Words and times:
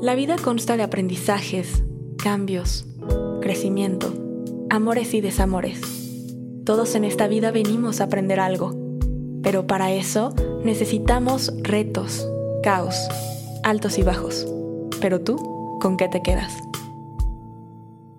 La 0.00 0.14
vida 0.14 0.36
consta 0.36 0.76
de 0.76 0.82
aprendizajes, 0.82 1.82
cambios, 2.22 2.86
crecimiento, 3.40 4.12
amores 4.70 5.14
y 5.14 5.20
desamores. 5.20 5.80
Todos 6.64 6.94
en 6.94 7.04
esta 7.04 7.28
vida 7.28 7.50
venimos 7.50 8.00
a 8.00 8.04
aprender 8.04 8.40
algo, 8.40 8.74
pero 9.42 9.66
para 9.66 9.92
eso 9.92 10.34
necesitamos 10.64 11.52
retos, 11.62 12.28
caos, 12.62 12.96
altos 13.62 13.98
y 13.98 14.02
bajos. 14.02 14.46
Pero 15.00 15.20
tú, 15.20 15.36
¿con 15.80 15.96
qué 15.96 16.08
te 16.08 16.22
quedas? 16.22 16.52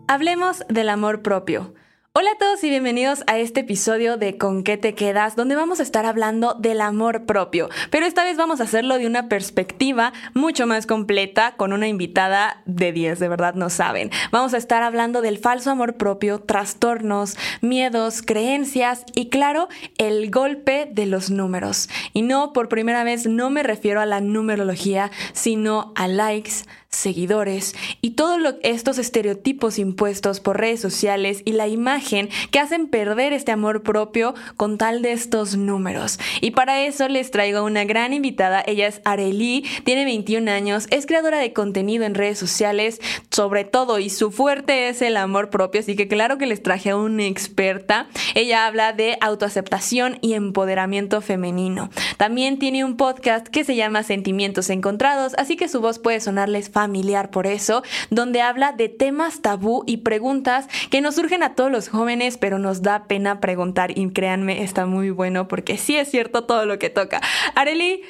Hablemos 0.08 0.64
del 0.70 0.90
amor 0.90 1.22
propio 1.22 1.74
Hola 2.16 2.30
a 2.34 2.38
todos 2.38 2.64
y 2.64 2.70
bienvenidos 2.70 3.24
a 3.26 3.40
este 3.40 3.62
episodio 3.62 4.18
de 4.18 4.38
Con 4.38 4.64
qué 4.64 4.78
te 4.78 4.94
quedas, 4.94 5.36
donde 5.36 5.56
vamos 5.56 5.80
a 5.80 5.84
estar 5.84 6.06
hablando 6.06 6.54
del 6.54 6.80
amor 6.80 7.26
propio, 7.26 7.70
pero 7.90 8.06
esta 8.06 8.24
vez 8.24 8.38
vamos 8.38 8.62
a 8.62 8.66
hacerlo 8.66 9.00
de 9.00 9.08
una 9.08 9.30
perspectiva 9.30 10.14
mucho 10.36 10.68
más 10.68 10.86
completa 10.86 11.56
con 11.58 11.74
una 11.74 11.88
invitada 11.88 12.62
de 12.68 12.92
10, 12.92 13.18
de 13.18 13.28
verdad 13.30 13.56
no 13.56 13.72
saben. 13.72 14.12
Vamos 14.32 14.54
a 14.54 14.58
estar 14.58 14.84
hablando 14.84 15.22
del 15.24 15.40
falso 15.40 15.72
amor 15.72 15.96
propio, 15.96 16.38
trastornos, 16.38 17.36
miedos, 17.62 18.22
creencias 18.22 19.06
y 19.16 19.30
claro, 19.30 19.68
el 19.98 20.30
golpe 20.30 20.88
de 20.92 21.08
los 21.08 21.32
números. 21.32 21.90
Y 22.14 22.22
no, 22.22 22.54
por 22.54 22.70
primera 22.70 23.04
vez 23.04 23.26
no 23.26 23.50
me 23.50 23.64
refiero 23.64 24.00
a 24.02 24.06
la 24.06 24.22
numerología, 24.22 25.10
sino 25.34 25.94
a 25.96 26.08
likes, 26.08 26.66
seguidores 26.94 27.76
y 28.02 28.12
todos 28.12 28.56
estos 28.62 28.98
estereotipos 28.98 29.80
impuestos 29.80 30.40
por 30.40 30.60
redes 30.60 30.80
sociales 30.80 31.42
y 31.46 31.54
la 31.54 31.68
imagen 31.68 32.30
que 32.52 32.60
hacen 32.60 32.88
perder 32.88 33.34
este 33.34 33.52
amor 33.52 33.84
propio 33.84 34.36
con 34.58 34.78
tal 34.78 35.02
de 35.02 35.12
estos 35.12 35.58
números. 35.58 36.20
Y 36.42 36.52
para 36.52 36.82
eso 36.82 37.08
les 37.08 37.32
traigo 37.32 37.64
una 37.64 37.84
gran 37.84 38.14
invitada, 38.14 38.64
ella 38.66 38.88
es 38.88 39.02
Arely, 39.06 39.66
tiene 39.84 40.06
21 40.06 40.50
años, 40.52 40.88
es 40.92 41.06
creadora 41.06 41.40
de 41.40 41.54
contenido 41.54 42.06
en 42.06 42.16
redes 42.16 42.38
sociales, 42.38 43.02
sobre 43.32 43.64
todo 43.64 44.00
y 44.00 44.10
su 44.10 44.32
fuerte 44.32 44.90
es 44.90 45.02
el 45.02 45.18
amor 45.18 45.50
propio, 45.50 45.82
así 45.82 45.96
que 45.96 46.08
claro 46.08 46.38
que 46.38 46.46
les 46.46 46.62
traje 46.62 46.92
a 46.92 46.98
una 46.98 47.26
experta. 47.26 48.08
Ella 48.36 48.68
habla 48.68 48.94
de 48.94 49.18
autoaceptación 49.20 50.20
y 50.22 50.34
empoderamiento 50.34 51.22
femenino. 51.22 51.90
También 52.18 52.60
tiene 52.60 52.86
un 52.86 52.98
podcast 52.98 53.48
que 53.48 53.64
se 53.64 53.76
llama 53.76 54.04
Sentimientos 54.04 54.70
Encontrados, 54.70 55.34
así 55.38 55.56
que 55.56 55.68
su 55.68 55.82
voz 55.82 56.00
puede 56.00 56.20
sonarles 56.20 56.70
fácil 56.70 56.83
familiar 56.84 57.32
por 57.32 57.48
eso, 57.48 57.82
donde 58.10 58.42
habla 58.42 58.74
de 58.74 58.90
temas 58.90 59.42
tabú 59.42 59.84
y 59.88 59.98
preguntas 59.98 60.68
que 60.92 61.00
nos 61.00 61.16
surgen 61.16 61.42
a 61.42 61.56
todos 61.56 61.72
los 61.72 61.88
jóvenes, 61.88 62.38
pero 62.38 62.60
nos 62.60 62.82
da 62.82 63.08
pena 63.08 63.40
preguntar 63.40 63.98
y 63.98 64.12
créanme, 64.12 64.64
está 64.64 64.86
muy 64.86 65.10
bueno 65.12 65.48
porque 65.48 65.78
sí 65.78 65.96
es 65.96 66.12
cierto 66.12 66.44
todo 66.44 66.66
lo 66.66 66.80
que 66.80 66.90
toca. 66.90 67.22
Areli, 67.56 68.04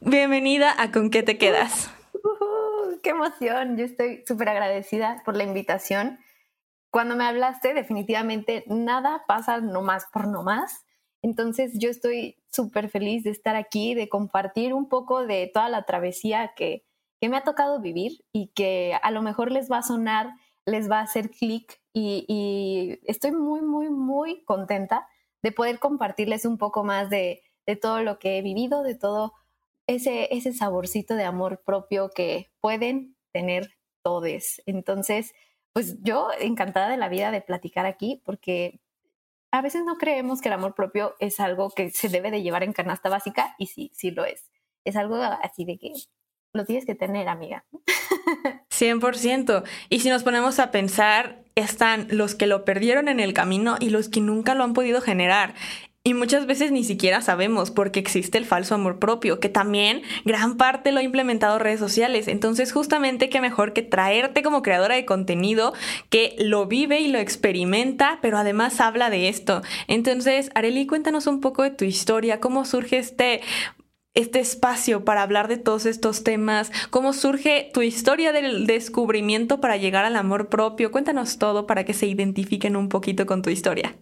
bienvenida 0.00 0.72
a 0.78 0.92
Con 0.92 1.10
qué 1.10 1.24
te 1.24 1.38
quedas. 1.38 1.90
¡Qué 3.02 3.10
emoción! 3.10 3.76
Yo 3.76 3.84
estoy 3.84 4.22
súper 4.28 4.50
agradecida 4.50 5.22
por 5.24 5.36
la 5.36 5.42
invitación. 5.42 6.20
Cuando 6.90 7.16
me 7.16 7.24
hablaste, 7.24 7.74
definitivamente 7.74 8.62
nada 8.68 9.24
pasa 9.26 9.60
nomás 9.60 10.06
por 10.12 10.28
nomás. 10.28 10.84
Entonces 11.20 11.72
yo 11.74 11.90
estoy 11.90 12.36
súper 12.52 12.90
feliz 12.90 13.24
de 13.24 13.30
estar 13.30 13.56
aquí, 13.56 13.94
de 13.94 14.08
compartir 14.08 14.72
un 14.72 14.88
poco 14.88 15.26
de 15.26 15.50
toda 15.52 15.68
la 15.68 15.82
travesía 15.82 16.52
que, 16.54 16.84
que 17.20 17.28
me 17.28 17.36
ha 17.36 17.44
tocado 17.44 17.80
vivir 17.80 18.24
y 18.32 18.48
que 18.48 18.98
a 19.02 19.10
lo 19.10 19.22
mejor 19.22 19.52
les 19.52 19.70
va 19.70 19.78
a 19.78 19.82
sonar, 19.82 20.34
les 20.64 20.90
va 20.90 21.00
a 21.00 21.02
hacer 21.02 21.30
clic 21.30 21.80
y, 21.92 22.98
estoy 23.04 23.32
muy, 23.32 23.60
muy, 23.62 23.90
muy 23.90 24.42
contenta 24.44 25.06
de 25.42 25.52
poder 25.52 25.78
compartirles 25.78 26.44
un 26.44 26.58
poco 26.58 26.84
más 26.84 27.10
de, 27.10 27.42
todo 27.80 28.02
lo 28.02 28.18
que 28.18 28.36
he 28.36 28.42
vivido, 28.42 28.82
de 28.82 28.96
todo 28.96 29.32
ese, 29.86 30.34
ese 30.34 30.52
saborcito 30.52 31.14
de 31.14 31.22
amor 31.22 31.62
propio 31.64 32.10
que 32.10 32.50
pueden 32.60 33.16
tener 33.30 33.76
todos. 34.02 34.60
Entonces, 34.66 35.34
pues 35.72 36.02
yo 36.02 36.30
encantada 36.40 36.88
de 36.88 36.96
la 36.96 37.08
vida 37.08 37.30
de 37.30 37.42
platicar 37.42 37.86
aquí 37.86 38.20
porque 38.24 38.80
a 39.52 39.62
veces 39.62 39.84
no 39.84 39.98
creemos 39.98 40.40
que 40.40 40.48
el 40.48 40.54
amor 40.54 40.74
propio 40.74 41.14
es 41.20 41.40
algo 41.40 41.70
que 41.70 41.90
se 41.90 42.08
debe 42.08 42.30
de 42.30 42.42
llevar 42.42 42.62
en 42.62 42.72
canasta 42.72 43.08
básica 43.08 43.54
y 43.58 43.66
sí, 43.66 43.90
sí 43.94 44.10
lo 44.10 44.24
es. 44.24 44.50
Es 44.84 44.96
algo 44.96 45.16
así 45.16 45.64
de 45.64 45.78
que 45.78 45.92
lo 46.52 46.64
tienes 46.64 46.86
que 46.86 46.94
tener, 46.94 47.28
amiga. 47.28 47.64
100%. 48.70 49.62
Y 49.88 50.00
si 50.00 50.08
nos 50.08 50.22
ponemos 50.22 50.58
a 50.58 50.70
pensar, 50.70 51.42
están 51.54 52.06
los 52.10 52.34
que 52.34 52.46
lo 52.46 52.64
perdieron 52.64 53.08
en 53.08 53.20
el 53.20 53.32
camino 53.32 53.76
y 53.78 53.90
los 53.90 54.08
que 54.08 54.20
nunca 54.20 54.54
lo 54.54 54.64
han 54.64 54.74
podido 54.74 55.00
generar. 55.00 55.54
Y 56.02 56.14
muchas 56.14 56.46
veces 56.46 56.72
ni 56.72 56.82
siquiera 56.82 57.20
sabemos 57.20 57.70
porque 57.70 58.00
existe 58.00 58.38
el 58.38 58.46
falso 58.46 58.74
amor 58.74 58.98
propio, 58.98 59.38
que 59.38 59.50
también 59.50 60.00
gran 60.24 60.56
parte 60.56 60.92
lo 60.92 61.00
ha 61.00 61.02
implementado 61.02 61.58
redes 61.58 61.78
sociales. 61.78 62.26
Entonces, 62.26 62.72
justamente 62.72 63.28
qué 63.28 63.42
mejor 63.42 63.74
que 63.74 63.82
traerte 63.82 64.42
como 64.42 64.62
creadora 64.62 64.94
de 64.94 65.04
contenido 65.04 65.74
que 66.08 66.36
lo 66.38 66.64
vive 66.66 67.00
y 67.00 67.08
lo 67.08 67.18
experimenta, 67.18 68.18
pero 68.22 68.38
además 68.38 68.80
habla 68.80 69.10
de 69.10 69.28
esto. 69.28 69.60
Entonces, 69.88 70.50
Areli, 70.54 70.86
cuéntanos 70.86 71.26
un 71.26 71.42
poco 71.42 71.64
de 71.64 71.70
tu 71.70 71.84
historia, 71.84 72.40
cómo 72.40 72.64
surge 72.64 72.96
este 72.96 73.42
este 74.14 74.40
espacio 74.40 75.04
para 75.04 75.22
hablar 75.22 75.48
de 75.48 75.58
todos 75.58 75.86
estos 75.86 76.24
temas, 76.24 76.72
cómo 76.90 77.12
surge 77.12 77.70
tu 77.72 77.82
historia 77.82 78.32
del 78.32 78.66
descubrimiento 78.66 79.60
para 79.60 79.76
llegar 79.76 80.04
al 80.04 80.16
amor 80.16 80.48
propio. 80.48 80.90
Cuéntanos 80.90 81.38
todo 81.38 81.66
para 81.66 81.84
que 81.84 81.94
se 81.94 82.06
identifiquen 82.06 82.76
un 82.76 82.88
poquito 82.88 83.26
con 83.26 83.42
tu 83.42 83.50
historia. 83.50 83.96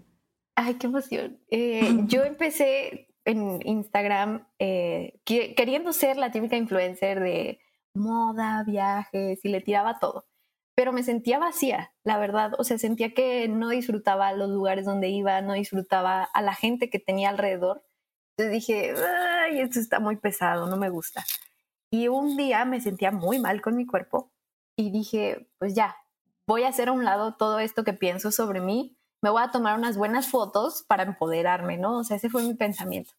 Ay, 0.55 0.75
qué 0.75 0.87
emoción. 0.87 1.39
Eh, 1.51 1.81
yo 2.07 2.25
empecé 2.25 3.09
en 3.25 3.61
Instagram 3.67 4.47
eh, 4.59 5.21
queriendo 5.25 5.93
ser 5.93 6.17
la 6.17 6.33
típica 6.33 6.57
influencer 6.57 7.21
de 7.21 7.61
moda, 7.95 8.65
viajes 8.67 9.45
y 9.45 9.49
le 9.49 9.61
tiraba 9.61 9.99
todo. 9.99 10.27
Pero 10.75 10.93
me 10.93 11.03
sentía 11.03 11.39
vacía, 11.39 11.93
la 12.05 12.19
verdad. 12.19 12.53
O 12.59 12.65
sea, 12.65 12.79
sentía 12.79 13.13
que 13.13 13.49
no 13.49 13.69
disfrutaba 13.69 14.33
los 14.33 14.49
lugares 14.49 14.87
donde 14.87 15.09
iba, 15.09 15.43
no 15.43 15.53
disfrutaba 15.53 16.23
a 16.23 16.41
la 16.41 16.55
gente 16.55 16.89
que 16.89 17.01
tenía 17.01 17.29
alrededor 17.29 17.83
entonces 18.39 18.53
dije, 18.53 18.95
ay, 19.43 19.61
esto 19.61 19.81
está 19.81 19.99
muy 19.99 20.15
pesado, 20.15 20.69
no 20.69 20.77
me 20.77 20.91
gusta. 20.91 21.25
Y 21.91 22.07
un 22.07 22.37
día 22.37 22.65
me 22.65 22.81
sentía 22.81 23.11
muy 23.11 23.41
mal 23.41 23.61
con 23.61 23.77
mi 23.77 23.85
cuerpo 23.85 24.31
y 24.77 24.93
dije, 24.93 25.51
pues 25.59 25.75
ya, 25.75 25.97
voy 26.47 26.63
a 26.63 26.69
hacer 26.69 26.89
a 26.89 26.93
un 26.93 27.05
lado 27.05 27.35
todo 27.35 27.59
esto 27.59 27.83
que 27.83 27.95
pienso 27.95 28.31
sobre 28.31 28.61
mí, 28.61 28.97
me 29.21 29.31
voy 29.31 29.43
a 29.43 29.51
tomar 29.51 29.77
unas 29.77 29.97
buenas 29.97 30.29
fotos 30.29 30.85
para 30.87 31.03
empoderarme, 31.03 31.79
¿no? 31.79 31.99
O 31.99 32.05
sea, 32.05 32.17
ese 32.17 32.31
fue 32.31 32.45
mi 32.45 32.55
pensamiento. 32.55 33.13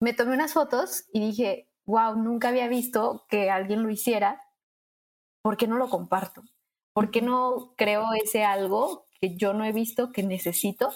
Me 0.00 0.14
tomé 0.14 0.32
unas 0.32 0.54
fotos 0.54 1.04
y 1.12 1.20
dije, 1.20 1.68
wow, 1.84 2.16
nunca 2.16 2.48
había 2.48 2.66
visto 2.66 3.26
que 3.28 3.50
alguien 3.50 3.82
lo 3.82 3.90
hiciera, 3.90 4.40
¿por 5.42 5.58
qué 5.58 5.66
no 5.66 5.76
lo 5.76 5.90
comparto? 5.90 6.42
¿Por 6.94 7.10
qué 7.10 7.20
no 7.20 7.74
creo 7.76 8.06
ese 8.14 8.44
algo 8.44 9.06
que 9.20 9.36
yo 9.36 9.52
no 9.52 9.66
he 9.66 9.72
visto 9.72 10.12
que 10.12 10.22
necesito 10.22 10.94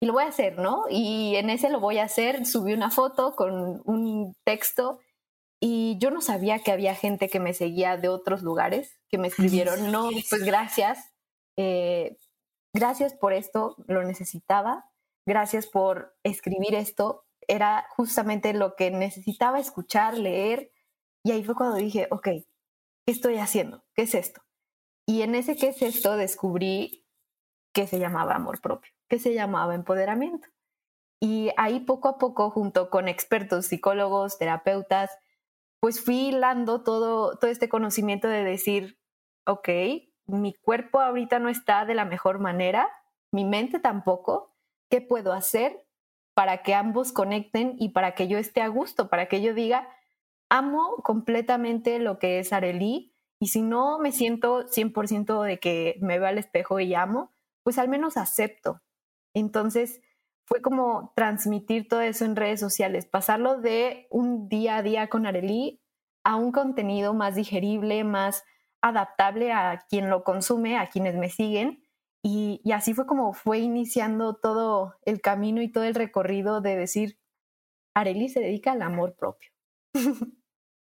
y 0.00 0.06
lo 0.06 0.12
voy 0.12 0.24
a 0.24 0.28
hacer, 0.28 0.58
¿no? 0.58 0.84
Y 0.90 1.36
en 1.36 1.50
ese 1.50 1.70
lo 1.70 1.80
voy 1.80 1.98
a 1.98 2.04
hacer, 2.04 2.44
subí 2.46 2.72
una 2.72 2.90
foto 2.90 3.34
con 3.34 3.82
un 3.84 4.34
texto 4.44 5.00
y 5.60 5.96
yo 5.98 6.10
no 6.10 6.20
sabía 6.20 6.58
que 6.58 6.72
había 6.72 6.94
gente 6.94 7.28
que 7.28 7.40
me 7.40 7.54
seguía 7.54 7.96
de 7.96 8.08
otros 8.08 8.42
lugares, 8.42 8.98
que 9.08 9.18
me 9.18 9.28
escribieron, 9.28 9.90
no, 9.90 10.10
pues 10.10 10.44
gracias, 10.44 11.14
eh, 11.56 12.18
gracias 12.74 13.14
por 13.14 13.32
esto, 13.32 13.74
lo 13.86 14.02
necesitaba, 14.04 14.90
gracias 15.26 15.66
por 15.66 16.14
escribir 16.22 16.74
esto, 16.74 17.24
era 17.48 17.86
justamente 17.96 18.52
lo 18.52 18.76
que 18.76 18.90
necesitaba 18.90 19.58
escuchar, 19.58 20.18
leer, 20.18 20.72
y 21.24 21.32
ahí 21.32 21.42
fue 21.42 21.54
cuando 21.54 21.76
dije, 21.76 22.06
ok, 22.10 22.24
¿qué 22.24 22.44
estoy 23.06 23.38
haciendo? 23.38 23.82
¿Qué 23.94 24.02
es 24.02 24.14
esto? 24.14 24.42
Y 25.06 25.22
en 25.22 25.34
ese 25.34 25.56
qué 25.56 25.68
es 25.68 25.80
esto 25.80 26.16
descubrí 26.16 27.06
que 27.72 27.86
se 27.86 27.98
llamaba 27.98 28.34
amor 28.34 28.60
propio 28.60 28.95
que 29.08 29.18
se 29.18 29.34
llamaba 29.34 29.74
empoderamiento. 29.74 30.48
Y 31.20 31.50
ahí 31.56 31.80
poco 31.80 32.08
a 32.08 32.18
poco, 32.18 32.50
junto 32.50 32.90
con 32.90 33.08
expertos, 33.08 33.66
psicólogos, 33.66 34.38
terapeutas, 34.38 35.10
pues 35.80 36.04
fui 36.04 36.28
hilando 36.28 36.82
todo, 36.82 37.36
todo 37.38 37.50
este 37.50 37.68
conocimiento 37.68 38.28
de 38.28 38.44
decir, 38.44 38.98
ok, 39.46 39.68
mi 40.26 40.54
cuerpo 40.54 41.00
ahorita 41.00 41.38
no 41.38 41.48
está 41.48 41.84
de 41.84 41.94
la 41.94 42.04
mejor 42.04 42.38
manera, 42.38 42.90
mi 43.32 43.44
mente 43.44 43.78
tampoco, 43.78 44.54
¿qué 44.90 45.00
puedo 45.00 45.32
hacer 45.32 45.86
para 46.34 46.62
que 46.62 46.74
ambos 46.74 47.12
conecten 47.12 47.76
y 47.78 47.90
para 47.90 48.14
que 48.14 48.28
yo 48.28 48.36
esté 48.36 48.60
a 48.60 48.68
gusto, 48.68 49.08
para 49.08 49.26
que 49.26 49.40
yo 49.40 49.54
diga, 49.54 49.88
amo 50.50 50.96
completamente 51.02 51.98
lo 51.98 52.18
que 52.18 52.38
es 52.40 52.52
Arely 52.52 53.14
y 53.40 53.48
si 53.48 53.62
no 53.62 53.98
me 53.98 54.12
siento 54.12 54.66
100% 54.66 55.42
de 55.42 55.58
que 55.58 55.96
me 56.00 56.18
veo 56.18 56.28
al 56.28 56.38
espejo 56.38 56.78
y 56.80 56.94
amo, 56.94 57.32
pues 57.62 57.78
al 57.78 57.88
menos 57.88 58.16
acepto 58.16 58.82
entonces, 59.40 60.00
fue 60.46 60.62
como 60.62 61.12
transmitir 61.16 61.88
todo 61.88 62.00
eso 62.00 62.24
en 62.24 62.36
redes 62.36 62.60
sociales, 62.60 63.06
pasarlo 63.06 63.60
de 63.60 64.06
un 64.10 64.48
día 64.48 64.76
a 64.76 64.82
día 64.82 65.08
con 65.08 65.26
Arely 65.26 65.80
a 66.24 66.36
un 66.36 66.52
contenido 66.52 67.14
más 67.14 67.34
digerible, 67.34 68.04
más 68.04 68.44
adaptable 68.80 69.52
a 69.52 69.84
quien 69.88 70.08
lo 70.08 70.24
consume, 70.24 70.78
a 70.78 70.88
quienes 70.88 71.16
me 71.16 71.30
siguen. 71.30 71.82
Y, 72.22 72.60
así 72.72 72.94
fue 72.94 73.06
como 73.06 73.32
fue 73.32 73.58
iniciando 73.58 74.34
todo 74.34 74.94
el 75.04 75.20
camino 75.20 75.62
y 75.62 75.70
todo 75.70 75.84
el 75.84 75.94
recorrido 75.94 76.60
de 76.60 76.76
decir, 76.76 77.18
Arely 77.94 78.28
se 78.28 78.40
dedica 78.40 78.72
al 78.72 78.82
amor 78.82 79.14
propio. 79.16 79.50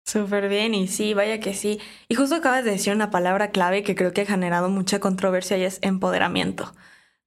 Súper 0.06 0.48
bien, 0.48 0.74
y 0.74 0.86
sí, 0.86 1.14
vaya 1.14 1.40
que 1.40 1.54
sí. 1.54 1.80
Y 2.08 2.14
justo 2.14 2.36
acabas 2.36 2.64
de 2.64 2.72
decir 2.72 2.94
una 2.94 3.10
palabra 3.10 3.50
clave 3.50 3.82
que 3.82 3.94
creo 3.94 4.12
que 4.12 4.22
ha 4.22 4.26
generado 4.26 4.68
mucha 4.68 5.00
controversia 5.00 5.56
y 5.56 5.64
es 5.64 5.78
empoderamiento. 5.82 6.72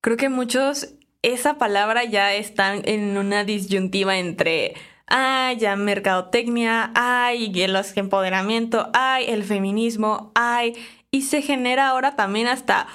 Creo 0.02 0.18
que 0.18 0.30
muchos, 0.30 0.97
esa 1.22 1.58
palabra 1.58 2.04
ya 2.04 2.34
está 2.34 2.76
en 2.76 3.18
una 3.18 3.44
disyuntiva 3.44 4.18
entre, 4.18 4.76
ay, 5.08 5.58
ya 5.58 5.76
mercadotecnia, 5.76 6.92
ay, 6.96 7.52
el 7.62 7.76
empoderamiento, 7.96 8.90
ay, 8.94 9.26
el 9.28 9.44
feminismo, 9.44 10.32
ay, 10.36 10.74
y 11.12 11.24
se 11.24 11.42
genera 11.42 11.90
ahora 11.90 12.16
también 12.16 12.48
hasta 12.48 12.88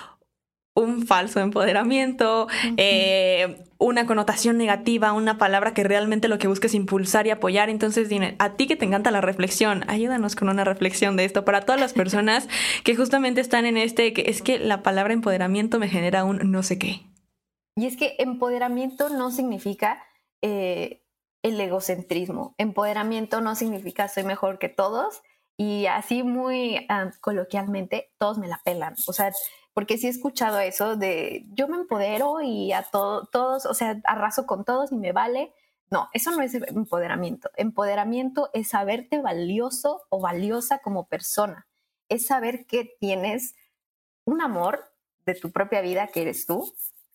un 0.75 1.07
falso 1.07 1.41
empoderamiento, 1.41 2.49
eh, 2.79 3.63
una 3.77 4.07
connotación 4.07 4.57
negativa, 4.57 5.13
una 5.13 5.37
palabra 5.37 5.75
que 5.75 5.85
realmente 5.85 6.29
lo 6.29 6.39
que 6.39 6.49
busca 6.49 6.67
es 6.67 6.75
impulsar 6.75 7.27
y 7.27 7.31
apoyar. 7.31 7.69
Entonces, 7.69 8.09
dime, 8.09 8.37
a 8.39 8.55
ti 8.55 8.67
que 8.67 8.77
te 8.77 8.87
encanta 8.87 9.11
la 9.11 9.21
reflexión, 9.21 9.85
ayúdanos 9.89 10.35
con 10.35 10.49
una 10.49 10.65
reflexión 10.65 11.17
de 11.17 11.27
esto 11.27 11.45
para 11.45 11.61
todas 11.63 11.81
las 11.81 11.93
personas 11.93 12.49
que 12.85 12.97
justamente 12.97 13.43
están 13.43 13.67
en 13.67 13.77
este, 13.77 14.15
que 14.15 14.31
es 14.31 14.41
que 14.41 14.59
la 14.59 14.83
palabra 14.83 15.13
empoderamiento 15.13 15.79
me 15.79 15.89
genera 15.89 16.25
un 16.25 16.51
no 16.51 16.63
sé 16.63 16.79
qué. 16.79 17.12
Y 17.77 17.87
es 17.87 17.97
que 17.97 18.17
empoderamiento 18.19 19.09
no 19.09 19.31
significa 19.31 20.03
eh, 20.43 21.03
el 21.43 21.61
egocentrismo. 21.61 22.55
Empoderamiento 22.59 23.41
no 23.41 23.55
significa 23.55 24.09
soy 24.09 24.25
mejor 24.25 24.59
que 24.59 24.69
todos 24.69 25.23
y 25.57 25.87
así 25.87 26.23
muy 26.23 26.87
ah, 26.89 27.11
coloquialmente, 27.21 28.13
todos 28.19 28.39
me 28.39 28.49
la 28.49 28.61
pelan. 28.65 28.95
O 29.07 29.13
sea, 29.13 29.33
porque 29.75 29.99
sí 29.99 30.07
he 30.07 30.11
escuchado 30.11 30.61
eso 30.61 30.97
de 30.97 31.47
yo 31.51 31.69
me 31.69 31.77
empodero 31.77 32.41
y 32.43 32.73
a 32.73 32.83
todos, 32.83 33.67
o 33.67 33.75
sea, 33.75 34.01
arraso 34.05 34.47
con 34.47 34.65
todos 34.65 34.93
y 34.93 34.97
me 34.97 35.13
vale. 35.13 35.53
No, 35.91 36.09
eso 36.13 36.31
no 36.31 36.43
es 36.43 36.55
empoderamiento. 36.55 37.51
Empoderamiento 37.57 38.51
es 38.55 38.69
saberte 38.69 39.21
valioso 39.21 40.03
o 40.09 40.21
valiosa 40.21 40.79
como 40.79 41.07
persona. 41.07 41.67
Es 42.09 42.27
saber 42.27 42.67
que 42.67 42.97
tienes 42.99 43.55
un 44.25 44.41
amor 44.41 44.91
de 45.27 45.35
tu 45.35 45.53
propia 45.53 45.81
vida 45.81 46.07
que 46.09 46.23
eres 46.23 46.47
tú. 46.47 46.73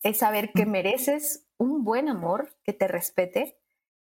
Es 0.08 0.20
saber 0.20 0.52
que 0.54 0.66
mereces 0.66 1.48
un 1.58 1.84
buen 1.84 2.08
amor 2.08 2.56
que 2.64 2.74
te 2.74 2.88
respete. 2.88 3.60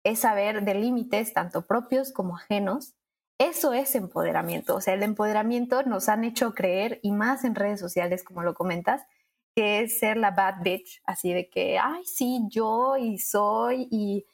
Es 0.03 0.19
saber 0.19 0.63
de 0.63 0.75
límites 0.75 1.33
tanto 1.33 1.67
propios 1.67 2.13
como 2.13 2.37
ajenos 2.37 2.95
eso 3.39 3.71
es 3.71 3.95
empoderamiento. 3.95 4.75
O 4.75 4.81
sea, 4.81 4.93
el 4.93 5.01
empoderamiento 5.01 5.81
nos 5.83 6.09
han 6.09 6.25
hecho 6.25 6.53
creer, 6.53 6.99
y 7.01 7.13
más 7.13 7.45
en 7.45 7.55
redes 7.55 7.79
sociales, 7.79 8.23
como 8.23 8.43
lo 8.43 8.53
comentas, 8.53 9.05
que 9.55 9.79
es 9.79 9.97
ser 9.99 10.17
la 10.17 10.31
bad 10.31 10.55
bitch, 10.61 11.01
así 11.05 11.33
de 11.33 11.49
que, 11.49 11.79
ay, 11.79 12.03
sí, 12.05 12.41
yo 12.49 12.97
y 12.97 13.17
soy 13.17 13.87
y 13.89 14.25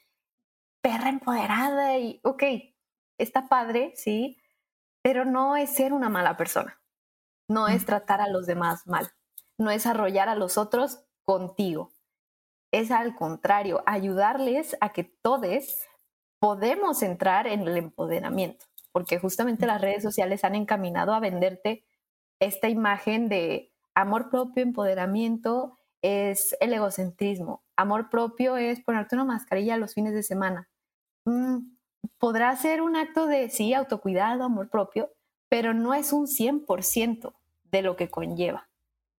perra 0.82 1.08
empoderada 1.08 1.96
y, 1.98 2.20
ok, 2.24 2.42
está 3.18 3.48
padre, 3.48 3.92
sí, 3.94 4.38
pero 5.02 5.24
no 5.24 5.56
es 5.56 5.70
ser 5.70 5.92
una 5.92 6.08
mala 6.08 6.36
persona, 6.36 6.80
no 7.48 7.68
es 7.68 7.86
tratar 7.86 8.20
a 8.20 8.28
los 8.28 8.46
demás 8.46 8.86
mal, 8.86 9.08
no 9.56 9.70
es 9.70 9.86
arrollar 9.86 10.28
a 10.28 10.34
los 10.34 10.58
otros 10.58 11.05
contigo, 11.26 11.90
es 12.72 12.90
al 12.90 13.14
contrario, 13.14 13.82
ayudarles 13.84 14.76
a 14.80 14.94
que 14.94 15.04
todos 15.04 15.86
podemos 16.38 17.02
entrar 17.02 17.46
en 17.46 17.60
el 17.68 17.76
empoderamiento 17.76 18.64
porque 18.96 19.18
justamente 19.18 19.66
las 19.66 19.82
redes 19.82 20.02
sociales 20.02 20.42
han 20.42 20.54
encaminado 20.54 21.12
a 21.12 21.20
venderte 21.20 21.84
esta 22.40 22.70
imagen 22.70 23.28
de 23.28 23.70
amor 23.94 24.30
propio, 24.30 24.62
empoderamiento, 24.62 25.76
es 26.00 26.56
el 26.60 26.72
egocentrismo. 26.72 27.62
Amor 27.76 28.08
propio 28.08 28.56
es 28.56 28.80
ponerte 28.80 29.14
una 29.14 29.26
mascarilla 29.26 29.76
los 29.76 29.92
fines 29.92 30.14
de 30.14 30.22
semana. 30.22 30.70
Mm, 31.26 31.76
podrá 32.16 32.56
ser 32.56 32.80
un 32.80 32.96
acto 32.96 33.26
de, 33.26 33.50
sí, 33.50 33.74
autocuidado, 33.74 34.44
amor 34.44 34.70
propio, 34.70 35.10
pero 35.50 35.74
no 35.74 35.92
es 35.92 36.14
un 36.14 36.26
100% 36.26 37.34
de 37.64 37.82
lo 37.82 37.96
que 37.96 38.08
conlleva. 38.08 38.70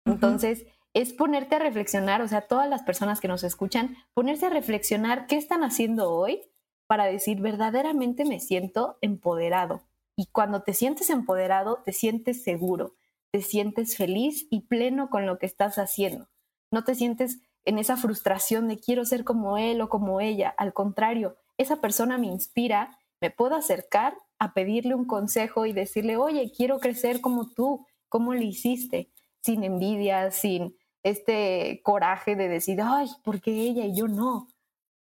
Entonces, 0.06 0.66
es 0.94 1.14
ponerte 1.14 1.56
a 1.56 1.60
reflexionar, 1.60 2.22
o 2.22 2.28
sea, 2.28 2.48
todas 2.48 2.70
las 2.70 2.84
personas 2.84 3.20
que 3.20 3.28
nos 3.28 3.44
escuchan, 3.44 3.98
ponerse 4.14 4.48
a 4.48 4.50
reflexionar 4.50 5.28
qué 5.28 5.38
están 5.38 5.64
haciendo 5.64 6.12
hoy 6.12 6.42
para 6.88 7.06
decir 7.06 7.42
verdaderamente 7.42 8.26
me 8.26 8.40
siento 8.40 8.98
empoderado. 9.02 9.84
Y 10.16 10.28
cuando 10.32 10.64
te 10.64 10.74
sientes 10.74 11.10
empoderado, 11.10 11.84
te 11.86 11.94
sientes 11.94 12.44
seguro, 12.44 12.96
te 13.32 13.42
sientes 13.42 13.98
feliz 13.98 14.48
y 14.50 14.62
pleno 14.62 15.10
con 15.10 15.26
lo 15.26 15.38
que 15.38 15.46
estás 15.46 15.78
haciendo. 15.78 16.28
No 16.72 16.84
te 16.84 16.96
sientes 16.96 17.42
en 17.66 17.78
esa 17.78 17.98
frustración 17.98 18.68
de 18.68 18.80
quiero 18.80 19.06
ser 19.06 19.24
como 19.24 19.58
él 19.58 19.82
o 19.82 19.90
como 19.90 20.22
ella. 20.22 20.50
Al 20.58 20.74
contrario, 20.74 21.36
esa 21.58 21.82
persona 21.82 22.18
me 22.18 22.28
inspira, 22.28 22.98
me 23.22 23.30
puedo 23.30 23.56
acercar 23.56 24.18
a 24.40 24.54
pedirle 24.54 24.96
un 24.96 25.06
consejo 25.06 25.66
y 25.66 25.74
decirle, 25.74 26.18
oye, 26.18 26.52
quiero 26.56 26.80
crecer 26.80 27.22
como 27.22 27.52
tú, 27.52 27.86
¿cómo 28.10 28.34
le 28.34 28.46
hiciste? 28.46 29.12
Sin 29.48 29.64
envidia, 29.64 30.30
sin 30.30 30.76
este 31.04 31.80
coraje 31.82 32.36
de 32.36 32.50
decir, 32.50 32.82
ay, 32.84 33.08
¿por 33.24 33.40
qué 33.40 33.52
ella 33.52 33.86
y 33.86 33.96
yo 33.96 34.10
no? 34.10 34.50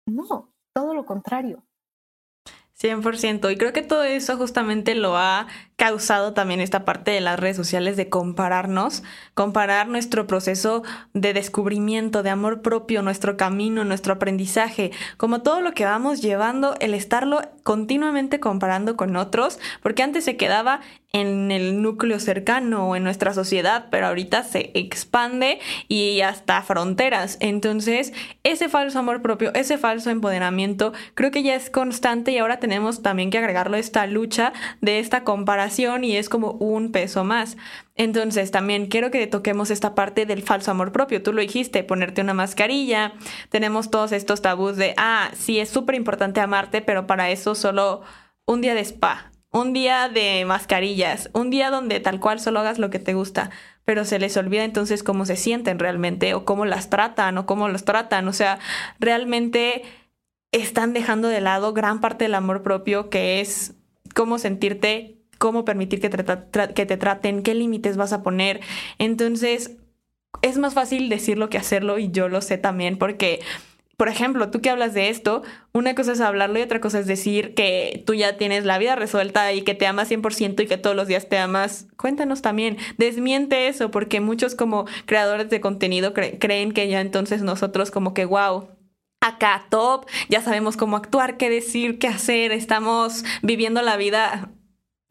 No, 0.07 0.51
todo 0.73 0.95
lo 0.95 1.05
contrario. 1.05 1.63
100%. 2.81 3.51
Y 3.51 3.57
creo 3.57 3.73
que 3.73 3.83
todo 3.83 4.03
eso 4.03 4.35
justamente 4.35 4.95
lo 4.95 5.15
ha 5.17 5.45
causado 5.75 6.33
también 6.33 6.61
esta 6.61 6.85
parte 6.85 7.11
de 7.11 7.21
las 7.21 7.39
redes 7.39 7.57
sociales 7.57 7.97
de 7.97 8.09
compararnos, 8.09 9.03
comparar 9.33 9.87
nuestro 9.87 10.27
proceso 10.27 10.83
de 11.13 11.33
descubrimiento, 11.33 12.23
de 12.23 12.29
amor 12.29 12.61
propio, 12.61 13.01
nuestro 13.01 13.37
camino, 13.37 13.83
nuestro 13.83 14.13
aprendizaje, 14.13 14.91
como 15.17 15.41
todo 15.41 15.61
lo 15.61 15.73
que 15.73 15.85
vamos 15.85 16.21
llevando, 16.21 16.75
el 16.79 16.93
estarlo 16.93 17.41
continuamente 17.63 18.39
comparando 18.39 18.95
con 18.95 19.15
otros, 19.15 19.59
porque 19.81 20.03
antes 20.03 20.25
se 20.25 20.37
quedaba 20.37 20.81
en 21.11 21.51
el 21.51 21.81
núcleo 21.81 22.19
cercano 22.19 22.87
o 22.87 22.95
en 22.95 23.03
nuestra 23.03 23.33
sociedad, 23.33 23.85
pero 23.91 24.07
ahorita 24.07 24.43
se 24.43 24.71
expande 24.73 25.59
y 25.87 26.21
hasta 26.21 26.61
fronteras. 26.63 27.37
Entonces, 27.39 28.13
ese 28.43 28.67
falso 28.67 28.97
amor 28.97 29.21
propio, 29.21 29.53
ese 29.53 29.77
falso 29.77 30.09
empoderamiento, 30.09 30.91
creo 31.13 31.29
que 31.29 31.43
ya 31.43 31.53
es 31.53 31.69
constante 31.69 32.31
y 32.31 32.39
ahora 32.39 32.59
tenemos 32.59 33.03
también 33.03 33.29
que 33.29 33.37
agregarlo 33.37 33.77
a 33.77 33.79
esta 33.79 34.07
lucha 34.07 34.53
de 34.81 34.97
esta 34.97 35.23
comparación 35.23 35.72
y 35.79 36.15
es 36.15 36.29
como 36.29 36.51
un 36.51 36.91
peso 36.91 37.23
más. 37.23 37.57
Entonces, 37.95 38.51
también 38.51 38.87
quiero 38.87 39.11
que 39.11 39.27
toquemos 39.27 39.71
esta 39.71 39.95
parte 39.95 40.25
del 40.25 40.43
falso 40.43 40.71
amor 40.71 40.91
propio. 40.91 41.21
Tú 41.21 41.33
lo 41.33 41.41
dijiste, 41.41 41.83
ponerte 41.83 42.21
una 42.21 42.33
mascarilla. 42.33 43.13
Tenemos 43.49 43.91
todos 43.91 44.11
estos 44.11 44.41
tabús 44.41 44.77
de, 44.77 44.93
ah, 44.97 45.31
sí, 45.33 45.59
es 45.59 45.69
súper 45.69 45.95
importante 45.95 46.39
amarte, 46.41 46.81
pero 46.81 47.07
para 47.07 47.29
eso 47.29 47.55
solo 47.55 48.01
un 48.45 48.61
día 48.61 48.75
de 48.75 48.81
spa, 48.81 49.31
un 49.51 49.73
día 49.73 50.09
de 50.09 50.45
mascarillas, 50.45 51.29
un 51.33 51.49
día 51.49 51.69
donde 51.69 51.99
tal 51.99 52.19
cual 52.19 52.39
solo 52.39 52.59
hagas 52.59 52.79
lo 52.79 52.89
que 52.89 52.99
te 52.99 53.13
gusta, 53.13 53.51
pero 53.85 54.05
se 54.05 54.19
les 54.19 54.35
olvida 54.37 54.63
entonces 54.63 55.03
cómo 55.03 55.25
se 55.25 55.35
sienten 55.35 55.79
realmente 55.79 56.33
o 56.33 56.45
cómo 56.45 56.65
las 56.65 56.89
tratan 56.89 57.37
o 57.37 57.45
cómo 57.45 57.67
los 57.69 57.85
tratan. 57.85 58.27
O 58.27 58.33
sea, 58.33 58.59
realmente 58.99 59.83
están 60.51 60.93
dejando 60.93 61.27
de 61.27 61.41
lado 61.41 61.73
gran 61.73 61.99
parte 61.99 62.25
del 62.25 62.35
amor 62.35 62.63
propio 62.63 63.09
que 63.09 63.41
es 63.41 63.75
cómo 64.13 64.37
sentirte, 64.37 65.22
cómo 65.43 65.65
permitir 65.65 65.99
que 65.99 66.07
te, 66.09 66.97
traten, 66.97 67.43
qué 67.43 67.53
límites 67.53 67.97
vas 67.97 68.13
a 68.13 68.23
poner. 68.23 68.61
Entonces, 68.97 69.75
es 70.41 70.57
más 70.57 70.73
fácil 70.73 71.09
decirlo 71.09 71.49
que 71.49 71.57
hacerlo 71.57 71.99
y 71.99 72.09
yo 72.11 72.29
lo 72.29 72.39
sé 72.39 72.57
también 72.57 72.97
porque 72.97 73.41
por 73.97 74.07
ejemplo, 74.07 74.49
tú 74.51 74.61
que 74.61 74.69
hablas 74.69 74.93
de 74.93 75.09
esto, 75.09 75.43
una 75.73 75.95
cosa 75.95 76.13
es 76.13 76.21
hablarlo 76.21 76.59
y 76.59 76.61
otra 76.61 76.79
cosa 76.79 76.97
es 76.99 77.07
decir 77.07 77.55
que 77.55 78.03
tú 78.05 78.13
ya 78.13 78.37
tienes 78.37 78.63
la 78.63 78.77
vida 78.77 78.95
resuelta 78.95 79.51
y 79.51 79.63
que 79.63 79.75
te 79.75 79.85
amas 79.85 80.09
100% 80.09 80.63
y 80.63 80.67
que 80.67 80.77
todos 80.77 80.95
los 80.95 81.07
días 81.07 81.27
te 81.27 81.37
amas. 81.37 81.87
Cuéntanos 81.97 82.41
también, 82.41 82.77
desmiente 82.97 83.67
eso, 83.67 83.91
porque 83.91 84.21
muchos 84.21 84.55
como 84.55 84.85
creadores 85.05 85.49
de 85.49 85.59
contenido 85.59 86.13
creen 86.13 86.71
que 86.71 86.87
ya 86.87 87.01
entonces 87.01 87.43
nosotros 87.43 87.91
como 87.91 88.13
que, 88.13 88.25
wow, 88.25 88.69
acá 89.19 89.67
top, 89.69 90.05
ya 90.29 90.41
sabemos 90.41 90.77
cómo 90.77 90.95
actuar, 90.95 91.37
qué 91.37 91.49
decir, 91.49 91.99
qué 91.99 92.07
hacer, 92.07 92.51
estamos 92.51 93.23
viviendo 93.41 93.81
la 93.81 93.97
vida 93.97 94.49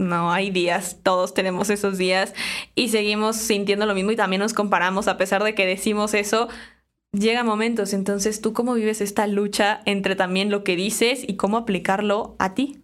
no 0.02 0.32
hay 0.32 0.50
días, 0.50 0.98
todos 1.02 1.34
tenemos 1.34 1.70
esos 1.70 1.98
días 1.98 2.34
y 2.74 2.88
seguimos 2.88 3.36
sintiendo 3.36 3.86
lo 3.86 3.94
mismo 3.94 4.10
y 4.10 4.16
también 4.16 4.40
nos 4.40 4.54
comparamos 4.54 5.08
a 5.08 5.16
pesar 5.16 5.42
de 5.44 5.54
que 5.54 5.66
decimos 5.66 6.14
eso, 6.14 6.48
llega 7.12 7.44
momentos. 7.44 7.92
Entonces, 7.92 8.40
¿tú 8.40 8.52
cómo 8.52 8.74
vives 8.74 9.00
esta 9.00 9.26
lucha 9.26 9.82
entre 9.86 10.16
también 10.16 10.50
lo 10.50 10.64
que 10.64 10.76
dices 10.76 11.22
y 11.26 11.36
cómo 11.36 11.56
aplicarlo 11.56 12.36
a 12.38 12.54
ti? 12.54 12.82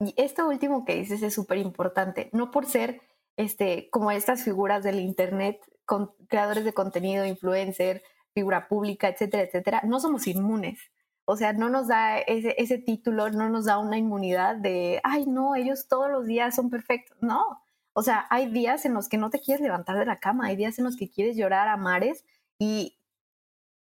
Y 0.00 0.14
esto 0.16 0.48
último 0.48 0.84
que 0.84 0.96
dices 0.96 1.22
es 1.22 1.34
súper 1.34 1.58
importante, 1.58 2.28
no 2.32 2.50
por 2.50 2.66
ser 2.66 3.00
este, 3.36 3.88
como 3.90 4.10
estas 4.10 4.44
figuras 4.44 4.82
del 4.82 5.00
Internet, 5.00 5.60
con, 5.84 6.12
creadores 6.28 6.64
de 6.64 6.72
contenido, 6.72 7.24
influencer, 7.24 8.02
figura 8.34 8.68
pública, 8.68 9.08
etcétera, 9.08 9.44
etcétera, 9.44 9.82
no 9.84 10.00
somos 10.00 10.26
inmunes. 10.26 10.78
O 11.26 11.36
sea, 11.36 11.52
no 11.52 11.70
nos 11.70 11.88
da 11.88 12.18
ese, 12.18 12.78
título, 12.78 13.30
no 13.30 13.48
nos 13.48 13.64
da 13.64 13.78
una 13.78 13.96
inmunidad 13.96 14.56
de, 14.56 15.00
ay, 15.04 15.26
no, 15.26 15.54
ellos 15.54 15.88
todos 15.88 16.10
los 16.10 16.26
días 16.26 16.54
son 16.54 16.70
perfectos. 16.70 17.16
No, 17.20 17.62
o 17.94 18.02
sea, 18.02 18.26
hay 18.30 18.50
días 18.50 18.84
en 18.84 18.94
los 18.94 19.08
que 19.08 19.18
no 19.18 19.30
te 19.30 19.40
quieres 19.40 19.62
levantar 19.62 19.98
de 19.98 20.06
la 20.06 20.18
cama, 20.18 20.46
hay 20.46 20.56
días 20.56 20.78
en 20.78 20.84
los 20.84 20.96
que 20.96 21.10
quieres 21.10 21.36
llorar 21.36 21.68
a 21.68 21.76
mares 21.76 22.24
y 22.58 22.98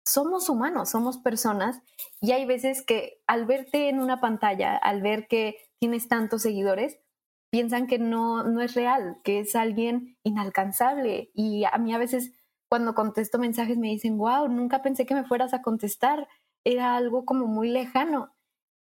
somos 0.05 0.49
humanos, 0.49 0.89
somos 0.89 1.17
personas 1.17 1.81
y 2.21 2.31
hay 2.31 2.45
veces 2.45 2.81
que 2.81 3.21
al 3.27 3.45
verte 3.45 3.89
en 3.89 3.99
una 3.99 4.21
pantalla, 4.21 4.77
al 4.77 5.01
ver 5.01 5.27
que 5.27 5.57
tienes 5.79 6.07
tantos 6.07 6.41
seguidores, 6.41 6.99
piensan 7.51 7.87
que 7.87 7.99
no, 7.99 8.43
no 8.43 8.61
es 8.61 8.73
real, 8.73 9.17
que 9.23 9.39
es 9.39 9.55
alguien 9.55 10.17
inalcanzable. 10.23 11.29
Y 11.33 11.65
a 11.65 11.77
mí 11.77 11.93
a 11.93 11.97
veces 11.97 12.33
cuando 12.69 12.95
contesto 12.95 13.39
mensajes 13.39 13.77
me 13.77 13.89
dicen, 13.89 14.17
wow, 14.17 14.47
nunca 14.47 14.81
pensé 14.81 15.05
que 15.05 15.15
me 15.15 15.25
fueras 15.25 15.53
a 15.53 15.61
contestar, 15.61 16.27
era 16.67 16.97
algo 16.97 17.23
como 17.23 17.47
muy 17.47 17.69
lejano. 17.69 18.35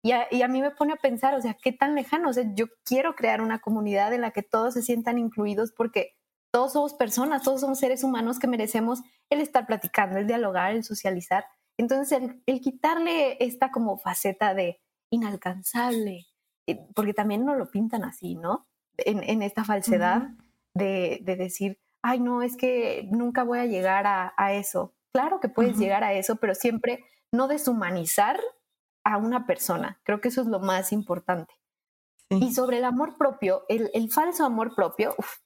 Y 0.04 0.12
a, 0.12 0.26
y 0.30 0.42
a, 0.42 0.48
mí 0.48 0.60
me 0.60 0.70
pone 0.70 0.92
a 0.92 0.96
pensar, 0.96 1.34
o 1.34 1.40
sea, 1.40 1.54
¿qué 1.54 1.72
tan 1.72 1.94
lejano? 1.94 2.28
O 2.28 2.32
sea, 2.32 2.44
yo 2.54 2.66
quiero 2.84 3.14
crear 3.14 3.40
una 3.40 3.60
comunidad 3.60 4.12
en 4.12 4.20
la 4.20 4.30
que 4.30 4.42
todos 4.42 4.74
se 4.74 4.82
sientan 4.82 5.18
incluidos 5.18 5.72
porque 5.72 6.14
todos 6.52 6.72
somos 6.72 6.94
personas, 6.94 7.42
todos 7.42 7.60
somos 7.60 7.78
seres 7.78 8.04
humanos 8.04 8.38
que 8.38 8.46
merecemos 8.46 9.00
el 9.30 9.40
estar 9.40 9.66
platicando, 9.66 10.18
el 10.18 10.26
dialogar, 10.26 10.72
el 10.72 10.84
socializar. 10.84 11.44
Entonces, 11.76 12.20
el, 12.20 12.42
el 12.46 12.60
quitarle 12.60 13.36
esta 13.44 13.70
como 13.70 13.96
faceta 13.98 14.54
de 14.54 14.80
inalcanzable, 15.10 16.26
eh, 16.68 16.86
porque 16.94 17.14
también 17.14 17.44
no 17.44 17.56
lo 17.56 17.70
pintan 17.70 18.04
así, 18.04 18.36
¿no? 18.36 18.66
En, 18.98 19.22
en 19.22 19.42
esta 19.42 19.64
falsedad 19.64 20.28
de, 20.74 21.20
de, 21.22 21.36
decir, 21.36 21.80
ay, 22.02 22.20
no, 22.20 22.42
es 22.42 22.56
que 22.56 23.08
nunca 23.10 23.42
voy 23.42 23.58
a 23.58 23.66
llegar 23.66 24.06
a, 24.06 24.34
a 24.36 24.52
eso. 24.52 24.94
Claro 25.12 25.40
que 25.40 25.48
puedes 25.48 25.78
llegar 25.78 26.04
a 26.04 26.12
eso, 26.12 26.36
pero 26.36 26.54
siempre 26.54 27.04
no 27.32 27.48
deshumanizar 27.48 28.40
a 29.04 29.16
una 29.16 29.46
persona. 29.46 30.00
Creo 30.04 30.20
que 30.20 30.28
eso 30.28 30.42
es 30.42 30.46
lo 30.46 30.60
más 30.60 30.92
importante. 30.92 31.54
Y 32.30 32.54
sobre 32.54 32.78
el 32.78 32.84
amor 32.84 33.18
propio, 33.18 33.64
el, 33.68 33.90
el 33.92 34.10
falso 34.10 34.46
amor 34.46 34.74
propio, 34.74 35.14
uf, 35.18 35.38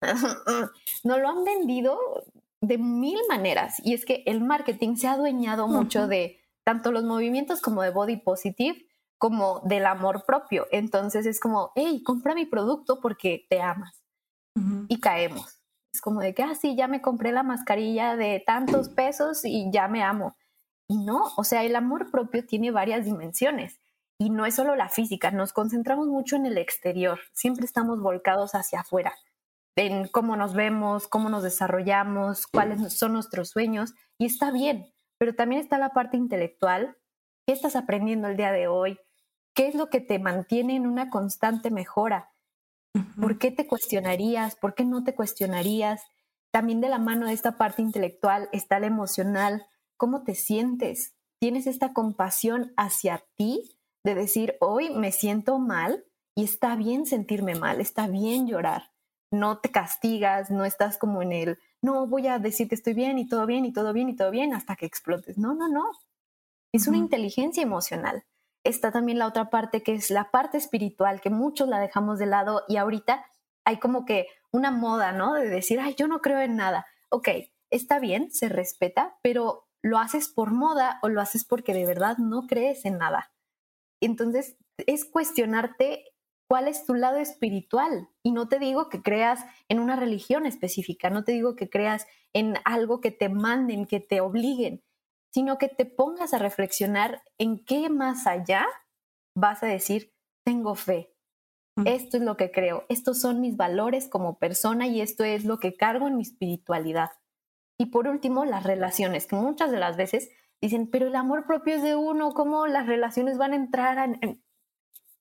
nos 1.04 1.18
lo 1.18 1.28
han 1.28 1.44
vendido 1.44 1.98
de 2.60 2.78
mil 2.78 3.18
maneras. 3.28 3.80
Y 3.84 3.94
es 3.94 4.04
que 4.04 4.22
el 4.26 4.40
marketing 4.40 4.96
se 4.96 5.06
ha 5.06 5.12
adueñado 5.12 5.68
mucho 5.68 6.06
de 6.06 6.40
tanto 6.64 6.92
los 6.92 7.04
movimientos 7.04 7.60
como 7.60 7.82
de 7.82 7.90
body 7.90 8.16
positive, 8.16 8.86
como 9.18 9.60
del 9.64 9.86
amor 9.86 10.24
propio. 10.26 10.66
Entonces 10.70 11.26
es 11.26 11.40
como, 11.40 11.72
hey, 11.74 12.02
compra 12.02 12.34
mi 12.34 12.46
producto 12.46 13.00
porque 13.00 13.46
te 13.48 13.60
amas. 13.60 14.02
Y 14.88 15.00
caemos. 15.00 15.60
Es 15.92 16.00
como 16.00 16.20
de 16.20 16.32
que, 16.32 16.42
ah, 16.42 16.54
sí, 16.54 16.76
ya 16.76 16.88
me 16.88 17.02
compré 17.02 17.32
la 17.32 17.42
mascarilla 17.42 18.16
de 18.16 18.42
tantos 18.44 18.88
pesos 18.88 19.44
y 19.44 19.70
ya 19.72 19.88
me 19.88 20.02
amo. 20.02 20.36
Y 20.88 20.98
no, 20.98 21.32
o 21.36 21.44
sea, 21.44 21.64
el 21.64 21.76
amor 21.76 22.10
propio 22.10 22.44
tiene 22.44 22.70
varias 22.70 23.04
dimensiones. 23.04 23.80
Y 24.18 24.30
no 24.30 24.46
es 24.46 24.54
solo 24.54 24.76
la 24.76 24.88
física, 24.88 25.30
nos 25.30 25.52
concentramos 25.52 26.06
mucho 26.06 26.36
en 26.36 26.46
el 26.46 26.56
exterior, 26.56 27.18
siempre 27.32 27.64
estamos 27.64 28.00
volcados 28.00 28.54
hacia 28.54 28.80
afuera, 28.80 29.12
en 29.76 30.06
cómo 30.06 30.36
nos 30.36 30.54
vemos, 30.54 31.08
cómo 31.08 31.28
nos 31.28 31.42
desarrollamos, 31.42 32.46
cuáles 32.46 32.92
son 32.92 33.12
nuestros 33.12 33.50
sueños, 33.50 33.92
y 34.16 34.26
está 34.26 34.52
bien, 34.52 34.86
pero 35.18 35.34
también 35.34 35.60
está 35.60 35.78
la 35.78 35.90
parte 35.90 36.16
intelectual, 36.16 36.96
¿qué 37.44 37.52
estás 37.52 37.74
aprendiendo 37.74 38.28
el 38.28 38.36
día 38.36 38.52
de 38.52 38.68
hoy? 38.68 39.00
¿Qué 39.52 39.66
es 39.66 39.74
lo 39.74 39.90
que 39.90 40.00
te 40.00 40.20
mantiene 40.20 40.76
en 40.76 40.86
una 40.86 41.10
constante 41.10 41.72
mejora? 41.72 42.30
¿Por 43.20 43.38
qué 43.38 43.50
te 43.50 43.66
cuestionarías? 43.66 44.54
¿Por 44.54 44.74
qué 44.74 44.84
no 44.84 45.02
te 45.02 45.14
cuestionarías? 45.14 46.02
También 46.52 46.80
de 46.80 46.88
la 46.88 46.98
mano 46.98 47.26
de 47.26 47.32
esta 47.32 47.56
parte 47.56 47.82
intelectual 47.82 48.48
está 48.52 48.78
la 48.78 48.86
emocional, 48.86 49.66
cómo 49.96 50.22
te 50.22 50.34
sientes. 50.34 51.14
Tienes 51.40 51.66
esta 51.66 51.92
compasión 51.92 52.72
hacia 52.76 53.24
ti 53.36 53.76
de 54.04 54.14
decir, 54.14 54.56
hoy 54.60 54.90
me 54.90 55.12
siento 55.12 55.58
mal 55.58 56.04
y 56.34 56.44
está 56.44 56.76
bien 56.76 57.06
sentirme 57.06 57.54
mal, 57.54 57.80
está 57.80 58.06
bien 58.06 58.46
llorar. 58.46 58.92
No 59.30 59.58
te 59.58 59.70
castigas, 59.70 60.50
no 60.50 60.64
estás 60.64 60.98
como 60.98 61.22
en 61.22 61.32
el, 61.32 61.58
no 61.82 62.06
voy 62.06 62.28
a 62.28 62.38
decir 62.38 62.68
que 62.68 62.74
estoy 62.74 62.94
bien 62.94 63.18
y 63.18 63.28
todo 63.28 63.46
bien 63.46 63.64
y 63.64 63.72
todo 63.72 63.92
bien 63.92 64.08
y 64.08 64.16
todo 64.16 64.30
bien 64.30 64.54
hasta 64.54 64.76
que 64.76 64.86
explotes. 64.86 65.38
No, 65.38 65.54
no, 65.54 65.68
no. 65.68 65.84
Es 66.72 66.86
una 66.86 66.96
inteligencia 66.96 67.62
emocional. 67.62 68.24
Está 68.64 68.90
también 68.90 69.18
la 69.18 69.26
otra 69.26 69.50
parte 69.50 69.82
que 69.82 69.94
es 69.94 70.10
la 70.10 70.30
parte 70.30 70.56
espiritual, 70.56 71.20
que 71.20 71.30
muchos 71.30 71.68
la 71.68 71.78
dejamos 71.78 72.18
de 72.18 72.26
lado 72.26 72.62
y 72.68 72.76
ahorita 72.76 73.26
hay 73.64 73.78
como 73.78 74.04
que 74.04 74.28
una 74.50 74.70
moda, 74.70 75.12
¿no? 75.12 75.34
De 75.34 75.48
decir, 75.48 75.80
ay, 75.80 75.94
yo 75.94 76.08
no 76.08 76.20
creo 76.20 76.40
en 76.40 76.56
nada. 76.56 76.86
Ok, 77.10 77.28
está 77.70 77.98
bien, 77.98 78.30
se 78.32 78.48
respeta, 78.48 79.16
pero 79.22 79.63
lo 79.84 79.98
haces 79.98 80.28
por 80.28 80.50
moda 80.50 80.98
o 81.02 81.10
lo 81.10 81.20
haces 81.20 81.44
porque 81.44 81.74
de 81.74 81.84
verdad 81.84 82.16
no 82.16 82.46
crees 82.46 82.86
en 82.86 82.96
nada. 82.96 83.32
Entonces, 84.00 84.56
es 84.78 85.04
cuestionarte 85.04 86.14
cuál 86.48 86.68
es 86.68 86.86
tu 86.86 86.94
lado 86.94 87.18
espiritual. 87.18 88.08
Y 88.22 88.32
no 88.32 88.48
te 88.48 88.58
digo 88.58 88.88
que 88.88 89.02
creas 89.02 89.44
en 89.68 89.80
una 89.80 89.94
religión 89.94 90.46
específica, 90.46 91.10
no 91.10 91.22
te 91.22 91.32
digo 91.32 91.54
que 91.54 91.68
creas 91.68 92.06
en 92.32 92.54
algo 92.64 93.02
que 93.02 93.10
te 93.10 93.28
manden, 93.28 93.86
que 93.86 94.00
te 94.00 94.22
obliguen, 94.22 94.82
sino 95.34 95.58
que 95.58 95.68
te 95.68 95.84
pongas 95.84 96.32
a 96.32 96.38
reflexionar 96.38 97.22
en 97.38 97.62
qué 97.62 97.90
más 97.90 98.26
allá 98.26 98.66
vas 99.36 99.62
a 99.62 99.66
decir, 99.66 100.14
tengo 100.46 100.74
fe. 100.76 101.14
Esto 101.84 102.16
es 102.16 102.22
lo 102.22 102.36
que 102.36 102.52
creo, 102.52 102.86
estos 102.88 103.20
son 103.20 103.40
mis 103.40 103.56
valores 103.56 104.08
como 104.08 104.38
persona 104.38 104.86
y 104.86 105.00
esto 105.00 105.24
es 105.24 105.44
lo 105.44 105.58
que 105.58 105.76
cargo 105.76 106.06
en 106.06 106.16
mi 106.16 106.22
espiritualidad. 106.22 107.10
Y 107.78 107.86
por 107.86 108.06
último, 108.06 108.44
las 108.44 108.64
relaciones, 108.64 109.26
que 109.26 109.36
muchas 109.36 109.70
de 109.70 109.78
las 109.78 109.96
veces 109.96 110.30
dicen, 110.60 110.88
pero 110.90 111.08
el 111.08 111.16
amor 111.16 111.46
propio 111.46 111.74
es 111.74 111.82
de 111.82 111.96
uno, 111.96 112.32
¿cómo 112.32 112.66
las 112.66 112.86
relaciones 112.86 113.36
van 113.36 113.52
a 113.52 113.56
entrar? 113.56 114.18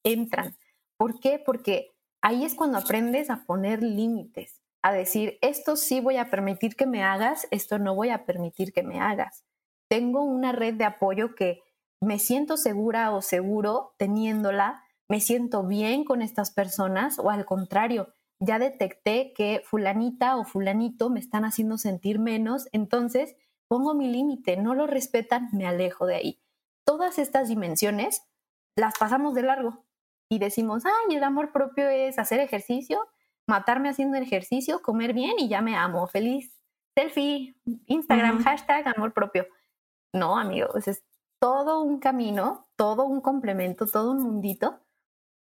Entran. 0.04 0.56
¿Por 0.98 1.20
qué? 1.20 1.42
Porque 1.44 1.92
ahí 2.22 2.46
es 2.46 2.56
cuando 2.56 2.78
aprendes 2.78 3.30
a 3.30 3.44
poner 3.46 3.82
límites, 3.82 4.62
a 4.82 4.94
decir, 4.94 5.38
esto 5.42 5.76
sí 5.76 6.00
voy 6.00 6.18
a 6.18 6.30
permitir 6.30 6.76
que 6.76 6.86
me 6.86 7.04
hagas, 7.04 7.48
esto 7.52 7.80
no 7.80 7.96
voy 7.96 8.10
a 8.10 8.26
permitir 8.26 8.74
que 8.74 8.84
me 8.84 9.00
hagas. 9.00 9.44
Tengo 9.90 10.24
una 10.24 10.52
red 10.52 10.76
de 10.76 10.86
apoyo 10.86 11.36
que 11.36 11.62
me 12.00 12.20
siento 12.20 12.58
segura 12.58 13.12
o 13.12 13.22
seguro 13.22 13.96
teniéndola, 13.98 14.84
me 15.08 15.20
siento 15.20 15.64
bien 15.66 16.04
con 16.04 16.22
estas 16.22 16.52
personas 16.52 17.18
o 17.20 17.30
al 17.30 17.46
contrario, 17.46 18.14
ya 18.46 18.60
detecté 18.60 19.34
que 19.34 19.62
fulanita 19.66 20.38
o 20.38 20.44
fulanito 20.44 21.10
me 21.10 21.20
están 21.20 21.46
haciendo 21.46 21.78
sentir 21.78 22.20
menos, 22.20 22.68
entonces 22.72 23.36
pongo 23.68 23.94
mi 23.94 24.08
límite, 24.08 24.58
no 24.58 24.76
lo 24.76 24.88
respetan, 24.88 25.50
me 25.52 25.66
alejo 25.66 26.06
de 26.06 26.16
ahí. 26.16 26.42
Todas 26.86 27.18
estas 27.18 27.48
dimensiones 27.48 28.24
las 28.76 28.98
pasamos 28.98 29.34
de 29.34 29.44
largo 29.44 29.86
y 30.30 30.40
decimos, 30.40 30.84
ay, 30.86 31.16
el 31.16 31.24
amor 31.24 31.52
propio 31.52 31.88
es 31.88 32.20
hacer 32.20 32.40
ejercicio, 32.40 33.08
matarme 33.48 33.90
haciendo 33.90 34.18
ejercicio, 34.18 34.82
comer 34.82 35.14
bien 35.14 35.34
y 35.38 35.48
ya 35.48 35.62
me 35.62 35.76
amo, 35.76 36.08
feliz. 36.08 36.54
Selfie, 36.96 37.56
Instagram, 37.88 38.44
hashtag 38.44 38.88
amor 38.96 39.14
propio. 39.14 39.48
No, 40.14 40.38
amigos, 40.38 40.88
es 40.88 41.04
todo 41.40 41.82
un 41.82 42.00
camino, 42.00 42.68
todo 42.76 43.06
un 43.06 43.22
complemento, 43.22 43.86
todo 43.88 44.12
un 44.12 44.22
mundito 44.22 44.80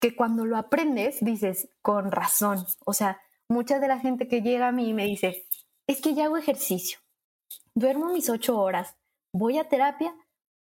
que 0.00 0.14
cuando 0.14 0.44
lo 0.44 0.56
aprendes 0.56 1.18
dices, 1.20 1.70
con 1.82 2.12
razón, 2.12 2.64
o 2.84 2.92
sea, 2.92 3.20
mucha 3.48 3.78
de 3.78 3.88
la 3.88 3.98
gente 3.98 4.28
que 4.28 4.42
llega 4.42 4.68
a 4.68 4.72
mí 4.72 4.94
me 4.94 5.06
dice, 5.06 5.46
es 5.86 6.00
que 6.00 6.14
ya 6.14 6.26
hago 6.26 6.36
ejercicio, 6.36 6.98
duermo 7.74 8.12
mis 8.12 8.30
ocho 8.30 8.60
horas, 8.60 8.96
voy 9.32 9.58
a 9.58 9.68
terapia, 9.68 10.14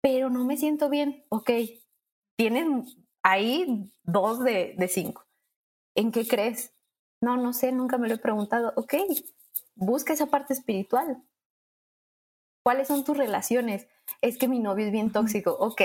pero 0.01 0.29
no 0.29 0.45
me 0.45 0.57
siento 0.57 0.89
bien, 0.89 1.25
ok, 1.29 1.51
tienes 2.37 2.97
ahí 3.23 3.91
dos 4.03 4.43
de, 4.43 4.75
de 4.77 4.87
cinco. 4.87 5.25
¿En 5.95 6.11
qué 6.11 6.27
crees? 6.27 6.73
No, 7.21 7.37
no 7.37 7.53
sé, 7.53 7.71
nunca 7.71 7.97
me 7.97 8.07
lo 8.07 8.15
he 8.15 8.17
preguntado. 8.17 8.73
Ok, 8.75 8.95
busca 9.75 10.13
esa 10.13 10.27
parte 10.27 10.53
espiritual. 10.53 11.23
¿Cuáles 12.63 12.87
son 12.87 13.03
tus 13.03 13.17
relaciones? 13.17 13.87
Es 14.21 14.37
que 14.37 14.47
mi 14.47 14.59
novio 14.59 14.85
es 14.85 14.91
bien 14.91 15.11
tóxico. 15.11 15.51
Ok, 15.59 15.81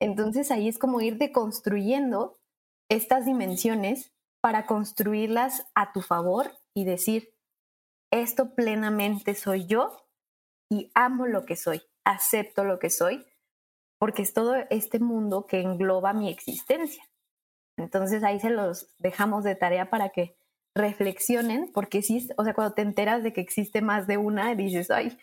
entonces 0.00 0.50
ahí 0.50 0.68
es 0.68 0.78
como 0.78 1.00
ir 1.00 1.18
deconstruyendo 1.18 2.38
estas 2.88 3.24
dimensiones 3.24 4.12
para 4.40 4.66
construirlas 4.66 5.66
a 5.74 5.92
tu 5.92 6.00
favor 6.00 6.52
y 6.74 6.84
decir, 6.84 7.34
esto 8.10 8.54
plenamente 8.54 9.34
soy 9.34 9.66
yo 9.66 10.06
y 10.70 10.90
amo 10.94 11.26
lo 11.26 11.44
que 11.44 11.56
soy, 11.56 11.82
acepto 12.04 12.64
lo 12.64 12.78
que 12.78 12.90
soy, 12.90 13.26
porque 13.98 14.22
es 14.22 14.32
todo 14.32 14.54
este 14.70 14.98
mundo 14.98 15.46
que 15.46 15.60
engloba 15.60 16.12
mi 16.12 16.30
existencia. 16.30 17.02
Entonces 17.76 18.22
ahí 18.24 18.40
se 18.40 18.50
los 18.50 18.94
dejamos 18.98 19.44
de 19.44 19.54
tarea 19.54 19.90
para 19.90 20.10
que 20.10 20.36
reflexionen, 20.74 21.70
porque 21.72 22.02
si, 22.02 22.28
o 22.36 22.44
sea, 22.44 22.54
cuando 22.54 22.74
te 22.74 22.82
enteras 22.82 23.22
de 23.22 23.32
que 23.32 23.40
existe 23.40 23.82
más 23.82 24.06
de 24.06 24.16
una, 24.16 24.54
dices, 24.54 24.90
ay, 24.90 25.18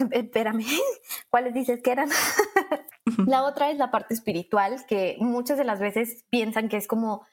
espérame, 0.10 0.64
¿cuáles 1.30 1.54
dices 1.54 1.82
que 1.82 1.92
eran? 1.92 2.08
La 3.26 3.44
otra 3.44 3.70
es 3.70 3.78
la 3.78 3.90
parte 3.90 4.14
espiritual, 4.14 4.84
que 4.86 5.16
muchas 5.20 5.58
de 5.58 5.64
las 5.64 5.78
veces 5.78 6.24
piensan 6.30 6.68
que 6.68 6.76
es 6.76 6.86
como, 6.86 7.26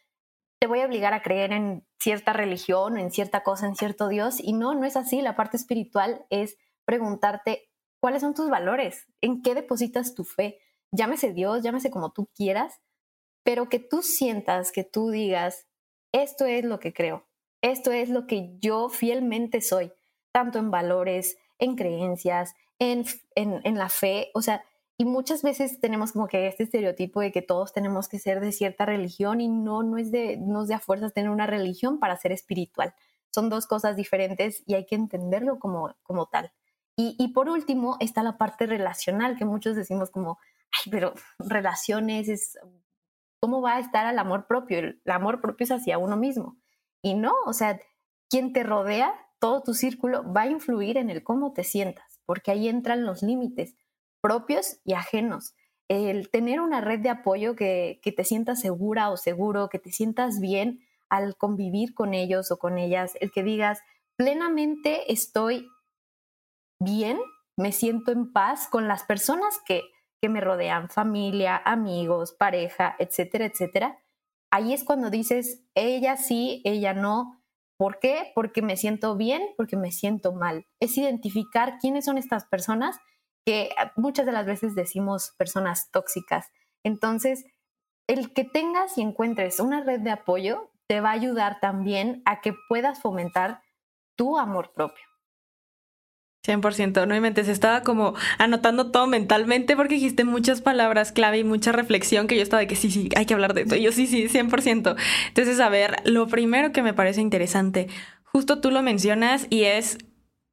te 0.59 0.67
voy 0.67 0.81
a 0.81 0.85
obligar 0.85 1.13
a 1.13 1.21
creer 1.21 1.53
en 1.53 1.87
cierta 1.99 2.33
religión, 2.33 2.97
en 2.97 3.11
cierta 3.11 3.41
cosa, 3.43 3.67
en 3.67 3.75
cierto 3.75 4.07
Dios, 4.07 4.39
y 4.39 4.53
no, 4.53 4.73
no 4.73 4.85
es 4.85 4.97
así. 4.97 5.21
La 5.21 5.35
parte 5.35 5.57
espiritual 5.57 6.25
es 6.29 6.57
preguntarte 6.85 7.69
cuáles 8.01 8.21
son 8.21 8.33
tus 8.33 8.49
valores, 8.49 9.07
en 9.21 9.41
qué 9.41 9.55
depositas 9.55 10.13
tu 10.13 10.23
fe. 10.23 10.59
Llámese 10.91 11.33
Dios, 11.33 11.63
llámese 11.63 11.89
como 11.89 12.11
tú 12.11 12.29
quieras, 12.35 12.81
pero 13.43 13.69
que 13.69 13.79
tú 13.79 14.01
sientas, 14.01 14.71
que 14.71 14.83
tú 14.83 15.09
digas, 15.09 15.67
esto 16.11 16.45
es 16.45 16.65
lo 16.65 16.79
que 16.79 16.93
creo, 16.93 17.27
esto 17.61 17.91
es 17.91 18.09
lo 18.09 18.27
que 18.27 18.57
yo 18.59 18.89
fielmente 18.89 19.61
soy, 19.61 19.93
tanto 20.33 20.59
en 20.59 20.71
valores, 20.71 21.37
en 21.59 21.75
creencias, 21.75 22.55
en, 22.79 23.05
en, 23.35 23.77
la 23.77 23.89
fe, 23.89 24.31
o 24.33 24.41
sea, 24.41 24.63
y 25.01 25.05
muchas 25.05 25.41
veces 25.41 25.79
tenemos 25.79 26.11
como 26.11 26.27
que 26.27 26.45
este 26.45 26.61
estereotipo 26.61 27.21
de 27.21 27.31
que 27.31 27.41
todos 27.41 27.73
tenemos 27.73 28.07
que 28.07 28.19
ser 28.19 28.39
de 28.39 28.51
cierta 28.51 28.85
religión 28.85 29.41
y 29.41 29.47
no, 29.47 29.81
no 29.81 29.97
es 29.97 30.11
de, 30.11 30.37
no 30.37 30.63
de 30.63 30.75
a 30.75 30.79
fuerzas 30.79 31.11
tener 31.11 31.31
una 31.31 31.47
religión 31.47 31.97
para 31.97 32.15
ser 32.17 32.31
espiritual. 32.31 32.93
Son 33.31 33.49
dos 33.49 33.65
cosas 33.65 33.95
diferentes 33.95 34.61
y 34.67 34.75
hay 34.75 34.85
que 34.85 34.93
entenderlo 34.93 35.57
como, 35.57 35.95
como 36.03 36.27
tal. 36.27 36.53
Y, 36.95 37.15
y 37.17 37.29
por 37.29 37.49
último 37.49 37.97
está 37.99 38.21
la 38.21 38.37
parte 38.37 38.67
relacional, 38.67 39.39
que 39.39 39.43
muchos 39.43 39.75
decimos 39.75 40.11
como, 40.11 40.37
ay, 40.71 40.91
pero 40.91 41.15
relaciones 41.39 42.29
es, 42.29 42.59
¿cómo 43.39 43.59
va 43.59 43.77
a 43.77 43.79
estar 43.79 44.05
el 44.05 44.19
amor 44.19 44.45
propio? 44.45 44.77
El 44.77 45.01
amor 45.07 45.41
propio 45.41 45.63
es 45.63 45.71
hacia 45.71 45.97
uno 45.97 46.15
mismo. 46.15 46.57
Y 47.01 47.15
no, 47.15 47.33
o 47.47 47.53
sea, 47.53 47.79
quien 48.29 48.53
te 48.53 48.61
rodea, 48.61 49.15
todo 49.39 49.63
tu 49.63 49.73
círculo 49.73 50.31
va 50.31 50.41
a 50.41 50.51
influir 50.51 50.97
en 50.97 51.09
el 51.09 51.23
cómo 51.23 51.53
te 51.53 51.63
sientas, 51.63 52.21
porque 52.27 52.51
ahí 52.51 52.67
entran 52.67 53.03
los 53.03 53.23
límites 53.23 53.73
propios 54.21 54.79
y 54.85 54.93
ajenos. 54.93 55.55
El 55.87 56.29
tener 56.29 56.61
una 56.61 56.79
red 56.79 56.99
de 56.99 57.09
apoyo 57.09 57.55
que, 57.55 57.99
que 58.01 58.11
te 58.11 58.23
sientas 58.23 58.61
segura 58.61 59.09
o 59.09 59.17
seguro, 59.17 59.69
que 59.69 59.79
te 59.79 59.91
sientas 59.91 60.39
bien 60.39 60.81
al 61.09 61.35
convivir 61.35 61.93
con 61.93 62.13
ellos 62.13 62.51
o 62.51 62.57
con 62.57 62.77
ellas, 62.77 63.13
el 63.19 63.31
que 63.31 63.43
digas, 63.43 63.79
plenamente 64.15 65.11
estoy 65.11 65.67
bien, 66.79 67.19
me 67.57 67.73
siento 67.73 68.11
en 68.11 68.31
paz 68.31 68.67
con 68.69 68.87
las 68.87 69.03
personas 69.03 69.59
que, 69.65 69.81
que 70.21 70.29
me 70.29 70.39
rodean, 70.39 70.89
familia, 70.89 71.61
amigos, 71.65 72.31
pareja, 72.31 72.95
etcétera, 72.97 73.45
etcétera. 73.45 73.99
Ahí 74.51 74.73
es 74.73 74.83
cuando 74.83 75.09
dices, 75.09 75.63
ella 75.75 76.17
sí, 76.17 76.61
ella 76.63 76.93
no. 76.93 77.41
¿Por 77.77 77.99
qué? 77.99 78.31
Porque 78.35 78.61
me 78.61 78.77
siento 78.77 79.15
bien, 79.15 79.41
porque 79.57 79.75
me 79.75 79.91
siento 79.91 80.33
mal. 80.33 80.67
Es 80.79 80.97
identificar 80.97 81.77
quiénes 81.79 82.05
son 82.05 82.17
estas 82.17 82.45
personas 82.45 82.99
que 83.45 83.69
muchas 83.95 84.25
de 84.25 84.31
las 84.31 84.45
veces 84.45 84.75
decimos 84.75 85.33
personas 85.37 85.89
tóxicas. 85.91 86.47
Entonces, 86.83 87.45
el 88.07 88.33
que 88.33 88.43
tengas 88.43 88.97
y 88.97 89.01
encuentres 89.01 89.59
una 89.59 89.83
red 89.83 89.99
de 90.01 90.11
apoyo 90.11 90.71
te 90.87 90.99
va 91.01 91.09
a 91.09 91.13
ayudar 91.13 91.59
también 91.59 92.21
a 92.25 92.41
que 92.41 92.53
puedas 92.67 92.99
fomentar 92.99 93.61
tu 94.15 94.37
amor 94.37 94.73
propio. 94.73 95.05
100%, 96.43 97.07
no 97.07 97.15
inventes, 97.15 97.47
estaba 97.47 97.81
como 97.81 98.15
anotando 98.39 98.89
todo 98.89 99.05
mentalmente 99.05 99.75
porque 99.75 99.95
dijiste 99.95 100.23
muchas 100.23 100.61
palabras 100.61 101.11
clave 101.11 101.37
y 101.37 101.43
mucha 101.43 101.71
reflexión 101.71 102.27
que 102.27 102.35
yo 102.35 102.41
estaba 102.41 102.61
de 102.61 102.67
que 102.67 102.75
sí, 102.75 102.89
sí, 102.89 103.09
hay 103.15 103.27
que 103.27 103.35
hablar 103.35 103.53
de 103.53 103.61
esto. 103.61 103.75
Y 103.75 103.83
yo 103.83 103.91
sí, 103.91 104.07
sí, 104.07 104.27
100%. 104.27 104.95
Entonces, 105.27 105.59
a 105.59 105.69
ver, 105.69 105.97
lo 106.03 106.27
primero 106.27 106.71
que 106.71 106.81
me 106.81 106.95
parece 106.95 107.21
interesante, 107.21 107.87
justo 108.23 108.59
tú 108.59 108.71
lo 108.71 108.81
mencionas 108.81 109.45
y 109.51 109.65
es, 109.65 109.99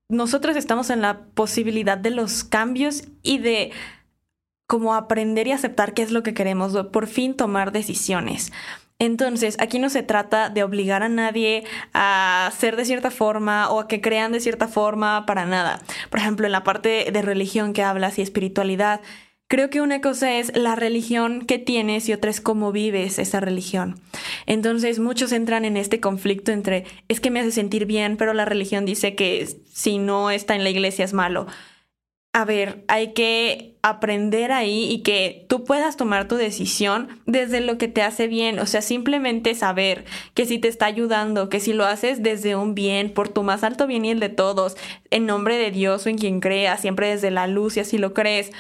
nosotros 0.09 0.57
estamos 0.57 0.91
en 0.91 1.03
la 1.03 1.21
posibilidad 1.35 1.99
de 1.99 2.11
los 2.11 2.45
cambios 2.45 3.05
y 3.23 3.39
de 3.39 3.73
como 4.67 4.95
aprender 4.95 5.47
y 5.47 5.53
aceptar 5.53 5.95
qué 5.95 6.03
es 6.03 6.11
lo 6.11 6.23
que 6.23 6.35
queremos, 6.35 6.75
por 6.93 7.07
fin 7.07 7.35
tomar 7.35 7.73
decisiones. 7.73 8.53
Entonces, 8.99 9.57
aquí 9.61 9.79
no 9.79 9.91
se 9.91 10.03
trata 10.03 10.51
de 10.51 10.65
obligar 10.65 11.03
a 11.03 11.09
nadie 11.09 11.65
a 11.95 12.51
ser 12.59 12.75
de 12.77 12.85
cierta 12.85 13.11
forma 13.11 13.71
o 13.71 13.81
a 13.81 13.89
que 13.89 14.01
crean 14.01 14.33
de 14.33 14.41
cierta 14.41 14.67
forma 14.67 15.25
para 15.25 15.47
nada. 15.47 15.81
Por 16.11 16.19
ejemplo, 16.19 16.47
en 16.47 16.53
la 16.53 16.65
parte 16.65 17.09
de 17.11 17.23
religión 17.23 17.73
que 17.73 17.85
hablas 17.85 18.19
y 18.19 18.23
espiritualidad, 18.23 19.01
creo 19.49 19.71
que 19.71 19.81
una 19.81 20.01
cosa 20.01 20.37
es 20.37 20.57
la 20.57 20.77
religión 20.77 21.45
que 21.45 21.59
tienes 21.59 22.09
y 22.09 22.13
otra 22.13 22.31
es 22.31 22.41
cómo 22.41 22.71
vives 22.71 23.19
esa 23.19 23.41
religión. 23.41 24.01
Entonces, 24.47 24.99
muchos 24.99 25.33
entran 25.33 25.65
en 25.65 25.77
este 25.77 26.01
conflicto 26.01 26.53
entre 26.53 26.85
es 27.09 27.21
que 27.21 27.31
me 27.31 27.41
hace 27.41 27.51
sentir 27.51 27.87
bien, 27.87 28.17
pero 28.17 28.35
la 28.35 28.45
religión 28.45 28.85
dice 28.85 29.15
que 29.15 29.49
si 29.73 29.99
no 29.99 30.31
está 30.31 30.55
en 30.55 30.65
la 30.65 30.71
iglesia 30.71 31.05
es 31.05 31.13
malo 31.13 31.47
a 32.39 32.45
ver, 32.45 32.85
hay 32.87 33.15
que 33.15 33.75
aprender 33.83 34.53
ahí 34.53 34.85
y 34.91 35.03
que 35.03 35.47
tú 35.49 35.65
puedas 35.65 35.97
tomar 35.97 36.29
tu 36.29 36.37
decisión 36.37 37.09
desde 37.27 37.61
lo 37.61 37.79
que 37.79 37.89
te 37.89 38.03
hace 38.03 38.29
bien, 38.29 38.61
o 38.61 38.67
sea, 38.67 38.83
simplemente 38.83 39.55
saber 39.55 40.05
que 40.35 40.45
si 40.45 40.59
te 40.59 40.69
está 40.69 40.87
ayudando, 40.87 41.49
que 41.49 41.59
si 41.59 41.73
lo 41.73 41.85
haces 41.85 42.23
desde 42.23 42.55
un 42.55 42.77
bien, 42.77 43.13
por 43.13 43.29
tu 43.29 43.43
más 43.43 43.65
alto 43.65 43.87
bien 43.87 44.05
y 44.05 44.11
el 44.11 44.21
de 44.21 44.29
todos, 44.29 44.77
en 45.11 45.27
nombre 45.27 45.57
de 45.57 45.71
Dios 45.71 46.07
o 46.07 46.11
en 46.11 46.19
quien 46.19 46.41
creas, 46.41 46.81
siempre 46.81 47.09
desde 47.09 47.31
la 47.31 47.47
luz 47.47 47.77
y 47.77 47.81
así 47.81 47.99
lo 47.99 48.15
crees, 48.15 48.53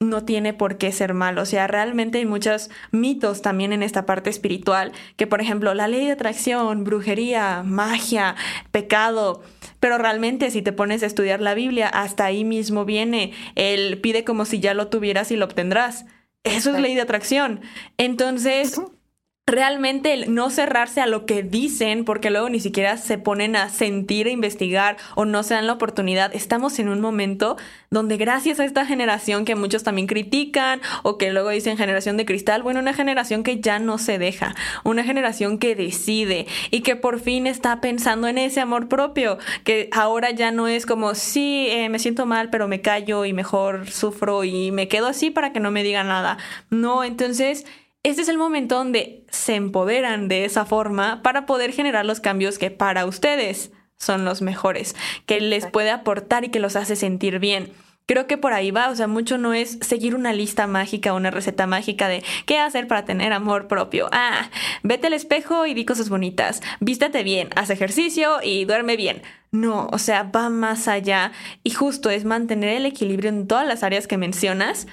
no 0.00 0.24
tiene 0.24 0.52
por 0.52 0.76
qué 0.76 0.92
ser 0.92 1.14
malo. 1.14 1.42
O 1.42 1.46
sea, 1.46 1.66
realmente 1.66 2.18
hay 2.18 2.26
muchos 2.26 2.70
mitos 2.90 3.40
también 3.40 3.72
en 3.72 3.82
esta 3.82 4.04
parte 4.04 4.28
espiritual, 4.28 4.92
que 5.16 5.26
por 5.26 5.40
ejemplo, 5.40 5.72
la 5.72 5.88
ley 5.88 6.04
de 6.04 6.12
atracción, 6.12 6.84
brujería, 6.84 7.62
magia, 7.64 8.36
pecado, 8.70 9.42
pero 9.80 9.96
realmente 9.96 10.50
si 10.50 10.60
te 10.60 10.72
pones 10.72 11.02
a 11.02 11.06
estudiar 11.06 11.40
la 11.40 11.54
Biblia, 11.54 11.88
hasta 11.88 12.26
ahí 12.26 12.44
mismo 12.44 12.84
viene, 12.84 13.32
el 13.54 14.00
pide 14.00 14.24
como 14.24 14.44
si 14.44 14.60
ya 14.60 14.74
lo 14.74 14.88
tuvieras 14.88 15.30
y 15.30 15.36
lo 15.36 15.46
obtendrás. 15.46 16.04
Eso 16.44 16.74
es 16.74 16.80
ley 16.80 16.94
de 16.94 17.00
atracción. 17.00 17.60
Entonces, 17.96 18.80
realmente 19.48 20.12
el 20.12 20.34
no 20.34 20.50
cerrarse 20.50 21.00
a 21.00 21.06
lo 21.06 21.24
que 21.24 21.44
dicen, 21.44 22.04
porque 22.04 22.30
luego 22.30 22.50
ni 22.50 22.58
siquiera 22.58 22.96
se 22.96 23.16
ponen 23.16 23.54
a 23.54 23.68
sentir, 23.68 24.26
e 24.26 24.32
investigar 24.32 24.96
o 25.14 25.24
no 25.24 25.44
se 25.44 25.54
dan 25.54 25.68
la 25.68 25.74
oportunidad. 25.74 26.34
Estamos 26.34 26.80
en 26.80 26.88
un 26.88 27.00
momento 27.00 27.56
donde 27.88 28.16
gracias 28.16 28.58
a 28.58 28.64
esta 28.64 28.84
generación 28.84 29.44
que 29.44 29.54
muchos 29.54 29.84
también 29.84 30.08
critican 30.08 30.80
o 31.04 31.16
que 31.16 31.30
luego 31.30 31.50
dicen 31.50 31.76
generación 31.76 32.16
de 32.16 32.24
cristal, 32.24 32.64
bueno, 32.64 32.80
una 32.80 32.92
generación 32.92 33.44
que 33.44 33.60
ya 33.60 33.78
no 33.78 33.98
se 33.98 34.18
deja, 34.18 34.56
una 34.82 35.04
generación 35.04 35.58
que 35.58 35.76
decide 35.76 36.48
y 36.72 36.80
que 36.80 36.96
por 36.96 37.20
fin 37.20 37.46
está 37.46 37.80
pensando 37.80 38.26
en 38.26 38.38
ese 38.38 38.60
amor 38.60 38.88
propio, 38.88 39.38
que 39.62 39.88
ahora 39.92 40.32
ya 40.32 40.50
no 40.50 40.66
es 40.66 40.86
como, 40.86 41.14
sí, 41.14 41.68
eh, 41.70 41.88
me 41.88 42.00
siento 42.00 42.26
mal, 42.26 42.50
pero 42.50 42.66
me 42.66 42.80
callo 42.80 43.24
y 43.24 43.32
mejor 43.32 43.88
sufro 43.88 44.42
y 44.42 44.72
me 44.72 44.88
quedo 44.88 45.06
así 45.06 45.30
para 45.30 45.52
que 45.52 45.60
no 45.60 45.70
me 45.70 45.84
diga 45.84 46.02
nada. 46.02 46.36
No, 46.68 47.04
entonces 47.04 47.64
este 48.06 48.22
es 48.22 48.28
el 48.28 48.38
momento 48.38 48.76
donde 48.76 49.24
se 49.30 49.56
empoderan 49.56 50.28
de 50.28 50.44
esa 50.44 50.64
forma 50.64 51.22
para 51.22 51.44
poder 51.44 51.72
generar 51.72 52.06
los 52.06 52.20
cambios 52.20 52.56
que 52.56 52.70
para 52.70 53.04
ustedes 53.04 53.72
son 53.96 54.24
los 54.24 54.42
mejores, 54.42 54.94
que 55.26 55.40
les 55.40 55.66
puede 55.66 55.90
aportar 55.90 56.44
y 56.44 56.50
que 56.50 56.60
los 56.60 56.76
hace 56.76 56.94
sentir 56.94 57.40
bien. 57.40 57.72
Creo 58.06 58.28
que 58.28 58.38
por 58.38 58.52
ahí 58.52 58.70
va, 58.70 58.90
o 58.90 58.94
sea, 58.94 59.08
mucho 59.08 59.38
no 59.38 59.54
es 59.54 59.78
seguir 59.80 60.14
una 60.14 60.32
lista 60.32 60.68
mágica, 60.68 61.14
una 61.14 61.32
receta 61.32 61.66
mágica 61.66 62.06
de 62.06 62.22
qué 62.44 62.60
hacer 62.60 62.86
para 62.86 63.04
tener 63.04 63.32
amor 63.32 63.66
propio. 63.66 64.08
Ah, 64.12 64.50
vete 64.84 65.08
al 65.08 65.12
espejo 65.12 65.66
y 65.66 65.74
di 65.74 65.84
cosas 65.84 66.08
bonitas, 66.08 66.62
vístate 66.78 67.24
bien, 67.24 67.48
haz 67.56 67.70
ejercicio 67.70 68.36
y 68.40 68.66
duerme 68.66 68.96
bien. 68.96 69.22
No, 69.50 69.88
o 69.90 69.98
sea, 69.98 70.22
va 70.22 70.48
más 70.48 70.86
allá 70.86 71.32
y 71.64 71.70
justo 71.70 72.08
es 72.10 72.24
mantener 72.24 72.68
el 72.76 72.86
equilibrio 72.86 73.30
en 73.30 73.48
todas 73.48 73.66
las 73.66 73.82
áreas 73.82 74.06
que 74.06 74.16
mencionas 74.16 74.86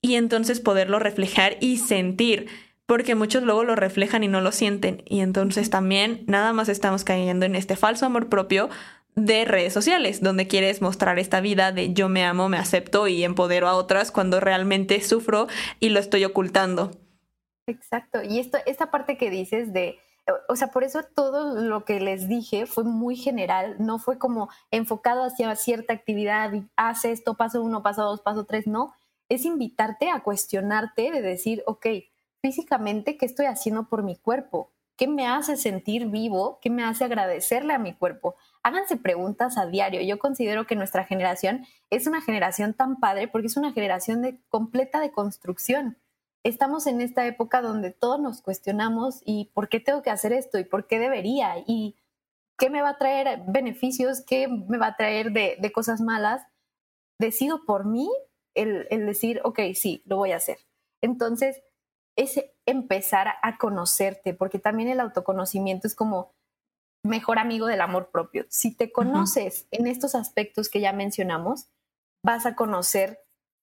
y 0.00 0.14
entonces 0.14 0.60
poderlo 0.60 0.98
reflejar 0.98 1.56
y 1.60 1.78
sentir, 1.78 2.48
porque 2.86 3.14
muchos 3.14 3.42
luego 3.42 3.64
lo 3.64 3.74
reflejan 3.74 4.24
y 4.24 4.28
no 4.28 4.40
lo 4.40 4.52
sienten. 4.52 5.02
Y 5.06 5.20
entonces 5.20 5.70
también 5.70 6.24
nada 6.26 6.52
más 6.52 6.68
estamos 6.68 7.04
cayendo 7.04 7.46
en 7.46 7.56
este 7.56 7.76
falso 7.76 8.06
amor 8.06 8.28
propio 8.28 8.70
de 9.14 9.44
redes 9.44 9.72
sociales, 9.72 10.22
donde 10.22 10.46
quieres 10.46 10.80
mostrar 10.80 11.18
esta 11.18 11.40
vida 11.40 11.72
de 11.72 11.92
yo 11.92 12.08
me 12.08 12.24
amo, 12.24 12.48
me 12.48 12.56
acepto 12.56 13.08
y 13.08 13.24
empodero 13.24 13.68
a 13.68 13.74
otras 13.74 14.12
cuando 14.12 14.40
realmente 14.40 15.00
sufro 15.00 15.48
y 15.80 15.88
lo 15.88 15.98
estoy 15.98 16.24
ocultando. 16.24 16.92
Exacto. 17.66 18.22
Y 18.22 18.38
esto, 18.38 18.58
esta 18.64 18.90
parte 18.90 19.18
que 19.18 19.28
dices 19.30 19.72
de, 19.72 19.98
o 20.48 20.56
sea, 20.56 20.68
por 20.68 20.84
eso 20.84 21.00
todo 21.02 21.60
lo 21.60 21.84
que 21.84 22.00
les 22.00 22.28
dije 22.28 22.66
fue 22.66 22.84
muy 22.84 23.16
general, 23.16 23.76
no 23.78 23.98
fue 23.98 24.18
como 24.18 24.48
enfocado 24.70 25.24
hacia 25.24 25.54
cierta 25.56 25.92
actividad, 25.92 26.52
haz 26.76 27.04
esto, 27.04 27.34
paso 27.34 27.62
uno, 27.62 27.82
paso 27.82 28.04
dos, 28.04 28.20
paso 28.20 28.44
tres, 28.44 28.66
no, 28.66 28.94
es 29.28 29.44
invitarte 29.44 30.10
a 30.10 30.20
cuestionarte 30.20 31.10
de 31.10 31.20
decir, 31.20 31.62
ok, 31.66 31.86
físicamente, 32.40 33.16
¿qué 33.16 33.26
estoy 33.26 33.46
haciendo 33.46 33.88
por 33.88 34.02
mi 34.02 34.16
cuerpo? 34.16 34.72
¿Qué 34.96 35.06
me 35.06 35.28
hace 35.28 35.56
sentir 35.56 36.06
vivo? 36.06 36.58
¿Qué 36.60 36.70
me 36.70 36.82
hace 36.82 37.04
agradecerle 37.04 37.72
a 37.72 37.78
mi 37.78 37.94
cuerpo? 37.94 38.34
Háganse 38.64 38.96
preguntas 38.96 39.56
a 39.56 39.66
diario. 39.66 40.02
Yo 40.02 40.18
considero 40.18 40.66
que 40.66 40.74
nuestra 40.74 41.04
generación 41.04 41.66
es 41.90 42.06
una 42.08 42.20
generación 42.20 42.74
tan 42.74 42.98
padre 42.98 43.28
porque 43.28 43.46
es 43.46 43.56
una 43.56 43.72
generación 43.72 44.22
de, 44.22 44.40
completa 44.48 44.98
de 44.98 45.12
construcción. 45.12 45.98
Estamos 46.42 46.86
en 46.86 47.00
esta 47.00 47.26
época 47.26 47.62
donde 47.62 47.92
todos 47.92 48.18
nos 48.20 48.42
cuestionamos 48.42 49.22
y 49.24 49.50
por 49.54 49.68
qué 49.68 49.78
tengo 49.78 50.02
que 50.02 50.10
hacer 50.10 50.32
esto 50.32 50.58
y 50.58 50.64
por 50.64 50.86
qué 50.88 50.98
debería 50.98 51.54
y 51.64 51.96
qué 52.58 52.70
me 52.70 52.82
va 52.82 52.90
a 52.90 52.98
traer 52.98 53.42
beneficios, 53.46 54.22
qué 54.26 54.48
me 54.48 54.78
va 54.78 54.88
a 54.88 54.96
traer 54.96 55.30
de, 55.30 55.58
de 55.60 55.72
cosas 55.72 56.00
malas. 56.00 56.42
Decido 57.20 57.64
por 57.66 57.84
mí 57.84 58.08
el, 58.54 58.86
decir, 59.06 59.40
ok, 59.44 59.60
sí, 59.74 60.02
lo 60.06 60.16
voy 60.16 60.32
a 60.32 60.36
hacer. 60.36 60.58
Entonces, 61.02 61.62
es 62.16 62.44
empezar 62.66 63.34
a 63.42 63.58
conocerte, 63.58 64.34
porque 64.34 64.58
también 64.58 64.88
el 64.88 65.00
autoconocimiento 65.00 65.86
es 65.86 65.94
como 65.94 66.32
mejor 67.04 67.38
amigo 67.38 67.66
del 67.66 67.80
amor 67.80 68.10
propio. 68.10 68.44
Si 68.48 68.74
te 68.74 68.90
conoces 68.90 69.68
en 69.70 69.86
estos 69.86 70.14
aspectos 70.14 70.68
que 70.68 70.80
ya 70.80 70.92
mencionamos, 70.92 71.68
vas 72.24 72.44
a 72.46 72.56
conocer 72.56 73.20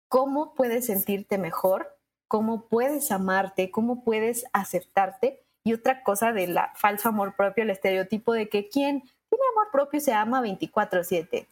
cómo 0.09 0.55
puedes 0.55 0.87
sentirte 0.87 1.39
mejor, 1.39 1.99
cómo 2.29 2.69
puedes 2.69 3.11
amarte, 3.11 3.71
cómo 3.71 4.05
puedes 4.05 4.45
aceptarte. 4.53 5.47
Y 5.65 5.73
otra 5.73 6.03
cosa 6.03 6.33
de 6.33 6.47
la 6.47 6.73
falso 6.77 7.09
amor 7.09 7.37
propio, 7.37 7.65
el 7.65 7.71
estereotipo 7.71 8.35
de 8.35 8.51
que 8.51 8.69
quien 8.69 9.01
tiene 9.01 9.45
amor 9.53 9.71
propio 9.73 10.01
se 10.01 10.13
ama 10.13 10.43
24/7 10.43 11.49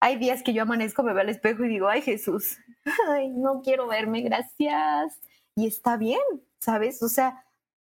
hay 0.00 0.16
días 0.16 0.42
que 0.42 0.52
yo 0.52 0.62
amanezco, 0.62 1.02
me 1.02 1.12
veo 1.12 1.22
al 1.22 1.28
espejo 1.28 1.64
y 1.64 1.68
digo, 1.68 1.88
ay 1.88 2.02
Jesús, 2.02 2.58
ay, 3.08 3.28
no 3.28 3.62
quiero 3.62 3.86
verme, 3.86 4.22
gracias. 4.22 5.20
Y 5.54 5.66
está 5.66 5.96
bien, 5.96 6.20
¿sabes? 6.60 7.02
O 7.02 7.08
sea, 7.08 7.44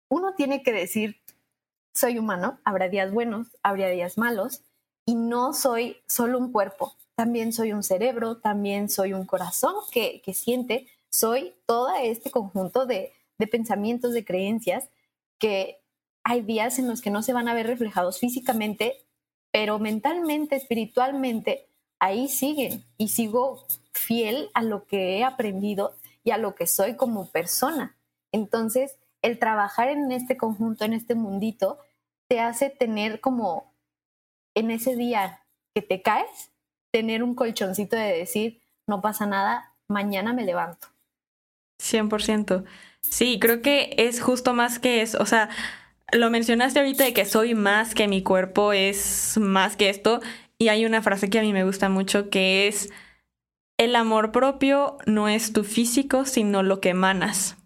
uno 0.10 0.34
tiene 0.36 0.64
que 0.64 0.74
decir, 0.74 1.22
soy 1.94 2.18
humano, 2.18 2.60
habrá 2.66 2.90
días 2.90 3.12
buenos, 3.12 3.48
habrá 3.64 3.90
días 3.90 4.18
malos, 4.18 4.64
y 5.06 5.16
no 5.16 5.54
soy 5.54 5.98
solo 6.08 6.38
un 6.38 6.52
cuerpo, 6.52 6.96
también 7.16 7.54
soy 7.54 7.74
un 7.74 7.84
cerebro, 7.84 8.38
también 8.38 8.90
soy 8.90 9.14
un 9.14 9.26
corazón 9.26 9.76
que, 9.92 10.22
que 10.22 10.34
siente, 10.34 10.88
soy 11.12 11.54
todo 11.66 11.90
este 11.96 12.32
conjunto 12.32 12.86
de, 12.86 13.14
de 13.38 13.48
pensamientos, 13.48 14.14
de 14.14 14.26
creencias, 14.26 14.90
que 15.40 15.80
hay 16.24 16.42
días 16.42 16.80
en 16.80 16.88
los 16.88 17.02
que 17.02 17.12
no 17.12 17.22
se 17.22 17.34
van 17.34 17.48
a 17.48 17.54
ver 17.54 17.68
reflejados 17.68 18.20
físicamente, 18.20 19.06
pero 19.52 19.78
mentalmente, 19.78 20.56
espiritualmente, 20.56 21.68
ahí 22.04 22.28
siguen 22.28 22.84
y 22.98 23.08
sigo 23.08 23.66
fiel 23.94 24.50
a 24.54 24.62
lo 24.62 24.86
que 24.86 25.18
he 25.18 25.24
aprendido 25.24 25.96
y 26.26 26.32
a 26.32 26.38
lo 26.38 26.54
que 26.54 26.68
soy 26.68 26.98
como 26.98 27.32
persona. 27.32 27.96
Entonces, 28.34 28.98
el 29.22 29.40
trabajar 29.40 29.88
en 29.88 30.12
este 30.12 30.36
conjunto, 30.36 30.84
en 30.84 30.92
este 30.92 31.16
mundito, 31.16 31.80
te 32.28 32.42
hace 32.42 32.70
tener 32.70 33.22
como 33.22 33.74
en 34.54 34.70
ese 34.70 34.98
día 34.98 35.46
que 35.74 35.82
te 35.82 36.02
caes, 36.02 36.52
tener 36.92 37.24
un 37.24 37.36
colchoncito 37.36 37.96
de 37.96 38.18
decir, 38.18 38.62
no 38.86 39.00
pasa 39.00 39.26
nada, 39.26 39.74
mañana 39.88 40.34
me 40.34 40.44
levanto. 40.44 40.88
100%. 41.82 42.66
Sí, 43.02 43.40
creo 43.40 43.62
que 43.62 43.96
es 43.98 44.22
justo 44.22 44.54
más 44.54 44.78
que 44.78 45.02
eso. 45.02 45.20
O 45.22 45.26
sea, 45.26 45.50
lo 46.12 46.30
mencionaste 46.30 46.80
ahorita 46.80 47.06
de 47.06 47.14
que 47.14 47.24
soy 47.24 47.56
más 47.56 47.96
que 47.96 48.10
mi 48.10 48.24
cuerpo, 48.24 48.74
es 48.74 49.38
más 49.38 49.78
que 49.78 49.90
esto. 49.90 50.20
Y 50.64 50.70
hay 50.70 50.86
una 50.86 51.02
frase 51.02 51.30
que 51.30 51.40
a 51.40 51.42
mí 51.42 51.52
me 51.52 51.66
gusta 51.66 51.90
mucho 51.90 52.30
que 52.30 52.70
es, 52.70 52.90
el 53.78 53.98
amor 53.98 54.32
propio 54.32 54.98
no 55.06 55.28
es 55.28 55.52
tu 55.52 55.66
físico, 55.66 56.24
sino 56.24 56.64
lo 56.64 56.80
que 56.80 56.88
emanas. 56.88 57.58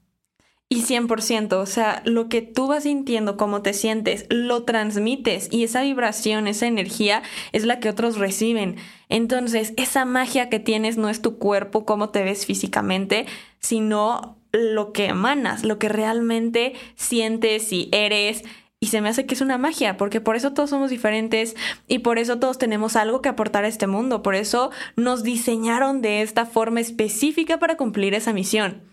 Y 0.68 0.82
100%, 0.82 1.54
o 1.54 1.66
sea, 1.68 2.02
lo 2.06 2.28
que 2.28 2.42
tú 2.42 2.66
vas 2.66 2.84
sintiendo, 2.84 3.38
cómo 3.38 3.62
te 3.62 3.74
sientes, 3.74 4.26
lo 4.32 4.64
transmites 4.64 5.48
y 5.52 5.64
esa 5.64 5.84
vibración, 5.84 6.48
esa 6.48 6.66
energía 6.66 7.22
es 7.52 7.66
la 7.66 7.80
que 7.80 7.90
otros 7.90 8.18
reciben. 8.18 8.78
Entonces, 9.10 9.76
esa 9.78 10.04
magia 10.04 10.50
que 10.50 10.58
tienes 10.58 10.98
no 10.98 11.08
es 11.08 11.22
tu 11.22 11.38
cuerpo, 11.38 11.86
cómo 11.86 12.10
te 12.10 12.24
ves 12.24 12.48
físicamente, 12.48 13.28
sino 13.60 14.40
lo 14.52 14.92
que 14.92 15.06
emanas, 15.06 15.64
lo 15.64 15.78
que 15.78 15.88
realmente 15.88 16.74
sientes 16.96 17.72
y 17.72 17.90
eres. 17.92 18.44
Y 18.80 18.88
se 18.88 19.02
me 19.02 19.10
hace 19.10 19.26
que 19.26 19.34
es 19.34 19.42
una 19.42 19.58
magia, 19.58 19.98
porque 19.98 20.22
por 20.22 20.36
eso 20.36 20.54
todos 20.54 20.70
somos 20.70 20.92
diferentes 20.92 21.56
y 21.88 22.00
por 22.00 22.20
eso 22.20 22.38
todos 22.38 22.60
tenemos 22.60 22.96
algo 22.96 23.24
que 23.24 23.30
aportar 23.30 23.66
a 23.66 23.68
este 23.68 23.88
mundo. 23.88 24.22
Por 24.22 24.36
eso 24.36 24.70
nos 24.96 25.24
diseñaron 25.24 26.04
de 26.04 26.22
esta 26.22 26.46
forma 26.46 26.80
específica 26.80 27.58
para 27.58 27.76
cumplir 27.76 28.14
esa 28.14 28.34
misión. 28.34 28.84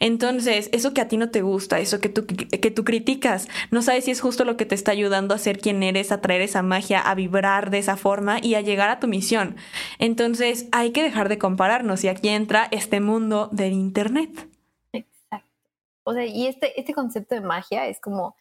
Entonces, 0.00 0.70
eso 0.72 0.94
que 0.94 1.00
a 1.00 1.08
ti 1.08 1.16
no 1.16 1.30
te 1.30 1.42
gusta, 1.42 1.78
eso 1.78 2.00
que 2.00 2.08
tú, 2.08 2.26
que 2.26 2.70
tú 2.70 2.84
criticas, 2.84 3.48
no 3.70 3.82
sabes 3.82 4.04
si 4.04 4.12
es 4.12 4.20
justo 4.20 4.44
lo 4.44 4.56
que 4.56 4.66
te 4.66 4.74
está 4.74 4.92
ayudando 4.92 5.34
a 5.34 5.38
ser 5.38 5.58
quien 5.58 5.82
eres, 5.82 6.12
a 6.12 6.20
traer 6.20 6.40
esa 6.40 6.62
magia, 6.62 7.00
a 7.00 7.14
vibrar 7.14 7.70
de 7.70 7.78
esa 7.78 7.96
forma 7.96 8.38
y 8.40 8.54
a 8.54 8.60
llegar 8.60 8.88
a 8.88 9.00
tu 9.00 9.08
misión. 9.08 9.56
Entonces, 9.98 10.68
hay 10.72 10.92
que 10.92 11.02
dejar 11.02 11.28
de 11.28 11.38
compararnos 11.38 12.02
y 12.04 12.08
aquí 12.08 12.28
entra 12.28 12.68
este 12.70 13.00
mundo 13.00 13.50
del 13.52 13.72
Internet. 13.72 14.48
Exacto. 14.92 15.50
O 16.04 16.14
sea, 16.14 16.24
y 16.24 16.46
este, 16.46 16.80
este 16.80 16.94
concepto 16.94 17.34
de 17.34 17.40
magia 17.40 17.88
es 17.88 18.00
como 18.00 18.36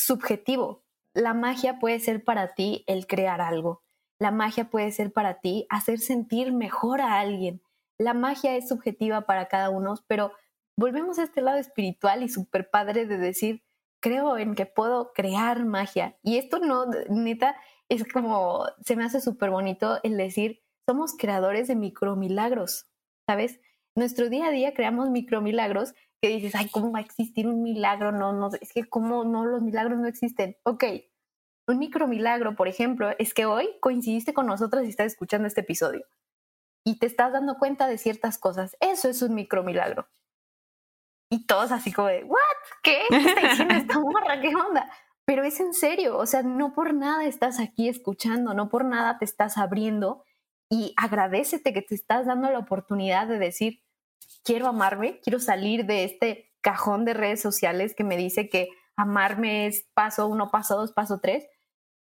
subjetivo. 0.00 0.84
La 1.14 1.34
magia 1.34 1.78
puede 1.78 2.00
ser 2.00 2.24
para 2.24 2.54
ti 2.54 2.84
el 2.86 3.06
crear 3.06 3.40
algo. 3.40 3.82
La 4.20 4.30
magia 4.30 4.70
puede 4.70 4.90
ser 4.90 5.12
para 5.12 5.40
ti 5.40 5.66
hacer 5.70 5.98
sentir 5.98 6.52
mejor 6.52 7.00
a 7.00 7.20
alguien. 7.20 7.62
La 7.98 8.14
magia 8.14 8.56
es 8.56 8.68
subjetiva 8.68 9.22
para 9.22 9.48
cada 9.48 9.70
uno, 9.70 9.94
pero 10.06 10.32
volvemos 10.76 11.18
a 11.18 11.24
este 11.24 11.40
lado 11.40 11.58
espiritual 11.58 12.22
y 12.22 12.28
súper 12.28 12.70
padre 12.70 13.06
de 13.06 13.18
decir, 13.18 13.64
creo 14.00 14.38
en 14.38 14.54
que 14.54 14.66
puedo 14.66 15.12
crear 15.12 15.64
magia. 15.64 16.16
Y 16.22 16.38
esto 16.38 16.58
no, 16.58 16.86
neta, 17.08 17.56
es 17.88 18.04
como, 18.12 18.66
se 18.84 18.96
me 18.96 19.04
hace 19.04 19.20
súper 19.20 19.50
bonito 19.50 19.98
el 20.02 20.16
decir, 20.16 20.62
somos 20.86 21.14
creadores 21.16 21.68
de 21.68 21.76
micromilagros, 21.76 22.88
¿sabes? 23.26 23.60
Nuestro 23.98 24.28
día 24.28 24.46
a 24.46 24.50
día 24.52 24.74
creamos 24.74 25.10
micromilagros 25.10 25.92
que 26.22 26.28
dices, 26.28 26.54
ay, 26.54 26.68
¿cómo 26.70 26.92
va 26.92 27.00
a 27.00 27.02
existir 27.02 27.48
un 27.48 27.64
milagro? 27.64 28.12
No, 28.12 28.32
no, 28.32 28.48
es 28.60 28.72
que 28.72 28.84
cómo 28.84 29.24
no, 29.24 29.44
los 29.44 29.60
milagros 29.60 29.98
no 29.98 30.06
existen. 30.06 30.56
Ok, 30.62 30.84
un 31.66 31.80
micromilagro, 31.80 32.54
por 32.54 32.68
ejemplo, 32.68 33.10
es 33.18 33.34
que 33.34 33.44
hoy 33.44 33.68
coincidiste 33.80 34.32
con 34.32 34.46
nosotros 34.46 34.84
y 34.84 34.88
estás 34.88 35.08
escuchando 35.08 35.48
este 35.48 35.62
episodio 35.62 36.06
y 36.84 37.00
te 37.00 37.06
estás 37.06 37.32
dando 37.32 37.58
cuenta 37.58 37.88
de 37.88 37.98
ciertas 37.98 38.38
cosas. 38.38 38.76
Eso 38.78 39.08
es 39.08 39.20
un 39.20 39.34
micromilagro. 39.34 40.08
Y 41.28 41.46
todos 41.46 41.72
así 41.72 41.92
como 41.92 42.06
de, 42.06 42.22
¿what? 42.22 42.38
¿Qué? 42.84 43.00
¿Qué 43.08 43.16
está 43.16 43.48
diciendo 43.48 43.74
esta 43.74 43.98
morra? 43.98 44.40
¿Qué 44.40 44.54
onda? 44.54 44.88
Pero 45.24 45.42
es 45.42 45.58
en 45.58 45.74
serio, 45.74 46.18
o 46.18 46.26
sea, 46.26 46.44
no 46.44 46.72
por 46.72 46.94
nada 46.94 47.24
estás 47.24 47.58
aquí 47.58 47.88
escuchando, 47.88 48.54
no 48.54 48.68
por 48.68 48.84
nada 48.84 49.18
te 49.18 49.24
estás 49.24 49.58
abriendo 49.58 50.22
y 50.70 50.94
agradecete 50.96 51.72
que 51.72 51.82
te 51.82 51.96
estás 51.96 52.26
dando 52.26 52.48
la 52.48 52.60
oportunidad 52.60 53.26
de 53.26 53.40
decir, 53.40 53.82
quiero 54.44 54.66
amarme, 54.66 55.20
quiero 55.20 55.40
salir 55.40 55.86
de 55.86 56.04
este 56.04 56.52
cajón 56.60 57.04
de 57.04 57.14
redes 57.14 57.40
sociales 57.40 57.94
que 57.94 58.04
me 58.04 58.16
dice 58.16 58.48
que 58.48 58.68
amarme 58.96 59.66
es 59.66 59.86
paso 59.94 60.26
uno, 60.26 60.50
paso 60.50 60.76
dos, 60.76 60.92
paso 60.92 61.20
tres. 61.20 61.46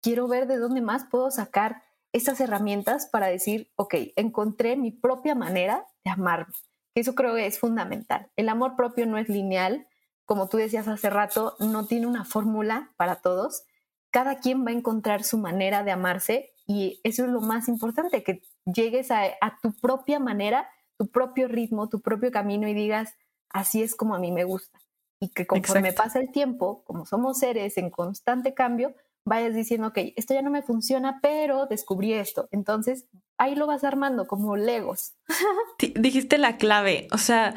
Quiero 0.02 0.28
ver 0.28 0.48
de 0.48 0.58
dónde 0.58 0.82
más 0.82 1.06
puedo 1.06 1.32
sacar 1.32 1.84
estas 2.12 2.40
herramientas 2.42 3.08
para 3.08 3.28
decir, 3.28 3.72
ok, 3.76 3.96
encontré 4.16 4.76
mi 4.76 4.92
propia 4.92 5.34
manera 5.34 5.86
de 6.04 6.12
amarme. 6.12 6.54
Eso 6.96 7.16
creo 7.16 7.36
que 7.36 7.48
es 7.48 7.60
fundamental. 7.60 8.30
El 8.36 8.50
amor 8.50 8.76
propio 8.76 9.06
no 9.06 9.18
es 9.18 9.30
lineal, 9.30 9.88
como 10.26 10.48
tú 10.48 10.58
decías 10.58 10.88
hace 10.88 11.10
rato, 11.10 11.56
no 11.60 11.86
tiene 11.86 12.08
una 12.08 12.24
fórmula 12.24 12.92
para 12.98 13.16
todos. 13.16 13.64
Cada 14.12 14.40
quien 14.40 14.66
va 14.66 14.70
a 14.70 14.74
encontrar 14.74 15.24
su 15.24 15.38
manera 15.38 15.84
de 15.84 15.92
amarse 15.92 16.54
y 16.66 17.02
eso 17.04 17.26
es 17.26 17.30
lo 17.30 17.42
más 17.42 17.68
importante, 17.68 18.24
que 18.24 18.42
llegues 18.66 19.12
a, 19.12 19.34
tu 19.62 19.74
propia 19.74 20.20
manera, 20.20 20.70
tu 20.98 21.08
propio 21.08 21.48
ritmo, 21.48 21.90
tu 21.90 22.02
propio 22.02 22.32
camino 22.32 22.68
y 22.68 22.74
digas, 22.74 23.16
así 23.50 23.82
es 23.82 23.96
como 23.96 24.16
a 24.16 24.20
mí 24.20 24.32
me 24.32 24.44
gusta. 24.44 24.80
Y 25.20 25.30
que 25.30 25.48
conforme 25.48 25.94
pasa 25.94 26.20
el 26.20 26.32
tiempo, 26.32 26.84
como 26.84 27.06
somos 27.06 27.40
seres 27.40 27.78
en 27.78 27.90
constante 27.90 28.54
cambio, 28.54 28.94
vayas 29.26 29.56
diciendo, 29.56 29.88
ok, 29.88 29.98
esto 30.16 30.34
ya 30.34 30.42
no 30.42 30.50
me 30.50 30.62
funciona, 30.62 31.20
pero 31.22 31.66
descubrí 31.66 32.14
esto. 32.14 32.50
Entonces, 32.52 33.08
ahí 33.38 33.56
lo 33.56 33.68
vas 33.68 33.84
armando 33.84 34.28
como 34.28 34.58
legos. 34.58 35.14
Dijiste 35.96 36.38
la 36.38 36.58
clave, 36.58 37.08
o 37.12 37.18
sea, 37.18 37.56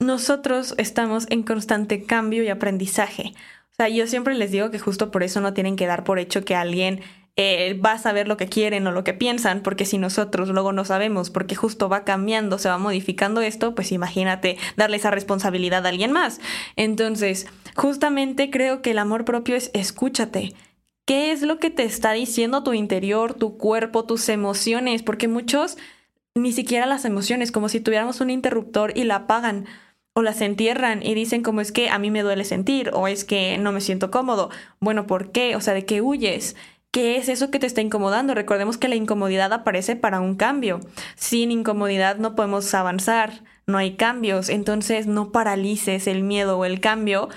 nosotros 0.00 0.74
estamos 0.78 1.26
en 1.30 1.42
constante 1.42 2.04
cambio 2.04 2.42
y 2.42 2.48
aprendizaje. 2.48 3.32
O 3.72 3.74
sea, 3.76 3.88
yo 3.88 4.06
siempre 4.06 4.34
les 4.34 4.50
digo 4.52 4.70
que 4.70 4.78
justo 4.78 5.10
por 5.10 5.22
eso 5.22 5.40
no 5.40 5.54
tienen 5.54 5.76
que 5.76 5.86
dar 5.86 6.04
por 6.04 6.18
hecho 6.18 6.44
que 6.44 6.54
alguien 6.54 7.00
eh, 7.36 7.78
va 7.84 7.92
a 7.92 7.98
saber 7.98 8.28
lo 8.28 8.36
que 8.36 8.48
quieren 8.48 8.86
o 8.86 8.92
lo 8.92 9.04
que 9.04 9.14
piensan, 9.14 9.62
porque 9.62 9.84
si 9.84 9.98
nosotros 9.98 10.48
luego 10.48 10.72
no 10.72 10.84
sabemos, 10.84 11.30
porque 11.30 11.54
justo 11.54 11.88
va 11.88 12.04
cambiando, 12.04 12.58
se 12.58 12.68
va 12.68 12.78
modificando 12.78 13.40
esto, 13.42 13.74
pues 13.74 13.92
imagínate 13.92 14.56
darle 14.76 14.96
esa 14.96 15.10
responsabilidad 15.10 15.84
a 15.86 15.90
alguien 15.90 16.12
más. 16.12 16.40
Entonces, 16.76 17.46
justamente 17.74 18.50
creo 18.50 18.82
que 18.82 18.92
el 18.92 18.98
amor 18.98 19.24
propio 19.24 19.56
es 19.56 19.70
escúchate, 19.74 20.54
¿Qué 21.06 21.30
es 21.30 21.42
lo 21.42 21.60
que 21.60 21.70
te 21.70 21.84
está 21.84 22.12
diciendo 22.12 22.64
tu 22.64 22.72
interior, 22.72 23.32
tu 23.32 23.56
cuerpo, 23.58 24.04
tus 24.04 24.28
emociones? 24.28 25.04
Porque 25.04 25.28
muchos 25.28 25.78
ni 26.34 26.50
siquiera 26.50 26.84
las 26.84 27.04
emociones, 27.04 27.52
como 27.52 27.68
si 27.68 27.78
tuviéramos 27.78 28.20
un 28.20 28.28
interruptor 28.28 28.92
y 28.96 29.04
la 29.04 29.14
apagan 29.14 29.66
o 30.14 30.22
las 30.22 30.40
entierran 30.40 31.04
y 31.04 31.14
dicen 31.14 31.44
como 31.44 31.60
es 31.60 31.70
que 31.70 31.90
a 31.90 32.00
mí 32.00 32.10
me 32.10 32.22
duele 32.22 32.44
sentir 32.44 32.90
o 32.92 33.06
es 33.06 33.24
que 33.24 33.56
no 33.58 33.70
me 33.70 33.80
siento 33.80 34.10
cómodo. 34.10 34.50
Bueno, 34.80 35.06
¿por 35.06 35.30
qué? 35.30 35.54
O 35.54 35.60
sea, 35.60 35.74
¿de 35.74 35.86
qué 35.86 36.00
huyes? 36.00 36.56
¿Qué 36.96 37.18
es 37.18 37.28
eso 37.28 37.50
que 37.50 37.58
te 37.58 37.66
está 37.66 37.82
incomodando? 37.82 38.32
Recordemos 38.32 38.78
que 38.78 38.88
la 38.88 38.94
incomodidad 38.94 39.52
aparece 39.52 39.96
para 39.96 40.20
un 40.20 40.34
cambio. 40.34 40.80
Sin 41.14 41.50
incomodidad 41.50 42.16
no 42.16 42.34
podemos 42.34 42.72
avanzar, 42.72 43.44
no 43.66 43.76
hay 43.76 43.96
cambios, 43.96 44.48
entonces 44.48 45.06
no 45.06 45.30
paralices 45.30 46.06
el 46.06 46.22
miedo 46.22 46.56
o 46.56 46.64
el 46.64 46.80
cambio 46.80 47.28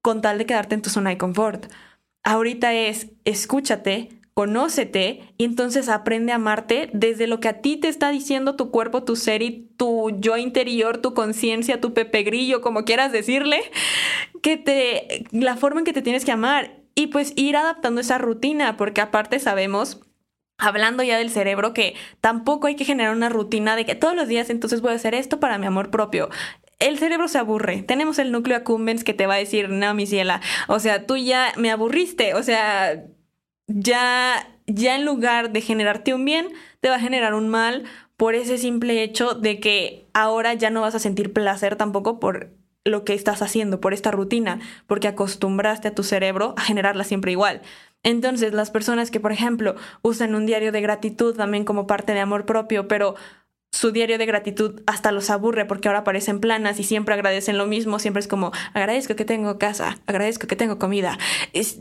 con 0.00 0.22
tal 0.22 0.38
de 0.38 0.46
quedarte 0.46 0.74
en 0.74 0.80
tu 0.80 0.88
zona 0.88 1.10
de 1.10 1.18
confort 1.18 1.66
ahorita 2.24 2.72
es 2.72 3.10
escúchate, 3.26 4.08
conócete 4.32 5.34
y 5.36 5.44
entonces 5.44 5.90
aprende 5.90 6.32
a 6.32 6.36
amarte 6.36 6.88
desde 6.92 7.26
lo 7.26 7.38
que 7.38 7.48
a 7.48 7.60
ti 7.60 7.76
te 7.76 7.88
está 7.88 8.10
diciendo 8.10 8.56
tu 8.56 8.70
cuerpo, 8.70 9.04
tu 9.04 9.14
ser 9.14 9.42
y 9.42 9.68
tu 9.76 10.10
yo 10.18 10.38
interior, 10.38 10.96
tu 10.98 11.12
conciencia, 11.12 11.80
tu 11.80 11.92
pepe 11.92 12.22
grillo, 12.22 12.62
como 12.62 12.84
quieras 12.84 13.12
decirle, 13.12 13.60
que 14.42 14.56
te 14.56 15.26
la 15.30 15.56
forma 15.56 15.80
en 15.80 15.84
que 15.84 15.92
te 15.92 16.00
tienes 16.02 16.24
que 16.24 16.32
amar 16.32 16.83
y 16.94 17.08
pues 17.08 17.32
ir 17.36 17.56
adaptando 17.56 18.00
esa 18.00 18.18
rutina, 18.18 18.76
porque 18.76 19.00
aparte 19.00 19.38
sabemos 19.38 20.00
Hablando 20.56 21.02
ya 21.02 21.18
del 21.18 21.30
cerebro, 21.30 21.74
que 21.74 21.96
tampoco 22.20 22.68
hay 22.68 22.76
que 22.76 22.84
generar 22.84 23.12
una 23.12 23.28
rutina 23.28 23.74
de 23.74 23.84
que 23.84 23.96
todos 23.96 24.14
los 24.14 24.28
días 24.28 24.50
entonces 24.50 24.82
voy 24.82 24.92
a 24.92 24.94
hacer 24.94 25.12
esto 25.12 25.40
para 25.40 25.58
mi 25.58 25.66
amor 25.66 25.90
propio 25.90 26.30
el 26.78 26.98
cerebro 26.98 27.28
se 27.28 27.38
aburre. 27.38 27.82
Tenemos 27.82 28.18
el 28.18 28.32
núcleo 28.32 28.56
accumbens 28.56 29.04
que 29.04 29.14
te 29.14 29.26
va 29.26 29.34
a 29.34 29.38
decir, 29.38 29.68
no, 29.68 29.94
mi 29.94 30.06
ciela, 30.06 30.40
o 30.68 30.78
sea, 30.80 31.06
tú 31.06 31.16
ya 31.16 31.52
me 31.56 31.70
aburriste, 31.70 32.34
o 32.34 32.42
sea, 32.42 33.04
ya, 33.66 34.48
ya 34.66 34.96
en 34.96 35.04
lugar 35.04 35.52
de 35.52 35.60
generarte 35.60 36.14
un 36.14 36.24
bien, 36.24 36.48
te 36.80 36.88
va 36.90 36.96
a 36.96 37.00
generar 37.00 37.34
un 37.34 37.48
mal 37.48 37.84
por 38.16 38.34
ese 38.34 38.58
simple 38.58 39.02
hecho 39.02 39.34
de 39.34 39.60
que 39.60 40.06
ahora 40.12 40.54
ya 40.54 40.70
no 40.70 40.82
vas 40.82 40.94
a 40.94 40.98
sentir 40.98 41.32
placer 41.32 41.76
tampoco 41.76 42.20
por 42.20 42.50
lo 42.84 43.04
que 43.04 43.14
estás 43.14 43.42
haciendo, 43.42 43.80
por 43.80 43.94
esta 43.94 44.10
rutina, 44.10 44.60
porque 44.86 45.08
acostumbraste 45.08 45.88
a 45.88 45.94
tu 45.94 46.02
cerebro 46.02 46.54
a 46.56 46.62
generarla 46.62 47.04
siempre 47.04 47.32
igual. 47.32 47.62
Entonces, 48.02 48.52
las 48.52 48.70
personas 48.70 49.10
que, 49.10 49.20
por 49.20 49.32
ejemplo, 49.32 49.74
usan 50.02 50.34
un 50.34 50.44
diario 50.44 50.72
de 50.72 50.82
gratitud 50.82 51.34
también 51.34 51.64
como 51.64 51.86
parte 51.86 52.12
de 52.12 52.20
amor 52.20 52.44
propio, 52.44 52.86
pero 52.86 53.14
su 53.74 53.90
diario 53.90 54.18
de 54.18 54.26
gratitud 54.26 54.82
hasta 54.86 55.10
los 55.10 55.30
aburre 55.30 55.64
porque 55.64 55.88
ahora 55.88 56.00
aparecen 56.00 56.38
planas 56.38 56.78
y 56.78 56.84
siempre 56.84 57.14
agradecen 57.14 57.58
lo 57.58 57.66
mismo, 57.66 57.98
siempre 57.98 58.20
es 58.20 58.28
como 58.28 58.52
agradezco 58.72 59.16
que 59.16 59.24
tengo 59.24 59.58
casa, 59.58 59.98
agradezco 60.06 60.46
que 60.46 60.54
tengo 60.54 60.78
comida. 60.78 61.18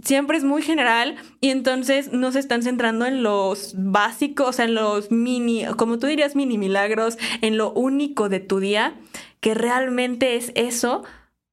siempre 0.04 0.38
es 0.38 0.44
muy 0.44 0.64
general 0.64 1.16
y 1.40 1.50
entonces 1.50 2.12
no 2.12 2.32
se 2.32 2.40
están 2.40 2.64
centrando 2.64 3.06
en 3.06 3.22
los 3.22 3.76
básicos, 3.78 4.60
en 4.60 4.74
los 4.74 5.12
mini, 5.12 5.66
como 5.78 6.00
tú 6.00 6.08
dirías, 6.08 6.36
mini 6.36 6.58
milagros, 6.58 7.18
en 7.42 7.58
lo 7.58 7.72
único 7.72 8.28
de 8.28 8.40
tu 8.40 8.60
día, 8.60 8.96
que 9.44 9.54
realmente 9.54 10.38
es 10.38 10.54
eso 10.56 11.04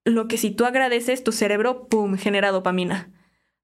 lo 0.04 0.28
que 0.28 0.38
si 0.38 0.52
tú 0.52 0.64
agradeces, 0.64 1.24
tu 1.24 1.32
cerebro, 1.32 1.88
¡pum!, 1.88 2.16
genera 2.16 2.52
dopamina. 2.52 3.10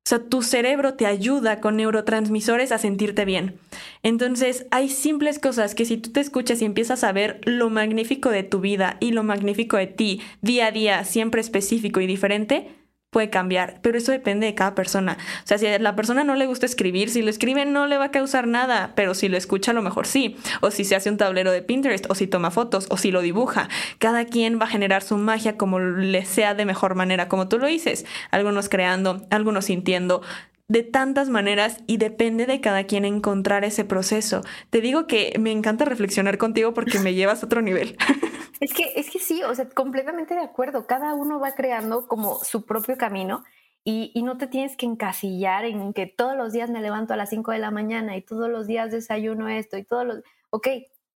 O 0.05 0.09
sea, 0.09 0.19
tu 0.19 0.43
cerebro 0.43 0.95
te 0.95 1.07
ayuda 1.07 1.61
con 1.61 1.77
neurotransmisores 1.77 2.73
a 2.73 2.79
sentirte 2.79 3.25
bien. 3.25 3.59
Entonces, 4.03 4.67
hay 4.73 4.89
simples 4.89 5.39
cosas 5.39 5.77
que 5.77 5.85
si 5.85 5.97
tú 5.97 6.11
te 6.11 6.21
escuchas 6.21 6.61
y 6.61 6.65
empiezas 6.65 7.05
a 7.05 7.13
ver 7.13 7.41
lo 7.45 7.71
magnífico 7.71 8.31
de 8.31 8.43
tu 8.43 8.61
vida 8.61 8.97
y 8.99 9.13
lo 9.13 9.23
magnífico 9.23 9.77
de 9.77 9.87
ti 9.87 10.21
día 10.43 10.67
a 10.67 10.71
día, 10.73 11.05
siempre 11.05 11.41
específico 11.41 12.01
y 12.01 12.09
diferente, 12.09 12.69
puede 13.17 13.31
cambiar, 13.31 13.79
pero 13.81 13.97
eso 13.97 14.13
depende 14.13 14.45
de 14.45 14.55
cada 14.55 14.75
persona. 14.75 15.17
O 15.43 15.47
sea, 15.47 15.57
si 15.57 15.67
a 15.67 15.79
la 15.79 15.97
persona 15.97 16.23
no 16.23 16.35
le 16.35 16.45
gusta 16.45 16.67
escribir, 16.67 17.09
si 17.09 17.23
lo 17.23 17.31
escribe 17.31 17.65
no 17.65 17.87
le 17.87 17.97
va 17.97 18.05
a 18.05 18.11
causar 18.11 18.47
nada, 18.47 18.93
pero 18.95 19.15
si 19.15 19.31
lo 19.31 19.39
escucha 19.39 19.71
a 19.71 19.75
lo 19.75 19.81
mejor 19.81 20.07
sí. 20.07 20.37
O 20.61 20.71
si 20.71 20.85
se 20.85 20.97
hace 20.97 21.09
un 21.09 21.17
tablero 21.17 21.51
de 21.51 21.63
Pinterest, 21.63 22.05
o 22.11 22.15
si 22.15 22.27
toma 22.27 22.51
fotos, 22.51 22.87
o 22.91 22.99
si 22.99 23.11
lo 23.11 23.23
dibuja. 23.23 23.71
Cada 23.99 24.27
quien 24.27 24.61
va 24.61 24.65
a 24.65 24.69
generar 24.69 25.03
su 25.03 25.17
magia 25.17 25.57
como 25.57 25.79
le 25.79 26.27
sea 26.27 26.53
de 26.53 26.67
mejor 26.67 26.95
manera, 26.95 27.27
como 27.27 27.49
tú 27.49 27.59
lo 27.59 27.69
dices. 27.69 28.05
Algunos 28.31 28.69
creando, 28.69 29.27
algunos 29.31 29.65
sintiendo 29.65 30.21
de 30.69 30.83
tantas 30.83 31.29
maneras 31.29 31.79
y 31.87 31.99
depende 31.99 32.47
de 32.47 32.61
cada 32.61 32.85
quien 32.85 33.05
encontrar 33.05 33.65
ese 33.65 33.85
proceso. 33.85 34.43
Te 34.71 34.81
digo 34.81 35.07
que 35.07 35.35
me 35.39 35.53
encanta 35.53 35.85
reflexionar 35.85 36.39
contigo 36.39 36.75
porque 36.75 36.99
me 36.99 37.15
llevas 37.15 37.43
a 37.43 37.47
otro 37.47 37.63
nivel. 37.63 37.97
Es 38.59 38.73
que, 38.73 38.91
es 38.97 39.11
que 39.11 39.19
sí, 39.19 39.43
o 39.43 39.55
sea, 39.55 39.69
completamente 39.69 40.35
de 40.35 40.41
acuerdo. 40.41 40.87
Cada 40.87 41.13
uno 41.13 41.39
va 41.39 41.53
creando 41.53 42.09
como 42.09 42.43
su 42.43 42.65
propio 42.65 42.97
camino 42.97 43.45
y, 43.85 44.13
y, 44.15 44.23
no 44.23 44.39
te 44.39 44.47
tienes 44.47 44.79
que 44.79 44.87
encasillar 44.87 45.67
en 45.67 45.93
que 45.93 46.07
todos 46.07 46.35
los 46.39 46.55
días 46.55 46.71
me 46.71 46.81
levanto 46.81 47.13
a 47.13 47.19
las 47.19 47.29
5 47.29 47.53
de 47.53 47.59
la 47.59 47.71
mañana 47.71 48.17
y 48.17 48.23
todos 48.23 48.49
los 48.49 48.67
días 48.67 48.91
desayuno 48.91 49.51
esto 49.51 49.77
y 49.77 49.85
todos 49.85 50.07
los... 50.07 50.23
Ok, 50.49 50.69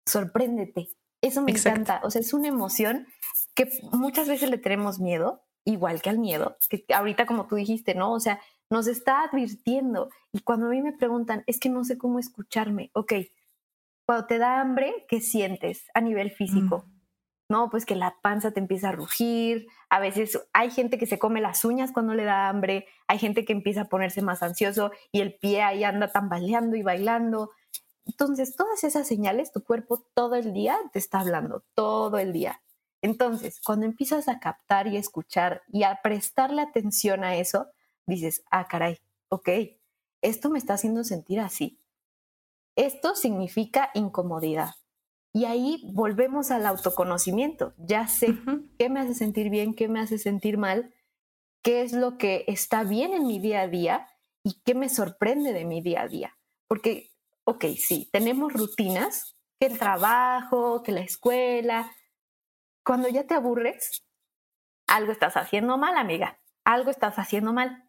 sorpréndete. 0.04 0.90
Eso 1.22 1.40
me 1.40 1.52
encanta. 1.52 2.02
O 2.04 2.10
sea, 2.10 2.20
es 2.20 2.34
una 2.34 2.48
emoción 2.48 3.06
que 3.54 3.70
muchas 3.90 4.28
veces 4.28 4.50
le 4.50 4.58
tenemos 4.58 5.00
miedo, 5.00 5.42
igual 5.64 6.02
que 6.02 6.10
al 6.10 6.18
miedo, 6.18 6.58
que 6.68 6.84
ahorita 6.92 7.24
como 7.24 7.46
tú 7.46 7.56
dijiste, 7.56 7.94
¿no? 7.94 8.12
O 8.12 8.20
sea, 8.20 8.38
nos 8.70 8.86
está 8.86 9.24
advirtiendo. 9.24 10.10
Y 10.32 10.40
cuando 10.40 10.66
a 10.66 10.70
mí 10.70 10.80
me 10.80 10.92
preguntan, 10.92 11.42
es 11.46 11.58
que 11.58 11.68
no 11.68 11.84
sé 11.84 11.98
cómo 11.98 12.18
escucharme, 12.18 12.90
ok, 12.94 13.14
cuando 14.06 14.26
te 14.26 14.38
da 14.38 14.60
hambre, 14.60 15.06
¿qué 15.08 15.20
sientes 15.20 15.86
a 15.94 16.00
nivel 16.00 16.30
físico? 16.30 16.84
Mm. 16.86 17.00
¿no? 17.50 17.68
Pues 17.68 17.84
que 17.84 17.96
la 17.96 18.16
panza 18.22 18.52
te 18.52 18.60
empieza 18.60 18.90
a 18.90 18.92
rugir, 18.92 19.66
a 19.88 19.98
veces 19.98 20.40
hay 20.52 20.70
gente 20.70 20.98
que 20.98 21.06
se 21.06 21.18
come 21.18 21.40
las 21.40 21.64
uñas 21.64 21.90
cuando 21.92 22.14
le 22.14 22.22
da 22.24 22.48
hambre, 22.48 22.86
hay 23.08 23.18
gente 23.18 23.44
que 23.44 23.52
empieza 23.52 23.82
a 23.82 23.88
ponerse 23.88 24.22
más 24.22 24.42
ansioso 24.44 24.92
y 25.10 25.20
el 25.20 25.34
pie 25.34 25.62
ahí 25.62 25.82
anda 25.82 26.12
tambaleando 26.12 26.76
y 26.76 26.82
bailando. 26.82 27.50
Entonces, 28.06 28.54
todas 28.54 28.84
esas 28.84 29.06
señales, 29.06 29.50
tu 29.52 29.64
cuerpo 29.64 30.06
todo 30.14 30.36
el 30.36 30.52
día 30.52 30.78
te 30.92 31.00
está 31.00 31.20
hablando, 31.20 31.64
todo 31.74 32.18
el 32.18 32.32
día. 32.32 32.62
Entonces, 33.02 33.60
cuando 33.60 33.84
empiezas 33.84 34.28
a 34.28 34.38
captar 34.38 34.86
y 34.86 34.96
escuchar 34.96 35.62
y 35.68 35.82
a 35.82 36.00
prestarle 36.02 36.62
atención 36.62 37.24
a 37.24 37.34
eso, 37.34 37.66
dices, 38.16 38.44
ah, 38.50 38.68
caray, 38.68 38.98
ok, 39.28 39.48
esto 40.22 40.50
me 40.50 40.58
está 40.58 40.74
haciendo 40.74 41.04
sentir 41.04 41.40
así. 41.40 41.80
Esto 42.76 43.14
significa 43.14 43.90
incomodidad. 43.94 44.74
Y 45.32 45.44
ahí 45.44 45.82
volvemos 45.92 46.50
al 46.50 46.66
autoconocimiento. 46.66 47.74
Ya 47.76 48.08
sé 48.08 48.36
qué 48.78 48.88
me 48.88 49.00
hace 49.00 49.14
sentir 49.14 49.50
bien, 49.50 49.74
qué 49.74 49.88
me 49.88 50.00
hace 50.00 50.18
sentir 50.18 50.58
mal, 50.58 50.94
qué 51.62 51.82
es 51.82 51.92
lo 51.92 52.18
que 52.18 52.44
está 52.48 52.84
bien 52.84 53.12
en 53.12 53.26
mi 53.26 53.38
día 53.38 53.62
a 53.62 53.68
día 53.68 54.08
y 54.42 54.60
qué 54.62 54.74
me 54.74 54.88
sorprende 54.88 55.52
de 55.52 55.64
mi 55.64 55.82
día 55.82 56.02
a 56.02 56.08
día. 56.08 56.36
Porque, 56.68 57.10
ok, 57.44 57.64
sí, 57.76 58.08
tenemos 58.12 58.52
rutinas, 58.52 59.36
que 59.60 59.66
el 59.66 59.78
trabajo, 59.78 60.82
que 60.82 60.92
la 60.92 61.00
escuela. 61.00 61.92
Cuando 62.84 63.08
ya 63.08 63.26
te 63.26 63.34
aburres, 63.34 64.04
algo 64.86 65.12
estás 65.12 65.36
haciendo 65.36 65.76
mal, 65.76 65.96
amiga. 65.96 66.40
Algo 66.64 66.90
estás 66.90 67.18
haciendo 67.18 67.52
mal. 67.52 67.84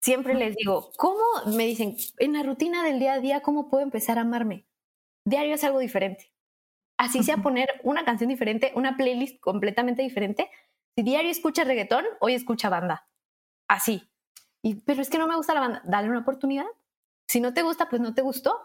Siempre 0.00 0.34
les 0.34 0.56
digo, 0.56 0.92
¿cómo? 0.96 1.22
Me 1.56 1.66
dicen, 1.66 1.96
en 2.18 2.32
la 2.32 2.42
rutina 2.42 2.84
del 2.84 3.00
día 3.00 3.14
a 3.14 3.20
día, 3.20 3.40
¿cómo 3.40 3.68
puedo 3.68 3.82
empezar 3.82 4.18
a 4.18 4.22
amarme? 4.22 4.66
Diario 5.24 5.54
es 5.54 5.64
algo 5.64 5.80
diferente. 5.80 6.32
Así 6.98 7.22
sea 7.22 7.38
poner 7.38 7.68
una 7.82 8.04
canción 8.04 8.28
diferente, 8.28 8.72
una 8.74 8.96
playlist 8.96 9.38
completamente 9.40 10.02
diferente. 10.02 10.50
Si 10.96 11.02
diario 11.02 11.30
escucha 11.30 11.64
reggaetón, 11.64 12.04
hoy 12.20 12.34
escucha 12.34 12.70
banda. 12.70 13.08
Así. 13.68 14.08
Y, 14.62 14.76
pero 14.76 15.02
es 15.02 15.10
que 15.10 15.18
no 15.18 15.26
me 15.26 15.36
gusta 15.36 15.52
la 15.52 15.60
banda. 15.60 15.82
Dale 15.84 16.08
una 16.08 16.20
oportunidad. 16.20 16.66
Si 17.28 17.40
no 17.40 17.52
te 17.52 17.62
gusta, 17.62 17.88
pues 17.90 18.00
no 18.00 18.14
te 18.14 18.22
gustó. 18.22 18.58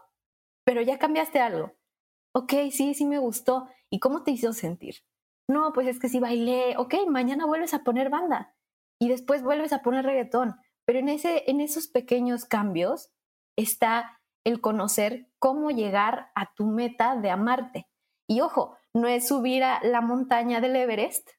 Pero 0.64 0.82
ya 0.82 0.98
cambiaste 0.98 1.40
algo. 1.40 1.74
Ok, 2.34 2.54
sí, 2.72 2.94
sí 2.94 3.06
me 3.06 3.18
gustó. 3.18 3.68
¿Y 3.90 4.00
cómo 4.00 4.24
te 4.24 4.32
hizo 4.32 4.54
sentir? 4.54 4.96
No, 5.50 5.74
pues 5.74 5.88
es 5.88 6.00
que 6.00 6.08
sí 6.08 6.20
bailé. 6.20 6.78
Ok, 6.78 6.96
mañana 7.10 7.46
vuelves 7.46 7.74
a 7.74 7.84
poner 7.84 8.10
banda. 8.10 8.56
Y 9.00 9.10
después 9.10 9.44
vuelves 9.44 9.74
a 9.74 9.82
poner 9.82 10.06
reggaetón. 10.06 10.56
Pero 10.86 11.00
en, 11.00 11.10
ese, 11.10 11.44
en 11.48 11.62
esos 11.62 11.88
pequeños 11.88 12.46
cambios 12.46 13.12
está 13.58 14.20
el 14.44 14.62
conocer 14.62 15.28
cómo 15.40 15.72
llegar 15.72 16.32
a 16.36 16.54
tu 16.54 16.66
meta 16.66 17.16
de 17.16 17.30
amarte. 17.30 17.88
Y 18.28 18.42
ojo, 18.42 18.78
no 18.94 19.08
es 19.08 19.28
subir 19.28 19.64
a 19.64 19.82
la 19.84 20.02
montaña 20.02 20.62
del 20.62 20.76
Everest 20.76 21.30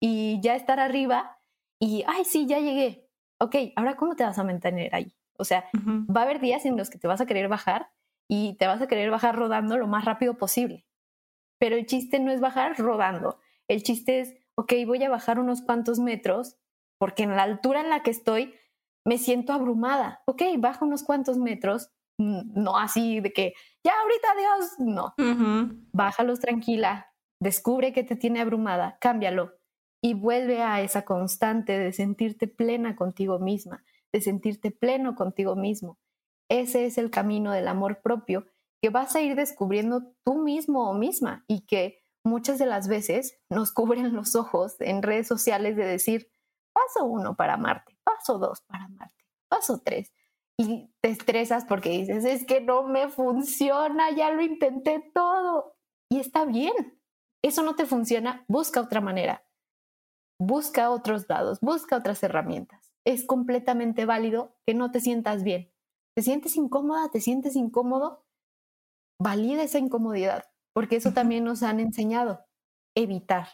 y 0.00 0.40
ya 0.40 0.54
estar 0.54 0.80
arriba 0.80 1.38
y, 1.80 2.04
ay, 2.06 2.24
sí, 2.24 2.46
ya 2.46 2.58
llegué. 2.58 3.08
Ok, 3.40 3.54
ahora 3.76 3.96
¿cómo 3.96 4.16
te 4.16 4.24
vas 4.24 4.38
a 4.38 4.44
mantener 4.44 4.94
ahí? 4.94 5.14
O 5.38 5.44
sea, 5.44 5.64
va 5.74 6.22
a 6.22 6.24
haber 6.24 6.40
días 6.40 6.66
en 6.66 6.76
los 6.76 6.90
que 6.90 6.98
te 6.98 7.06
vas 7.06 7.20
a 7.20 7.26
querer 7.26 7.48
bajar 7.48 7.90
y 8.28 8.56
te 8.56 8.66
vas 8.66 8.82
a 8.82 8.88
querer 8.88 9.10
bajar 9.10 9.36
rodando 9.36 9.78
lo 9.78 9.86
más 9.86 10.04
rápido 10.04 10.36
posible. 10.36 10.84
Pero 11.60 11.76
el 11.76 11.86
chiste 11.86 12.18
no 12.18 12.32
es 12.32 12.40
bajar 12.40 12.76
rodando. 12.78 13.38
El 13.68 13.82
chiste 13.82 14.20
es, 14.20 14.34
ok, 14.56 14.72
voy 14.86 15.02
a 15.04 15.10
bajar 15.10 15.38
unos 15.38 15.62
cuantos 15.62 16.00
metros 16.00 16.56
porque 16.98 17.22
en 17.22 17.36
la 17.36 17.44
altura 17.44 17.80
en 17.80 17.90
la 17.90 18.02
que 18.02 18.10
estoy 18.10 18.54
me 19.08 19.16
siento 19.16 19.54
abrumada. 19.54 20.22
Ok, 20.26 20.42
baja 20.58 20.84
unos 20.84 21.02
cuantos 21.02 21.38
metros 21.38 21.90
no 22.18 22.76
así 22.76 23.20
de 23.20 23.32
que 23.32 23.54
ya 23.84 23.92
ahorita 24.02 24.28
Dios, 24.36 24.72
no. 24.78 25.14
Bájalos 25.92 26.40
tranquila, 26.40 27.14
descubre 27.40 27.92
que 27.92 28.04
te 28.04 28.16
tiene 28.16 28.40
abrumada, 28.40 28.98
cámbialo 29.00 29.54
y 30.02 30.14
vuelve 30.14 30.62
a 30.62 30.80
esa 30.82 31.04
constante 31.04 31.78
de 31.78 31.92
sentirte 31.92 32.48
plena 32.48 32.96
contigo 32.96 33.38
misma, 33.38 33.84
de 34.12 34.20
sentirte 34.20 34.70
pleno 34.70 35.14
contigo 35.14 35.56
mismo. 35.56 35.98
Ese 36.50 36.86
es 36.86 36.98
el 36.98 37.10
camino 37.10 37.52
del 37.52 37.68
amor 37.68 38.00
propio 38.02 38.46
que 38.82 38.90
vas 38.90 39.16
a 39.16 39.20
ir 39.22 39.36
descubriendo 39.36 40.12
tú 40.24 40.42
mismo 40.42 40.90
o 40.90 40.94
misma 40.94 41.44
y 41.46 41.66
que 41.66 42.02
muchas 42.24 42.58
de 42.58 42.66
las 42.66 42.88
veces 42.88 43.38
nos 43.48 43.72
cubren 43.72 44.14
los 44.14 44.34
ojos 44.34 44.76
en 44.80 45.02
redes 45.02 45.26
sociales 45.26 45.76
de 45.76 45.86
decir, 45.86 46.30
paso 46.72 47.06
uno 47.06 47.34
para 47.36 47.54
amarte, 47.54 47.97
paso 48.08 48.38
dos 48.38 48.62
para 48.62 48.84
amarte, 48.84 49.24
paso 49.48 49.82
tres 49.84 50.12
y 50.60 50.90
te 51.00 51.10
estresas 51.10 51.64
porque 51.64 51.90
dices, 51.90 52.24
es 52.24 52.44
que 52.44 52.60
no 52.60 52.82
me 52.82 53.08
funciona, 53.08 54.10
ya 54.10 54.30
lo 54.30 54.42
intenté 54.42 55.10
todo. 55.14 55.76
Y 56.10 56.18
está 56.18 56.44
bien. 56.44 57.00
Eso 57.44 57.62
no 57.62 57.76
te 57.76 57.86
funciona, 57.86 58.44
busca 58.48 58.80
otra 58.80 59.00
manera. 59.00 59.44
Busca 60.40 60.90
otros 60.90 61.28
lados, 61.28 61.60
busca 61.60 61.96
otras 61.96 62.22
herramientas. 62.24 62.92
Es 63.04 63.24
completamente 63.24 64.04
válido 64.04 64.56
que 64.66 64.74
no 64.74 64.90
te 64.90 65.00
sientas 65.00 65.44
bien. 65.44 65.72
¿Te 66.16 66.22
sientes 66.22 66.56
incómoda? 66.56 67.08
¿Te 67.10 67.20
sientes 67.20 67.54
incómodo? 67.54 68.24
Valida 69.20 69.62
esa 69.62 69.78
incomodidad, 69.78 70.50
porque 70.72 70.96
eso 70.96 71.12
también 71.12 71.44
nos 71.44 71.62
han 71.62 71.78
enseñado. 71.78 72.44
Evitar, 72.96 73.48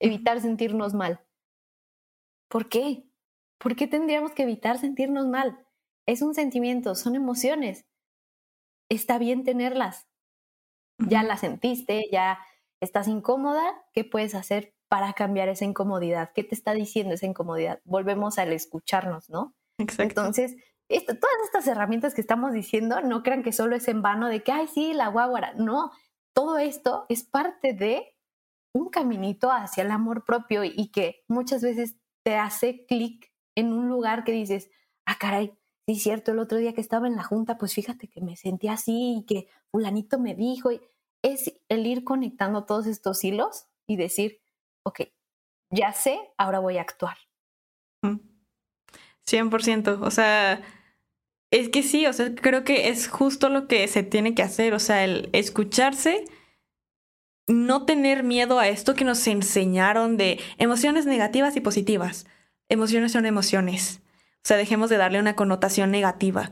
evitar 0.00 0.40
sentirnos 0.40 0.94
mal. 0.94 1.20
¿Por 2.48 2.68
qué? 2.70 3.05
¿Por 3.58 3.76
qué 3.76 3.86
tendríamos 3.86 4.32
que 4.32 4.42
evitar 4.42 4.78
sentirnos 4.78 5.26
mal? 5.26 5.66
es 6.06 6.22
un 6.22 6.34
sentimiento, 6.34 6.94
son 6.94 7.16
emociones. 7.16 7.84
Está 8.88 9.18
bien 9.18 9.44
tenerlas. 9.44 10.06
Ya 10.98 11.22
las 11.22 11.40
sentiste, 11.40 12.08
ya 12.10 12.38
estás 12.80 13.08
incómoda, 13.08 13.62
¿qué 13.92 14.04
puedes 14.04 14.34
hacer 14.34 14.74
para 14.88 15.12
cambiar 15.12 15.48
esa 15.48 15.64
incomodidad? 15.64 16.30
¿Qué 16.34 16.44
te 16.44 16.54
está 16.54 16.72
diciendo 16.72 17.14
esa 17.14 17.26
incomodidad? 17.26 17.80
Volvemos 17.84 18.38
al 18.38 18.52
escucharnos, 18.52 19.28
¿no? 19.28 19.54
Exacto. 19.78 20.20
Entonces, 20.20 20.56
todas 20.88 21.36
estas 21.44 21.66
herramientas 21.66 22.14
que 22.14 22.20
estamos 22.20 22.52
diciendo, 22.52 23.02
no 23.02 23.22
crean 23.22 23.42
que 23.42 23.52
solo 23.52 23.76
es 23.76 23.88
en 23.88 24.00
vano 24.00 24.28
de 24.28 24.42
que, 24.42 24.52
ay, 24.52 24.68
sí, 24.68 24.94
la 24.94 25.08
guaguara. 25.08 25.52
No, 25.54 25.90
todo 26.32 26.58
esto 26.58 27.04
es 27.08 27.24
parte 27.24 27.74
de 27.74 28.14
un 28.72 28.88
caminito 28.88 29.50
hacia 29.50 29.82
el 29.82 29.90
amor 29.90 30.24
propio 30.24 30.62
y 30.64 30.90
que 30.92 31.24
muchas 31.28 31.62
veces 31.62 31.96
te 32.22 32.36
hace 32.36 32.86
clic 32.86 33.35
en 33.56 33.72
un 33.72 33.88
lugar 33.88 34.22
que 34.22 34.32
dices, 34.32 34.70
ah, 35.06 35.16
caray, 35.18 35.48
sí, 35.86 35.94
es 35.94 36.02
cierto, 36.02 36.32
el 36.32 36.38
otro 36.38 36.58
día 36.58 36.74
que 36.74 36.80
estaba 36.80 37.08
en 37.08 37.16
la 37.16 37.24
junta, 37.24 37.58
pues 37.58 37.74
fíjate 37.74 38.08
que 38.08 38.20
me 38.20 38.36
sentí 38.36 38.68
así 38.68 39.18
y 39.18 39.26
que 39.26 39.48
fulanito 39.72 40.18
me 40.18 40.34
dijo. 40.34 40.70
Es 41.22 41.52
el 41.68 41.86
ir 41.86 42.04
conectando 42.04 42.64
todos 42.64 42.86
estos 42.86 43.24
hilos 43.24 43.66
y 43.88 43.96
decir, 43.96 44.40
ok, 44.84 45.00
ya 45.70 45.92
sé, 45.92 46.20
ahora 46.36 46.60
voy 46.60 46.78
a 46.78 46.82
actuar. 46.82 47.16
100%, 49.26 49.98
o 50.02 50.10
sea, 50.10 50.62
es 51.50 51.68
que 51.70 51.82
sí, 51.82 52.06
o 52.06 52.12
sea, 52.12 52.32
creo 52.34 52.62
que 52.62 52.88
es 52.88 53.08
justo 53.08 53.48
lo 53.48 53.66
que 53.66 53.88
se 53.88 54.02
tiene 54.02 54.34
que 54.34 54.42
hacer, 54.42 54.74
o 54.74 54.78
sea, 54.78 55.04
el 55.04 55.30
escucharse, 55.32 56.24
no 57.48 57.86
tener 57.86 58.22
miedo 58.22 58.58
a 58.58 58.68
esto 58.68 58.94
que 58.94 59.04
nos 59.04 59.26
enseñaron 59.26 60.16
de 60.16 60.40
emociones 60.58 61.06
negativas 61.06 61.56
y 61.56 61.60
positivas. 61.60 62.26
Emociones 62.68 63.12
son 63.12 63.26
emociones. 63.26 64.00
O 64.36 64.48
sea, 64.48 64.56
dejemos 64.56 64.90
de 64.90 64.96
darle 64.96 65.18
una 65.20 65.36
connotación 65.36 65.90
negativa. 65.90 66.50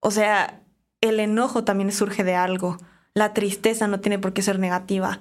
O 0.00 0.10
sea, 0.10 0.62
el 1.00 1.20
enojo 1.20 1.64
también 1.64 1.92
surge 1.92 2.24
de 2.24 2.34
algo. 2.34 2.78
La 3.14 3.32
tristeza 3.32 3.86
no 3.86 4.00
tiene 4.00 4.18
por 4.18 4.32
qué 4.32 4.42
ser 4.42 4.58
negativa. 4.58 5.20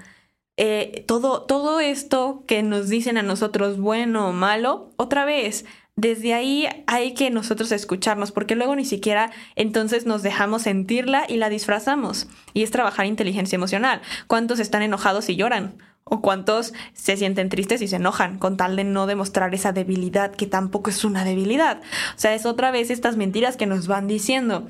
Eh, 0.56 1.04
todo, 1.08 1.44
todo 1.44 1.80
esto 1.80 2.44
que 2.48 2.64
nos 2.64 2.88
dicen 2.88 3.18
a 3.18 3.24
nosotros 3.24 3.80
bueno 3.80 4.30
o 4.30 4.34
malo, 4.34 4.92
otra 4.98 5.26
vez, 5.26 5.66
desde 5.96 6.34
ahí 6.34 6.68
hay 6.88 7.14
que 7.14 7.30
nosotros 7.30 7.72
escucharnos, 7.72 8.32
porque 8.32 8.56
luego 8.56 8.76
ni 8.76 8.86
siquiera 8.86 9.32
entonces 9.56 10.06
nos 10.06 10.24
dejamos 10.24 10.64
sentirla 10.64 11.26
y 11.28 11.38
la 11.38 11.50
disfrazamos. 11.50 12.28
Y 12.54 12.64
es 12.64 12.72
trabajar 12.72 13.06
inteligencia 13.06 13.56
emocional. 13.56 14.02
¿Cuántos 14.28 14.60
están 14.60 14.82
enojados 14.82 15.30
y 15.30 15.36
lloran? 15.36 15.78
¿O 16.06 16.22
cuántos 16.22 16.74
se 16.94 17.16
sienten 17.16 17.50
tristes 17.50 17.82
y 17.82 17.88
se 17.88 17.96
enojan 17.96 18.38
con 18.38 18.58
tal 18.58 18.76
de 18.76 18.84
no 18.84 19.08
demostrar 19.08 19.54
esa 19.56 19.72
debilidad 19.72 20.32
que 20.32 20.46
tampoco 20.46 20.89
es 20.89 21.06
una 21.06 21.24
debilidad? 21.24 21.82
O 22.16 22.20
sea, 22.20 22.34
es 22.34 22.46
otra 22.46 22.72
vez 22.72 22.89
estas 22.89 23.16
mentiras 23.16 23.56
que 23.56 23.66
nos 23.66 23.88
van 23.88 24.08
diciendo. 24.08 24.68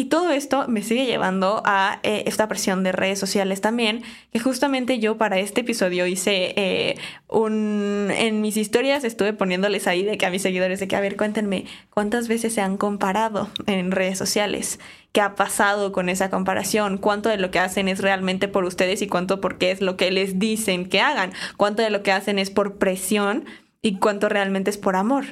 Y 0.00 0.06
todo 0.06 0.30
esto 0.30 0.66
me 0.66 0.80
sigue 0.80 1.04
llevando 1.04 1.60
a 1.66 2.00
eh, 2.04 2.22
esta 2.24 2.48
presión 2.48 2.82
de 2.82 2.90
redes 2.90 3.18
sociales 3.18 3.60
también, 3.60 4.02
que 4.32 4.38
justamente 4.38 4.98
yo 4.98 5.18
para 5.18 5.38
este 5.38 5.60
episodio 5.60 6.06
hice 6.06 6.54
eh, 6.56 6.96
un... 7.28 8.08
En 8.10 8.40
mis 8.40 8.56
historias 8.56 9.04
estuve 9.04 9.34
poniéndoles 9.34 9.86
ahí 9.86 10.02
de 10.02 10.16
que 10.16 10.24
a 10.24 10.30
mis 10.30 10.40
seguidores 10.40 10.80
de 10.80 10.88
que, 10.88 10.96
a 10.96 11.00
ver, 11.00 11.18
cuéntenme, 11.18 11.66
¿cuántas 11.90 12.28
veces 12.28 12.54
se 12.54 12.62
han 12.62 12.78
comparado 12.78 13.50
en 13.66 13.90
redes 13.90 14.16
sociales? 14.16 14.80
¿Qué 15.12 15.20
ha 15.20 15.34
pasado 15.34 15.92
con 15.92 16.08
esa 16.08 16.30
comparación? 16.30 16.96
¿Cuánto 16.96 17.28
de 17.28 17.36
lo 17.36 17.50
que 17.50 17.58
hacen 17.58 17.86
es 17.86 18.00
realmente 18.00 18.48
por 18.48 18.64
ustedes 18.64 19.02
y 19.02 19.06
cuánto 19.06 19.42
porque 19.42 19.70
es 19.70 19.82
lo 19.82 19.98
que 19.98 20.10
les 20.10 20.38
dicen 20.38 20.88
que 20.88 21.02
hagan? 21.02 21.34
¿Cuánto 21.58 21.82
de 21.82 21.90
lo 21.90 22.02
que 22.02 22.12
hacen 22.12 22.38
es 22.38 22.48
por 22.48 22.78
presión 22.78 23.44
y 23.82 23.98
cuánto 23.98 24.30
realmente 24.30 24.70
es 24.70 24.78
por 24.78 24.96
amor? 24.96 25.26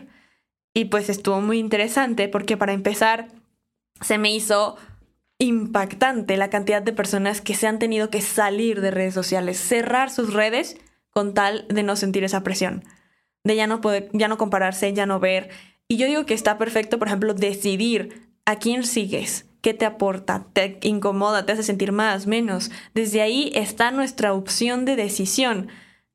Y 0.75 0.85
pues 0.85 1.09
estuvo 1.09 1.41
muy 1.41 1.59
interesante 1.59 2.29
porque 2.29 2.59
para 2.59 2.75
empezar 2.75 3.29
se 4.01 4.19
me 4.19 4.33
hizo 4.33 4.77
impactante 5.39 6.37
la 6.37 6.51
cantidad 6.51 6.83
de 6.83 6.93
personas 6.93 7.41
que 7.41 7.55
se 7.55 7.67
han 7.67 7.79
tenido 7.79 8.11
que 8.11 8.21
salir 8.21 8.81
de 8.81 8.91
redes 8.91 9.15
sociales, 9.15 9.59
cerrar 9.59 10.11
sus 10.11 10.33
redes 10.33 10.77
con 11.11 11.35
tal 11.35 11.67
de 11.69 11.83
no 11.83 11.97
sentir 11.97 12.25
esa 12.25 12.43
presión, 12.43 12.85
de 13.45 13.57
ya 13.57 13.67
no 13.67 13.81
poder, 13.81 14.09
ya 14.13 14.29
no 14.29 14.37
compararse, 14.37 14.93
ya 14.93 15.07
no 15.07 15.21
ver. 15.21 15.51
Y 15.87 15.97
yo 15.97 16.07
digo 16.07 16.27
que 16.27 16.35
está 16.35 16.59
perfecto, 16.59 16.99
por 16.99 17.09
ejemplo, 17.09 17.35
decidir 17.35 18.29
a 18.45 18.57
quién 18.57 18.85
sigues, 18.85 19.47
qué 19.61 19.75
te 19.75 19.85
aporta, 19.85 20.47
te 20.53 20.79
incomoda, 20.83 21.47
te 21.47 21.53
hace 21.53 21.63
sentir 21.63 21.93
más, 21.93 22.27
menos. 22.27 22.71
Desde 22.95 23.23
ahí 23.23 23.53
está 23.55 23.91
nuestra 23.91 24.33
opción 24.33 24.85
de 24.85 24.97
decisión, 24.97 25.69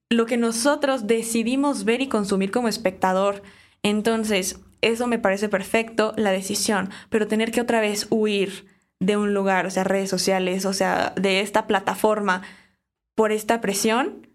lo 0.10 0.26
que 0.26 0.38
nosotros 0.38 1.08
decidimos 1.08 1.86
ver 1.86 2.02
y 2.02 2.08
consumir 2.08 2.52
como 2.52 2.68
espectador. 2.68 3.42
Entonces, 3.84 4.60
eso 4.88 5.08
me 5.08 5.20
parece 5.20 5.50
perfecto, 5.50 6.14
la 6.18 6.32
decisión, 6.32 6.90
pero 7.10 7.28
tener 7.28 7.52
que 7.52 7.62
otra 7.62 7.82
vez 7.82 8.08
huir 8.10 8.68
de 9.00 9.18
un 9.18 9.34
lugar, 9.34 9.66
o 9.66 9.70
sea, 9.70 9.84
redes 9.84 10.10
sociales, 10.10 10.66
o 10.66 10.74
sea, 10.74 11.14
de 11.16 11.42
esta 11.42 11.68
plataforma 11.68 12.44
por 13.16 13.32
esta 13.32 13.62
presión, 13.62 14.28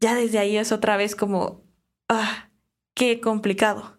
ya 0.00 0.14
desde 0.14 0.38
ahí 0.38 0.56
es 0.56 0.72
otra 0.72 0.96
vez 0.96 1.16
como, 1.16 1.62
ah, 2.08 2.50
qué 2.94 3.20
complicado. 3.20 3.98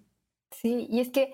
Sí, 0.52 0.88
y 0.90 1.00
es 1.00 1.10
que 1.10 1.34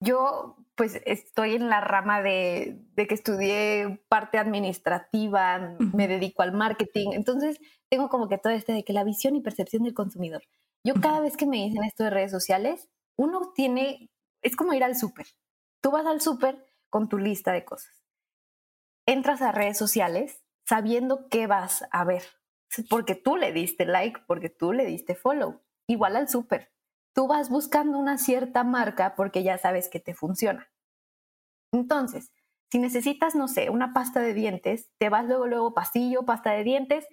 yo 0.00 0.56
pues 0.76 1.00
estoy 1.06 1.54
en 1.54 1.68
la 1.68 1.80
rama 1.80 2.20
de, 2.20 2.80
de 2.94 3.06
que 3.06 3.14
estudié 3.14 4.02
parte 4.08 4.38
administrativa, 4.38 5.76
me 5.78 6.08
dedico 6.08 6.42
al 6.42 6.52
marketing, 6.52 7.10
entonces 7.12 7.60
tengo 7.88 8.08
como 8.08 8.28
que 8.28 8.38
todo 8.38 8.52
este 8.52 8.72
de 8.72 8.84
que 8.84 8.92
la 8.92 9.04
visión 9.04 9.36
y 9.36 9.40
percepción 9.40 9.84
del 9.84 9.94
consumidor. 9.94 10.42
Yo 10.82 10.94
cada 10.94 11.20
vez 11.20 11.36
que 11.36 11.46
me 11.46 11.58
dicen 11.58 11.84
esto 11.84 12.04
de 12.04 12.10
redes 12.10 12.32
sociales, 12.32 12.88
uno 13.16 13.52
tiene, 13.54 14.10
es 14.42 14.56
como 14.56 14.72
ir 14.72 14.84
al 14.84 14.96
súper. 14.96 15.26
Tú 15.80 15.90
vas 15.90 16.06
al 16.06 16.20
súper 16.20 16.66
con 16.90 17.08
tu 17.08 17.18
lista 17.18 17.52
de 17.52 17.64
cosas. 17.64 18.04
Entras 19.06 19.42
a 19.42 19.52
redes 19.52 19.76
sociales 19.76 20.42
sabiendo 20.66 21.28
qué 21.28 21.46
vas 21.46 21.84
a 21.90 22.04
ver, 22.04 22.22
porque 22.88 23.14
tú 23.14 23.36
le 23.36 23.52
diste 23.52 23.84
like, 23.84 24.20
porque 24.26 24.48
tú 24.48 24.72
le 24.72 24.86
diste 24.86 25.14
follow. 25.14 25.60
Igual 25.86 26.16
al 26.16 26.28
súper. 26.28 26.72
Tú 27.14 27.28
vas 27.28 27.50
buscando 27.50 27.98
una 27.98 28.18
cierta 28.18 28.64
marca 28.64 29.14
porque 29.14 29.42
ya 29.42 29.58
sabes 29.58 29.88
que 29.88 30.00
te 30.00 30.14
funciona. 30.14 30.72
Entonces, 31.72 32.32
si 32.70 32.78
necesitas, 32.78 33.34
no 33.34 33.46
sé, 33.46 33.70
una 33.70 33.92
pasta 33.92 34.20
de 34.20 34.34
dientes, 34.34 34.90
te 34.98 35.08
vas 35.08 35.26
luego, 35.26 35.46
luego, 35.46 35.74
pastillo, 35.74 36.24
pasta 36.24 36.52
de 36.52 36.64
dientes, 36.64 37.06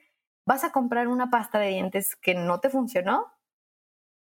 vas 0.46 0.64
a 0.64 0.72
comprar 0.72 1.08
una 1.08 1.30
pasta 1.30 1.60
de 1.60 1.68
dientes 1.68 2.16
que 2.16 2.34
no 2.34 2.60
te 2.60 2.70
funcionó, 2.70 3.32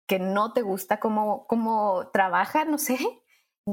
que 0.08 0.18
no 0.18 0.52
te 0.54 0.62
gusta 0.62 0.98
cómo, 0.98 1.46
cómo 1.46 2.08
trabaja, 2.12 2.64
no 2.64 2.78
sé, 2.78 2.98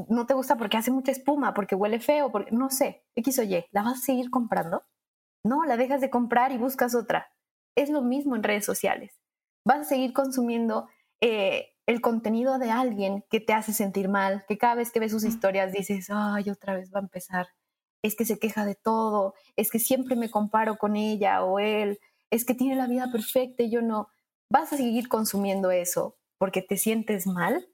no 0.10 0.28
te 0.28 0.34
gusta 0.34 0.58
porque 0.58 0.78
hace 0.78 0.92
mucha 0.92 1.12
espuma, 1.12 1.54
porque 1.54 1.76
huele 1.76 2.00
feo, 2.00 2.32
porque 2.32 2.52
no 2.52 2.70
sé, 2.70 3.06
X 3.16 3.40
o 3.40 3.44
Y, 3.44 3.66
¿la 3.72 3.84
vas 3.84 4.00
a 4.00 4.06
seguir 4.06 4.30
comprando? 4.30 4.84
No, 5.44 5.64
la 5.64 5.78
dejas 5.78 6.02
de 6.02 6.10
comprar 6.10 6.52
y 6.52 6.58
buscas 6.58 6.94
otra. 6.94 7.32
Es 7.76 7.90
lo 7.90 8.02
mismo 8.02 8.36
en 8.36 8.44
redes 8.44 8.66
sociales. 8.66 9.22
Vas 9.66 9.80
a 9.80 9.84
seguir 9.86 10.12
consumiendo 10.12 10.90
eh, 11.22 11.70
el 11.88 12.02
contenido 12.02 12.60
de 12.60 12.70
alguien 12.70 13.24
que 13.30 13.40
te 13.40 13.54
hace 13.54 13.72
sentir 13.72 14.10
mal, 14.10 14.44
que 14.48 14.58
cada 14.58 14.76
vez 14.76 14.92
que 14.92 15.00
ves 15.00 15.12
sus 15.12 15.24
historias 15.24 15.72
dices, 15.72 16.08
ay, 16.10 16.50
otra 16.50 16.76
vez 16.76 16.92
va 16.94 17.00
a 17.00 17.04
empezar. 17.04 17.48
Es 18.04 18.16
que 18.16 18.26
se 18.26 18.40
queja 18.40 18.66
de 18.66 18.76
todo, 18.76 19.36
es 19.56 19.72
que 19.72 19.80
siempre 19.80 20.18
me 20.18 20.30
comparo 20.30 20.78
con 20.78 20.98
ella 20.98 21.46
o 21.46 21.60
él, 21.60 22.00
es 22.30 22.44
que 22.44 22.56
tiene 22.56 22.76
la 22.76 22.88
vida 22.88 23.10
perfecta 23.10 23.64
y 23.64 23.72
yo 23.72 23.82
no. 23.82 24.10
Vas 24.52 24.74
a 24.74 24.78
seguir 24.78 25.08
consumiendo 25.08 25.72
eso 25.72 26.18
porque 26.46 26.62
te 26.62 26.78
sientes 26.78 27.26
mal, 27.26 27.68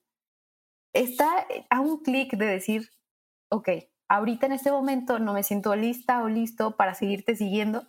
está 0.94 1.46
a 1.70 1.82
un 1.82 2.02
clic 2.04 2.38
de 2.38 2.46
decir, 2.46 2.90
ok, 3.50 3.68
ahorita 4.08 4.46
en 4.46 4.54
este 4.54 4.72
momento 4.72 5.20
no 5.20 5.34
me 5.34 5.44
siento 5.44 5.76
lista 5.76 6.24
o 6.24 6.30
listo 6.30 6.78
para 6.78 6.94
seguirte 6.94 7.36
siguiendo, 7.36 7.86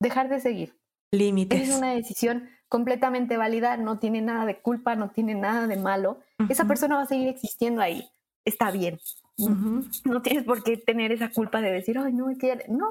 dejar 0.00 0.28
de 0.28 0.40
seguir. 0.40 0.76
Límites. 1.12 1.68
Es 1.68 1.76
una 1.76 1.94
decisión 1.94 2.48
completamente 2.68 3.36
válida, 3.36 3.76
no 3.76 4.00
tiene 4.00 4.22
nada 4.22 4.44
de 4.44 4.60
culpa, 4.60 4.96
no 4.96 5.12
tiene 5.12 5.36
nada 5.36 5.68
de 5.68 5.76
malo. 5.76 6.18
Esa 6.48 6.66
persona 6.66 6.96
va 6.96 7.02
a 7.02 7.06
seguir 7.06 7.28
existiendo 7.28 7.80
ahí. 7.80 8.10
Está 8.44 8.72
bien. 8.72 8.98
No 9.38 10.20
tienes 10.20 10.42
por 10.42 10.64
qué 10.64 10.78
tener 10.78 11.12
esa 11.12 11.30
culpa 11.30 11.60
de 11.60 11.70
decir, 11.70 11.96
ay, 11.96 12.12
no, 12.12 12.26
que... 12.40 12.64
no, 12.68 12.90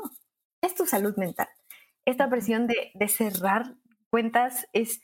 es 0.61 0.75
tu 0.75 0.85
salud 0.85 1.17
mental. 1.17 1.49
Esta 2.05 2.29
presión 2.29 2.67
de, 2.67 2.91
de 2.93 3.09
cerrar 3.09 3.75
cuentas 4.09 4.65
es 4.71 5.01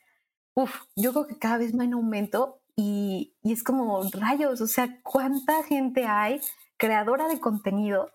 uf, 0.58 0.86
yo 0.96 1.12
creo 1.14 1.28
que 1.28 1.38
cada 1.38 1.60
vez 1.60 1.78
va 1.78 1.84
en 1.84 1.94
aumento 1.94 2.64
y, 2.76 3.36
y 3.44 3.54
es 3.54 3.64
como 3.64 4.02
rayos, 4.12 4.60
o 4.60 4.66
sea, 4.66 5.00
¿cuánta 5.04 5.64
gente 5.64 6.06
hay 6.06 6.42
creadora 6.78 7.28
de 7.28 7.40
contenido 7.40 8.10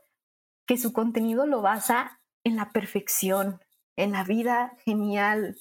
que 0.66 0.76
su 0.76 0.92
contenido 0.92 1.46
lo 1.46 1.62
basa 1.62 2.20
en 2.42 2.56
la 2.56 2.72
perfección, 2.72 3.60
en 3.96 4.10
la 4.10 4.24
vida 4.24 4.76
genial? 4.84 5.56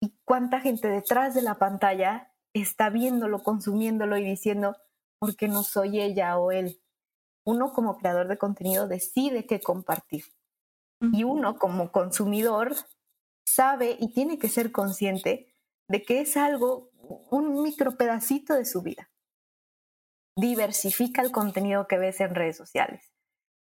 ¿Y 0.00 0.14
cuánta 0.24 0.60
gente 0.60 0.86
detrás 0.86 1.34
de 1.34 1.42
la 1.42 1.56
pantalla 1.56 2.32
está 2.52 2.88
viéndolo, 2.88 3.42
consumiéndolo 3.42 4.16
y 4.16 4.22
diciendo, 4.22 4.76
¿por 5.18 5.34
qué 5.34 5.48
no 5.48 5.64
soy 5.64 6.00
ella 6.00 6.38
o 6.38 6.52
él? 6.52 6.80
Uno 7.44 7.72
como 7.72 7.98
creador 7.98 8.28
de 8.28 8.38
contenido 8.38 8.86
decide 8.86 9.44
qué 9.44 9.60
compartir. 9.60 10.26
Y 11.00 11.24
uno 11.24 11.56
como 11.56 11.90
consumidor 11.90 12.76
sabe 13.44 13.96
y 13.98 14.12
tiene 14.12 14.38
que 14.38 14.48
ser 14.48 14.70
consciente 14.70 15.51
de 15.92 16.02
que 16.02 16.22
es 16.22 16.38
algo, 16.38 16.90
un 17.30 17.62
micro 17.62 17.98
pedacito 17.98 18.54
de 18.54 18.64
su 18.64 18.80
vida. 18.80 19.10
Diversifica 20.34 21.20
el 21.20 21.30
contenido 21.30 21.86
que 21.86 21.98
ves 21.98 22.18
en 22.22 22.34
redes 22.34 22.56
sociales. 22.56 23.12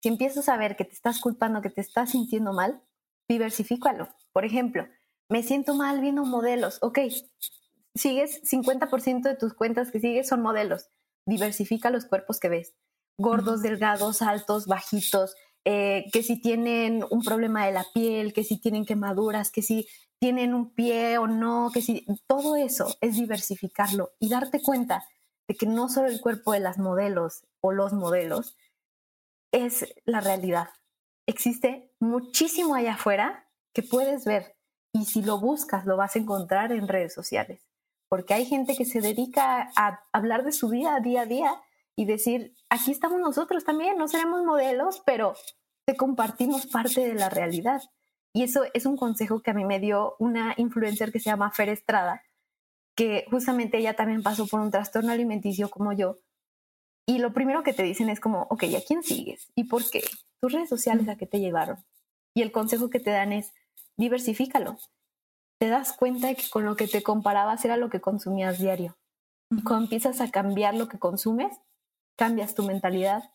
Si 0.01 0.11
empiezas 0.11 0.49
a 0.49 0.57
ver 0.57 0.77
que 0.77 0.85
te 0.85 0.93
estás 0.93 1.21
culpando, 1.21 1.61
que 1.61 1.71
te 1.71 1.81
estás 1.81 2.13
sintiendo 2.13 2.53
mal, 2.53 2.85
diversifícalo. 3.29 4.09
Por 4.33 4.45
ejemplo, 4.45 4.87
me 5.29 5.43
siento 5.43 5.75
mal 5.75 6.01
viendo 6.01 6.25
modelos. 6.25 6.79
Ok, 6.83 7.01
sigues 7.97 8.41
50% 8.45 9.23
de 9.23 9.35
tus 9.35 9.53
cuentas 9.53 9.91
que 9.91 9.99
sigues 9.99 10.29
son 10.29 10.41
modelos. 10.41 10.89
Diversifica 11.27 11.91
los 11.91 12.05
cuerpos 12.05 12.39
que 12.39 12.49
ves. 12.49 12.77
gordos, 13.19 13.61
delgados, 13.61 14.23
altos, 14.23 14.67
bajitos, 14.67 15.35
eh, 15.65 16.07
que 16.13 16.23
si 16.23 16.41
tienen 16.41 17.05
un 17.11 17.23
problema 17.23 17.67
de 17.67 17.73
la 17.73 17.85
piel, 17.93 18.33
que 18.33 18.45
si 18.45 18.59
tienen 18.61 18.87
quemaduras, 18.87 19.51
que 19.51 19.63
si 19.63 19.87
tienen 20.19 20.55
un 20.55 20.75
pie 20.75 21.19
o 21.19 21.27
no, 21.27 21.71
que 21.73 21.83
si 21.83 22.07
todo 22.27 22.57
eso 22.57 22.95
es 23.01 23.17
diversificarlo 23.17 24.13
y 24.19 24.29
darte 24.29 24.63
cuenta 24.63 25.05
de 25.49 25.55
que 25.57 25.67
no 25.67 25.89
solo 25.89 26.09
el 26.09 26.21
cuerpo 26.21 26.53
de 26.53 26.61
las 26.61 26.79
modelos 26.79 27.45
o 27.61 27.73
los 27.73 27.93
modelos 27.93 28.57
es 29.53 29.93
la 30.05 30.21
realidad. 30.21 30.69
Existe 31.27 31.93
muchísimo 32.01 32.75
allá 32.75 32.95
afuera 32.95 33.49
que 33.75 33.83
puedes 33.83 34.25
ver 34.25 34.57
y 34.93 35.07
si 35.07 35.23
lo 35.23 35.39
buscas 35.39 35.87
lo 35.87 35.97
vas 35.97 36.17
a 36.17 36.19
encontrar 36.19 36.73
en 36.73 36.89
redes 36.89 37.15
sociales, 37.15 37.67
porque 38.09 38.35
hay 38.35 38.47
gente 38.47 38.77
que 38.77 38.85
se 38.85 39.01
dedica 39.01 39.71
a 39.77 40.01
hablar 40.13 40.45
de 40.45 40.53
su 40.53 40.69
vida 40.69 41.01
día 41.01 41.23
a 41.23 41.27
día 41.27 41.63
y 42.01 42.07
decir, 42.07 42.57
aquí 42.71 42.93
estamos 42.93 43.21
nosotros 43.21 43.63
también, 43.63 43.99
no 43.99 44.09
seremos 44.09 44.43
modelos, 44.43 45.03
pero 45.05 45.35
te 45.87 45.99
compartimos 45.99 46.65
parte 46.65 47.07
de 47.07 47.13
la 47.13 47.29
realidad. 47.29 47.83
Y 48.33 48.43
eso 48.43 48.63
es 48.73 48.87
un 48.87 48.97
consejo 48.97 49.43
que 49.43 49.51
a 49.51 49.55
mí 49.55 49.67
me 49.67 49.81
dio 49.81 50.17
una 50.19 50.55
influencer 50.57 51.13
que 51.13 51.21
se 51.21 51.29
llama 51.29 51.51
Fer 51.51 51.69
Estrada, 51.69 52.23
que 52.97 53.27
justamente 53.31 53.77
ella 53.77 53.97
también 53.97 54.23
pasó 54.23 54.47
por 54.47 54.61
un 54.61 54.71
trastorno 54.71 55.13
alimenticio 55.13 55.69
como 55.69 55.93
yo. 55.93 56.17
Y 57.07 57.19
lo 57.19 57.35
primero 57.35 57.63
que 57.63 57.75
te 57.75 57.83
dicen 57.83 58.09
es 58.09 58.19
como, 58.19 58.47
ok, 58.49 58.63
¿a 58.79 58.83
quién 58.87 59.03
sigues? 59.03 59.53
¿Y 59.55 59.65
por 59.65 59.83
qué? 59.91 60.03
Tus 60.41 60.53
redes 60.53 60.71
sociales 60.71 61.07
a 61.07 61.17
qué 61.17 61.27
te 61.27 61.39
llevaron. 61.39 61.85
Y 62.35 62.41
el 62.41 62.51
consejo 62.51 62.89
que 62.89 63.01
te 63.01 63.11
dan 63.11 63.35
es, 63.35 63.53
diversifícalo. 63.99 64.79
Te 65.59 65.69
das 65.69 65.93
cuenta 65.93 66.29
de 66.29 66.37
que 66.37 66.49
con 66.49 66.65
lo 66.65 66.77
que 66.77 66.89
te 66.89 67.03
comparabas 67.03 67.63
era 67.67 67.77
lo 67.77 67.91
que 67.91 68.01
consumías 68.01 68.59
diario. 68.59 68.97
Y 69.51 69.63
cuando 69.65 69.85
empiezas 69.85 70.23
a 70.23 70.31
cambiar 70.31 70.75
lo 70.75 70.89
que 70.89 70.99
consumes, 70.99 71.61
cambias 72.21 72.55
tu 72.55 72.63
mentalidad. 72.65 73.33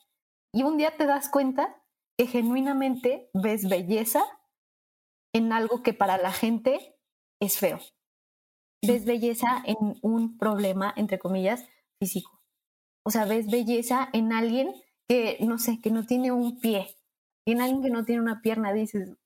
Y 0.54 0.62
un 0.62 0.78
día 0.78 0.96
te 0.96 1.08
das 1.08 1.28
cuenta 1.28 1.76
que 2.20 2.28
genuinamente 2.28 3.32
ves 3.34 3.68
belleza 3.68 4.24
en 5.34 5.52
algo 5.52 5.82
que 5.82 5.96
para 5.96 6.20
la 6.20 6.32
gente 6.32 6.96
es 7.42 7.58
feo. 7.58 7.80
Ves 8.86 9.06
belleza 9.06 9.64
en 9.66 9.98
un 10.04 10.38
problema, 10.38 10.94
entre 10.96 11.18
comillas, 11.18 11.66
físico. 12.00 12.44
O 13.04 13.10
sea, 13.10 13.26
ves 13.26 13.50
belleza 13.50 14.08
en 14.14 14.32
alguien 14.32 14.72
que, 15.10 15.40
no 15.42 15.58
sé, 15.58 15.82
que 15.82 15.90
no 15.90 16.06
tiene 16.06 16.32
un 16.32 16.60
pie. 16.60 16.96
Y 17.44 17.54
en 17.54 17.62
alguien 17.62 17.82
que 17.82 17.90
no 17.90 18.06
tiene 18.06 18.22
una 18.22 18.44
pierna 18.44 18.72
dices, 18.72 19.18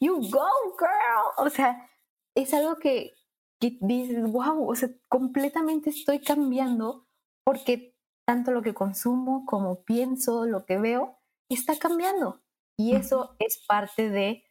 you 0.00 0.14
go, 0.30 0.48
girl. 0.78 1.46
O 1.46 1.50
sea, 1.50 1.90
es 2.34 2.54
algo 2.54 2.78
que, 2.78 3.12
que 3.60 3.76
dices, 3.82 4.22
wow, 4.32 4.66
o 4.66 4.74
sea, 4.74 4.88
completamente 5.10 5.90
estoy 5.90 6.20
cambiando 6.20 7.06
porque 7.44 7.91
tanto 8.24 8.52
lo 8.52 8.62
que 8.62 8.74
consumo 8.74 9.44
como 9.46 9.82
pienso, 9.82 10.46
lo 10.46 10.64
que 10.64 10.78
veo, 10.78 11.18
está 11.48 11.78
cambiando. 11.78 12.40
Y 12.76 12.94
eso 12.94 13.36
es 13.38 13.62
parte 13.66 14.10
de 14.10 14.44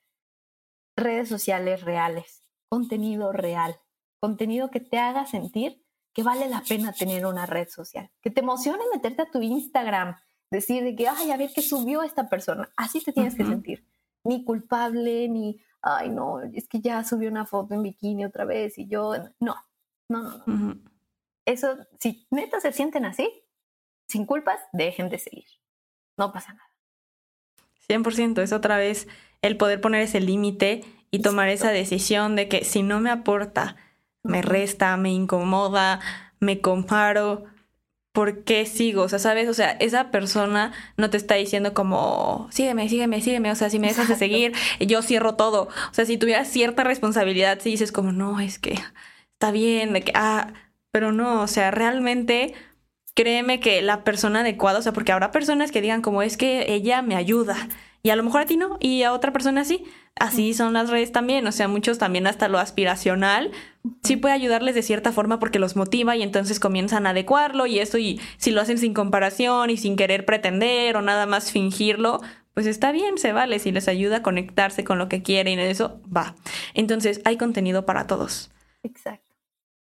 redes 0.96 1.30
sociales 1.30 1.82
reales, 1.82 2.44
contenido 2.70 3.32
real, 3.32 3.80
contenido 4.20 4.70
que 4.70 4.80
te 4.80 5.00
haga 5.00 5.26
sentir 5.26 5.84
que 6.14 6.24
vale 6.24 6.50
la 6.50 6.62
pena 6.62 6.92
tener 6.92 7.26
una 7.26 7.46
red 7.46 7.70
social, 7.70 8.10
que 8.22 8.30
te 8.30 8.42
emocione 8.42 8.84
meterte 8.94 9.22
a 9.22 9.32
tu 9.32 9.42
Instagram, 9.42 10.18
decir 10.50 10.84
de 10.84 10.96
que, 10.96 11.08
ay, 11.08 11.32
a 11.32 11.38
ver 11.38 11.52
qué 11.54 11.62
subió 11.62 12.04
esta 12.04 12.28
persona. 12.28 12.70
Así 12.76 13.02
te 13.02 13.14
tienes 13.14 13.36
que 13.36 13.46
sentir. 13.46 13.88
Ni 14.26 14.44
culpable, 14.44 15.30
ni, 15.30 15.60
ay, 15.82 16.10
no, 16.10 16.42
es 16.42 16.68
que 16.68 16.82
ya 16.82 17.04
subió 17.04 17.30
una 17.30 17.46
foto 17.46 17.74
en 17.74 17.84
bikini 17.84 18.26
otra 18.26 18.46
vez 18.46 18.78
y 18.78 18.88
yo, 18.88 19.14
no, 19.40 19.56
no, 20.10 20.22
no, 20.22 20.44
no. 20.46 20.78
Eso, 21.46 21.78
si 22.00 22.28
neta 22.30 22.60
se 22.60 22.72
sienten 22.72 23.06
así, 23.06 23.28
sin 24.12 24.26
culpas, 24.26 24.60
dejen 24.74 25.10
de 25.10 25.18
seguir. 25.18 25.46
No 26.18 26.32
pasa 26.32 26.54
nada. 26.54 26.70
100%, 27.88 28.42
es 28.42 28.54
otra 28.54 28.78
vez 28.78 29.08
el 29.42 29.58
poder 29.58 29.82
poner 29.82 30.02
ese 30.02 30.20
límite 30.20 30.84
y 31.10 31.20
tomar 31.20 31.50
esa 31.50 31.72
decisión 31.72 32.36
de 32.36 32.48
que 32.48 32.64
si 32.64 32.84
no 32.84 33.00
me 33.00 33.10
aporta, 33.10 33.76
me 34.24 34.42
resta, 34.42 34.96
me 34.98 35.10
incomoda, 35.10 36.00
me 36.40 36.62
comparo, 36.62 37.46
¿por 38.12 38.44
qué 38.44 38.66
sigo? 38.66 39.04
O 39.04 39.10
sea, 39.10 39.20
¿sabes? 39.20 39.50
O 39.50 39.54
sea, 39.54 39.72
esa 39.72 40.12
persona 40.12 40.74
no 40.98 41.10
te 41.10 41.18
está 41.18 41.36
diciendo 41.36 41.74
como, 41.74 42.48
sígueme, 42.52 42.88
sígueme, 42.90 43.22
sígueme. 43.22 43.52
O 43.52 43.56
sea, 43.56 43.70
si 43.70 43.80
me 43.80 43.88
dejas 43.88 44.08
de 44.08 44.16
seguir, 44.16 44.54
yo 44.80 45.02
cierro 45.02 45.36
todo. 45.36 45.64
O 45.64 45.94
sea, 45.94 46.06
si 46.06 46.18
tuvieras 46.18 46.48
cierta 46.50 46.84
responsabilidad, 46.84 47.60
si 47.62 47.72
dices 47.72 47.92
como, 47.92 48.12
no, 48.12 48.40
es 48.40 48.60
que 48.60 48.76
está 49.34 49.52
bien, 49.52 49.94
de 49.94 50.02
que, 50.04 50.12
ah, 50.16 50.54
pero 50.92 51.12
no, 51.12 51.42
o 51.42 51.48
sea, 51.48 51.72
realmente 51.72 52.54
créeme 53.14 53.60
que 53.60 53.82
la 53.82 54.04
persona 54.04 54.42
adecuada, 54.42 54.80
o 54.80 54.82
sea, 54.82 54.94
porque 54.94 55.12
habrá 55.12 55.32
personas 55.32 55.72
que 55.72 55.82
digan 55.82 56.02
como 56.02 56.22
es 56.22 56.38
que 56.38 56.74
ella 56.74 57.02
me 57.02 57.16
ayuda 57.16 57.70
y 58.04 58.10
a 58.10 58.16
lo 58.16 58.24
mejor 58.24 58.42
a 58.42 58.46
ti 58.46 58.58
no 58.58 58.78
y 58.80 59.04
a 59.04 59.14
otra 59.14 59.32
persona 59.32 59.66
sí. 59.66 59.84
Así 60.20 60.54
son 60.54 60.74
las 60.74 60.90
redes 60.90 61.12
también, 61.12 61.48
o 61.48 61.52
sea, 61.52 61.68
muchos 61.68 61.98
también 61.98 62.28
hasta 62.28 62.50
lo 62.50 62.60
aspiracional 62.60 63.52
sí 64.04 64.18
puede 64.18 64.34
ayudarles 64.34 64.76
de 64.76 64.84
cierta 64.84 65.12
forma 65.12 65.40
porque 65.40 65.60
los 65.60 65.76
motiva 65.76 66.16
y 66.16 66.24
entonces 66.24 66.60
comienzan 66.60 67.08
a 67.08 67.12
adecuarlo 67.12 67.66
y 67.66 67.80
eso 67.80 67.98
y 67.98 68.20
si 68.38 68.52
lo 68.52 68.62
hacen 68.62 68.78
sin 68.78 68.94
comparación 68.94 69.70
y 69.70 69.78
sin 69.78 69.96
querer 69.96 70.26
pretender 70.26 70.96
o 70.98 71.02
nada 71.02 71.26
más 71.26 71.52
fingirlo, 71.52 72.22
pues 72.54 72.68
está 72.68 72.92
bien, 72.92 73.18
se 73.18 73.34
vale, 73.34 73.60
si 73.60 73.72
les 73.72 73.88
ayuda 73.88 74.18
a 74.18 74.24
conectarse 74.24 74.84
con 74.84 74.98
lo 74.98 75.10
que 75.10 75.24
quieren 75.24 75.60
y 75.60 75.64
eso 75.64 76.02
va. 76.16 76.36
Entonces, 76.74 77.22
hay 77.26 77.38
contenido 77.38 77.86
para 77.86 78.08
todos. 78.08 78.52
Exacto 78.84 79.31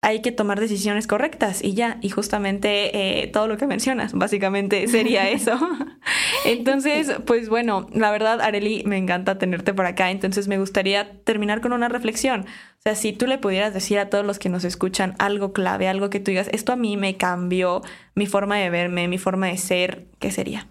hay 0.02 0.22
que 0.22 0.32
tomar 0.32 0.58
decisiones 0.58 1.06
correctas 1.06 1.62
y 1.62 1.74
ya, 1.74 1.98
y 2.00 2.08
justamente 2.08 3.22
eh, 3.22 3.26
todo 3.26 3.46
lo 3.48 3.58
que 3.58 3.66
mencionas, 3.66 4.14
básicamente 4.14 4.86
sería 4.88 5.28
eso. 5.30 5.58
entonces, 6.46 7.12
pues 7.26 7.48
bueno, 7.48 7.86
la 7.92 8.10
verdad, 8.10 8.40
Areli, 8.40 8.82
me 8.86 8.96
encanta 8.96 9.38
tenerte 9.38 9.74
por 9.74 9.86
acá, 9.86 10.10
entonces 10.10 10.48
me 10.48 10.58
gustaría 10.58 11.22
terminar 11.22 11.60
con 11.60 11.72
una 11.72 11.88
reflexión. 11.88 12.42
O 12.42 12.82
sea, 12.82 12.94
si 12.94 13.12
tú 13.12 13.26
le 13.26 13.36
pudieras 13.36 13.74
decir 13.74 13.98
a 13.98 14.08
todos 14.08 14.24
los 14.24 14.38
que 14.38 14.48
nos 14.48 14.64
escuchan 14.64 15.14
algo 15.18 15.52
clave, 15.52 15.86
algo 15.86 16.08
que 16.08 16.20
tú 16.20 16.30
digas, 16.30 16.48
esto 16.52 16.72
a 16.72 16.76
mí 16.76 16.96
me 16.96 17.18
cambió 17.18 17.82
mi 18.14 18.26
forma 18.26 18.56
de 18.56 18.70
verme, 18.70 19.06
mi 19.06 19.18
forma 19.18 19.48
de 19.48 19.58
ser, 19.58 20.08
¿qué 20.18 20.30
sería? 20.30 20.70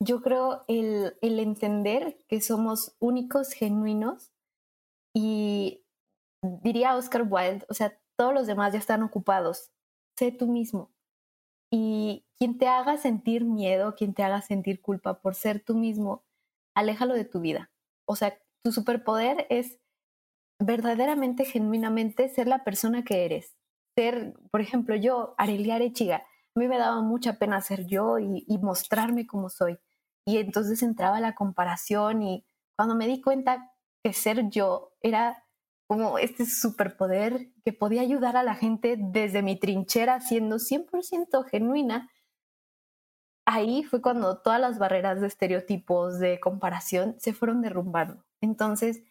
Yo 0.00 0.20
creo 0.20 0.64
el, 0.68 1.14
el 1.22 1.38
entender 1.38 2.18
que 2.28 2.40
somos 2.40 2.96
únicos, 2.98 3.52
genuinos 3.52 4.32
y 5.14 5.84
diría 6.62 6.96
Oscar 6.96 7.26
Wilde, 7.28 7.64
o 7.68 7.74
sea, 7.74 7.98
todos 8.16 8.34
los 8.34 8.46
demás 8.46 8.72
ya 8.72 8.78
están 8.78 9.02
ocupados, 9.02 9.70
sé 10.16 10.32
tú 10.32 10.48
mismo. 10.48 10.90
Y 11.70 12.26
quien 12.38 12.58
te 12.58 12.66
haga 12.66 12.96
sentir 12.96 13.44
miedo, 13.44 13.94
quien 13.94 14.14
te 14.14 14.22
haga 14.22 14.42
sentir 14.42 14.80
culpa 14.80 15.20
por 15.20 15.34
ser 15.34 15.62
tú 15.62 15.76
mismo, 15.76 16.24
aléjalo 16.74 17.14
de 17.14 17.24
tu 17.24 17.40
vida. 17.40 17.70
O 18.06 18.16
sea, 18.16 18.38
tu 18.62 18.72
superpoder 18.72 19.46
es 19.50 19.78
verdaderamente, 20.60 21.44
genuinamente 21.44 22.28
ser 22.28 22.48
la 22.48 22.64
persona 22.64 23.04
que 23.04 23.24
eres. 23.24 23.56
Ser, 23.96 24.34
por 24.50 24.60
ejemplo, 24.60 24.96
yo, 24.96 25.34
Arelia 25.38 25.76
Arechiga, 25.76 26.16
a 26.16 26.58
mí 26.58 26.68
me 26.68 26.78
daba 26.78 27.00
mucha 27.02 27.38
pena 27.38 27.60
ser 27.60 27.86
yo 27.86 28.18
y, 28.18 28.44
y 28.48 28.58
mostrarme 28.58 29.26
como 29.26 29.50
soy. 29.50 29.78
Y 30.26 30.38
entonces 30.38 30.82
entraba 30.82 31.20
la 31.20 31.34
comparación 31.34 32.22
y 32.22 32.44
cuando 32.76 32.94
me 32.94 33.06
di 33.06 33.20
cuenta 33.20 33.72
que 34.02 34.12
ser 34.12 34.48
yo 34.50 34.92
era 35.00 35.44
como 35.88 36.18
este 36.18 36.44
superpoder 36.46 37.50
que 37.64 37.72
podía 37.72 38.02
ayudar 38.02 38.36
a 38.36 38.42
la 38.42 38.54
gente 38.54 38.96
desde 38.98 39.42
mi 39.42 39.58
trinchera 39.58 40.20
siendo 40.20 40.56
100% 40.56 41.44
genuina, 41.44 42.10
ahí 43.46 43.82
fue 43.84 44.02
cuando 44.02 44.38
todas 44.42 44.60
las 44.60 44.78
barreras 44.78 45.20
de 45.20 45.26
estereotipos, 45.26 46.18
de 46.18 46.38
comparación, 46.38 47.16
se 47.18 47.32
fueron 47.32 47.62
derrumbando. 47.62 48.22
Entonces, 48.42 49.02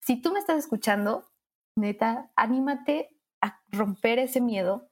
si 0.00 0.20
tú 0.20 0.32
me 0.32 0.38
estás 0.38 0.58
escuchando, 0.58 1.30
neta, 1.76 2.30
anímate 2.36 3.10
a 3.42 3.60
romper 3.70 4.18
ese 4.18 4.40
miedo, 4.40 4.88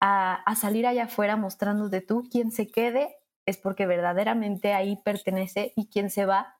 a, 0.00 0.54
salir 0.54 0.86
allá 0.86 1.04
afuera 1.04 1.36
mostrándote 1.36 2.00
tú. 2.00 2.28
Quien 2.30 2.52
se 2.52 2.68
quede 2.68 3.16
es 3.46 3.58
porque 3.58 3.86
verdaderamente 3.86 4.72
ahí 4.74 4.96
pertenece 5.04 5.72
y 5.74 5.88
quien 5.88 6.10
se 6.10 6.26
va, 6.26 6.58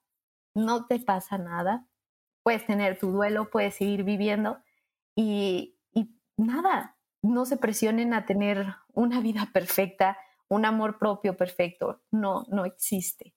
no 0.55 0.87
te 0.87 0.99
pasa 0.99 1.39
nada, 1.39 1.87
puedes 2.47 2.65
tener 2.65 2.97
tu 2.97 3.11
duelo, 3.11 3.51
puedes 3.51 3.75
seguir 3.75 4.05
viviendo 4.05 4.63
y, 5.17 5.77
nada, 6.37 6.97
no 7.21 7.45
se 7.45 7.57
presionen 7.57 8.15
a 8.15 8.25
tener 8.25 8.69
una 8.93 9.21
vida 9.21 9.49
perfecta, 9.53 10.17
un 10.49 10.65
amor 10.65 11.01
propio 11.01 11.37
perfecto, 11.37 12.05
no, 12.13 12.45
no 12.49 12.65
existe. 12.65 13.35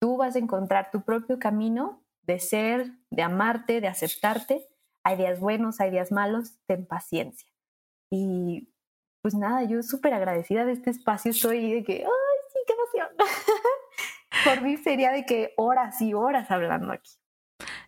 Tú 0.00 0.16
vas 0.16 0.36
a 0.36 0.38
encontrar 0.38 0.90
tu 0.90 1.02
propio 1.02 1.38
camino 1.38 2.02
de 2.22 2.38
ser, 2.38 2.92
de 3.10 3.22
amarte, 3.22 3.82
de 3.82 3.88
aceptarte. 3.88 4.66
Hay 5.04 5.18
días 5.18 5.38
buenos, 5.38 5.78
hay 5.78 5.90
días 5.90 6.10
malos, 6.10 6.58
ten 6.64 6.86
paciencia. 6.86 7.52
Y 8.10 8.72
pues 9.20 9.34
nada, 9.34 9.64
yo 9.64 9.82
súper 9.82 10.14
agradecida 10.14 10.64
de 10.64 10.72
este 10.72 10.88
espacio, 10.88 11.32
estoy 11.32 11.74
de 11.74 11.84
que, 11.84 12.04
ay, 12.04 12.38
sí, 12.54 12.58
qué 12.66 12.72
emoción. 12.72 13.08
Por 14.46 14.62
mí 14.62 14.78
sería 14.78 15.12
de 15.12 15.26
que 15.26 15.52
horas 15.58 16.00
y 16.00 16.14
horas 16.14 16.50
hablando 16.50 16.90
aquí. 16.90 17.19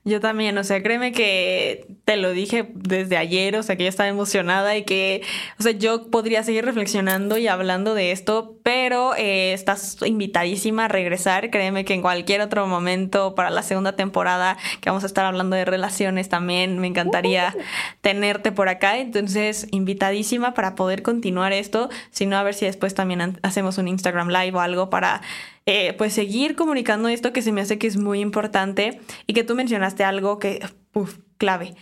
Yo 0.05 0.19
también, 0.19 0.59
o 0.59 0.65
sea, 0.65 0.83
créeme 0.83 1.13
que 1.13 1.87
te 2.05 2.17
lo 2.17 2.33
dije 2.33 2.69
desde 2.75 3.17
ayer, 3.17 3.55
o 3.57 3.63
sea, 3.63 3.77
que 3.77 3.85
yo 3.85 3.89
estaba 3.89 4.09
emocionada 4.09 4.77
y 4.77 4.85
que, 4.85 5.23
o 5.61 5.63
sea, 5.63 5.73
yo 5.73 6.11
podría 6.11 6.43
seguir 6.43 6.65
reflexionando 6.65 7.39
y 7.39 7.47
hablando 7.47 7.95
de 7.95 8.11
esto 8.11 8.59
pero 8.63 9.15
eh, 9.17 9.53
estás 9.53 9.97
invitadísima 10.05 10.87
a 10.87 10.89
regresar. 10.89 11.51
Créeme 11.51 11.85
que 11.85 11.95
en 11.95 12.03
cualquier 12.03 12.41
otro 12.41 12.67
momento 12.67 13.35
para 13.35 13.51
la 13.51 13.63
segunda 13.63 13.97
temporada 13.97 14.57
que 14.81 14.91
vamos 14.91 15.03
a 15.03 15.07
estar 15.07 15.25
hablando 15.25 15.57
de 15.57 15.65
relaciones 15.65 16.29
también, 16.29 16.79
me 16.79 16.87
encantaría 16.87 17.55
tenerte 18.01 18.53
por 18.53 18.69
acá. 18.69 18.99
Entonces, 18.99 19.67
invitadísima 19.71 20.55
para 20.55 20.75
poder 20.75 21.03
continuar 21.03 21.53
esto. 21.53 21.89
Si 22.11 22.27
no, 22.27 22.37
a 22.37 22.43
ver 22.43 22.55
si 22.55 22.67
después 22.67 22.95
también 22.95 23.39
hacemos 23.43 23.79
un 23.79 23.89
Instagram 23.89 24.29
Live 24.29 24.57
o 24.57 24.61
algo 24.61 24.91
para 24.91 25.23
eh, 25.67 25.95
pues 25.95 26.13
seguir 26.13 26.57
comunicando 26.57 27.09
esto 27.09 27.33
que 27.33 27.43
se 27.43 27.53
me 27.53 27.61
hace 27.61 27.79
que 27.79 27.87
es 27.87 27.97
muy 27.97 28.21
importante 28.21 29.01
y 29.27 29.33
que 29.33 29.45
tú 29.45 29.55
mencionaste 29.55 30.05
algo 30.05 30.39
que, 30.39 30.61
uf, 30.93 31.19
clave 31.39 31.75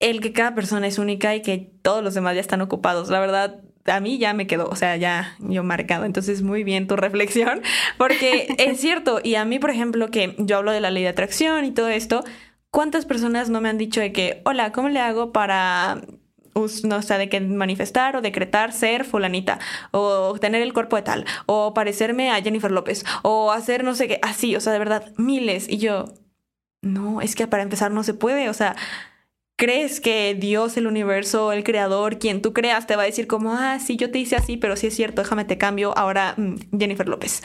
el 0.00 0.20
que 0.20 0.32
cada 0.32 0.54
persona 0.54 0.86
es 0.86 0.98
única 0.98 1.34
y 1.36 1.42
que 1.42 1.70
todos 1.82 2.02
los 2.02 2.14
demás 2.14 2.34
ya 2.34 2.40
están 2.40 2.62
ocupados. 2.62 3.10
La 3.10 3.20
verdad, 3.20 3.60
a 3.86 4.00
mí 4.00 4.18
ya 4.18 4.34
me 4.34 4.46
quedó, 4.46 4.68
o 4.68 4.76
sea, 4.76 4.96
ya 4.96 5.36
yo 5.40 5.62
marcado. 5.62 6.04
Entonces, 6.04 6.42
muy 6.42 6.64
bien 6.64 6.86
tu 6.86 6.96
reflexión, 6.96 7.62
porque 7.98 8.54
es 8.58 8.80
cierto. 8.80 9.20
Y 9.22 9.34
a 9.36 9.44
mí, 9.44 9.58
por 9.58 9.70
ejemplo, 9.70 10.10
que 10.10 10.34
yo 10.38 10.58
hablo 10.58 10.72
de 10.72 10.80
la 10.80 10.90
ley 10.90 11.02
de 11.02 11.08
atracción 11.10 11.64
y 11.64 11.72
todo 11.72 11.88
esto, 11.88 12.24
¿cuántas 12.70 13.06
personas 13.06 13.50
no 13.50 13.60
me 13.60 13.68
han 13.68 13.78
dicho 13.78 14.00
de 14.00 14.12
que, 14.12 14.42
hola, 14.44 14.72
¿cómo 14.72 14.88
le 14.88 15.00
hago 15.00 15.32
para 15.32 16.02
no 16.84 17.02
sé, 17.02 17.18
de 17.18 17.28
que 17.28 17.40
manifestar 17.40 18.16
o 18.16 18.20
decretar 18.20 18.72
ser 18.72 19.04
fulanita, 19.04 19.58
o 19.92 20.36
tener 20.40 20.62
el 20.62 20.72
cuerpo 20.72 20.96
de 20.96 21.02
tal, 21.02 21.24
o 21.46 21.74
parecerme 21.74 22.30
a 22.30 22.42
Jennifer 22.42 22.70
López, 22.70 23.04
o 23.22 23.52
hacer 23.52 23.84
no 23.84 23.94
sé 23.94 24.08
qué, 24.08 24.18
así, 24.22 24.56
o 24.56 24.60
sea, 24.60 24.72
de 24.72 24.78
verdad, 24.78 25.12
miles. 25.16 25.68
Y 25.68 25.78
yo, 25.78 26.06
no, 26.82 27.20
es 27.20 27.34
que 27.34 27.46
para 27.46 27.62
empezar 27.62 27.90
no 27.92 28.02
se 28.02 28.14
puede, 28.14 28.48
o 28.48 28.54
sea, 28.54 28.76
crees 29.60 30.00
que 30.00 30.34
Dios, 30.34 30.78
el 30.78 30.86
universo, 30.86 31.52
el 31.52 31.64
creador, 31.64 32.18
quien 32.18 32.40
tú 32.40 32.54
creas, 32.54 32.86
te 32.86 32.96
va 32.96 33.02
a 33.02 33.04
decir 33.04 33.26
como, 33.26 33.52
ah, 33.52 33.78
sí, 33.78 33.98
yo 33.98 34.10
te 34.10 34.18
hice 34.18 34.34
así, 34.34 34.56
pero 34.56 34.74
sí 34.74 34.86
es 34.86 34.96
cierto, 34.96 35.20
déjame 35.20 35.44
te 35.44 35.58
cambio, 35.58 35.92
ahora 35.98 36.32
mm, 36.38 36.78
Jennifer 36.78 37.06
López. 37.06 37.42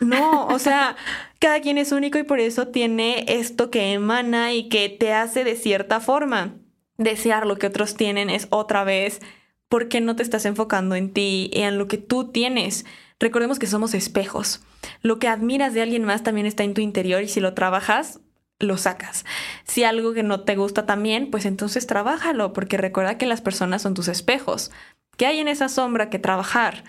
No, 0.00 0.48
o 0.48 0.58
sea, 0.58 0.96
cada 1.38 1.60
quien 1.60 1.78
es 1.78 1.92
único 1.92 2.18
y 2.18 2.24
por 2.24 2.40
eso 2.40 2.66
tiene 2.66 3.24
esto 3.28 3.70
que 3.70 3.92
emana 3.92 4.52
y 4.52 4.68
que 4.68 4.88
te 4.88 5.12
hace 5.12 5.44
de 5.44 5.54
cierta 5.54 6.00
forma. 6.00 6.56
Desear 6.98 7.46
lo 7.46 7.56
que 7.56 7.68
otros 7.68 7.94
tienen 7.94 8.28
es 8.28 8.48
otra 8.50 8.82
vez, 8.82 9.20
¿por 9.68 9.86
qué 9.86 10.00
no 10.00 10.16
te 10.16 10.24
estás 10.24 10.44
enfocando 10.46 10.96
en 10.96 11.12
ti 11.12 11.48
y 11.52 11.60
en 11.60 11.78
lo 11.78 11.86
que 11.86 11.96
tú 11.96 12.32
tienes? 12.32 12.86
Recordemos 13.20 13.60
que 13.60 13.68
somos 13.68 13.94
espejos. 13.94 14.64
Lo 15.00 15.20
que 15.20 15.28
admiras 15.28 15.74
de 15.74 15.82
alguien 15.82 16.02
más 16.02 16.24
también 16.24 16.48
está 16.48 16.64
en 16.64 16.74
tu 16.74 16.80
interior 16.80 17.22
y 17.22 17.28
si 17.28 17.38
lo 17.38 17.54
trabajas, 17.54 18.18
lo 18.62 18.78
sacas. 18.78 19.26
Si 19.64 19.84
algo 19.84 20.14
que 20.14 20.22
no 20.22 20.40
te 20.40 20.56
gusta 20.56 20.86
también, 20.86 21.30
pues 21.30 21.44
entonces 21.44 21.86
trabájalo, 21.86 22.52
porque 22.52 22.78
recuerda 22.78 23.18
que 23.18 23.26
las 23.26 23.42
personas 23.42 23.82
son 23.82 23.94
tus 23.94 24.08
espejos. 24.08 24.70
¿Qué 25.16 25.26
hay 25.26 25.40
en 25.40 25.48
esa 25.48 25.68
sombra 25.68 26.08
que 26.08 26.18
trabajar? 26.18 26.84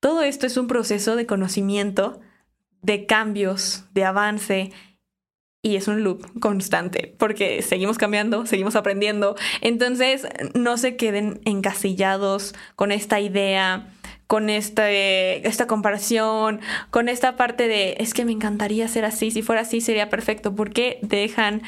Todo 0.00 0.22
esto 0.22 0.46
es 0.46 0.56
un 0.56 0.66
proceso 0.66 1.14
de 1.14 1.26
conocimiento, 1.26 2.20
de 2.82 3.06
cambios, 3.06 3.84
de 3.92 4.04
avance 4.04 4.72
y 5.62 5.76
es 5.76 5.88
un 5.88 6.02
loop 6.02 6.40
constante 6.40 7.14
porque 7.18 7.60
seguimos 7.60 7.98
cambiando, 7.98 8.46
seguimos 8.46 8.76
aprendiendo. 8.76 9.36
Entonces, 9.60 10.26
no 10.54 10.78
se 10.78 10.96
queden 10.96 11.40
encasillados 11.44 12.54
con 12.76 12.92
esta 12.92 13.20
idea 13.20 13.92
con 14.30 14.48
este, 14.48 15.44
esta 15.44 15.66
comparación, 15.66 16.60
con 16.90 17.08
esta 17.08 17.34
parte 17.34 17.66
de, 17.66 17.96
es 17.98 18.14
que 18.14 18.24
me 18.24 18.30
encantaría 18.30 18.86
ser 18.86 19.04
así, 19.04 19.32
si 19.32 19.42
fuera 19.42 19.62
así 19.62 19.80
sería 19.80 20.08
perfecto, 20.08 20.54
¿por 20.54 20.70
qué 20.70 21.00
dejan 21.02 21.62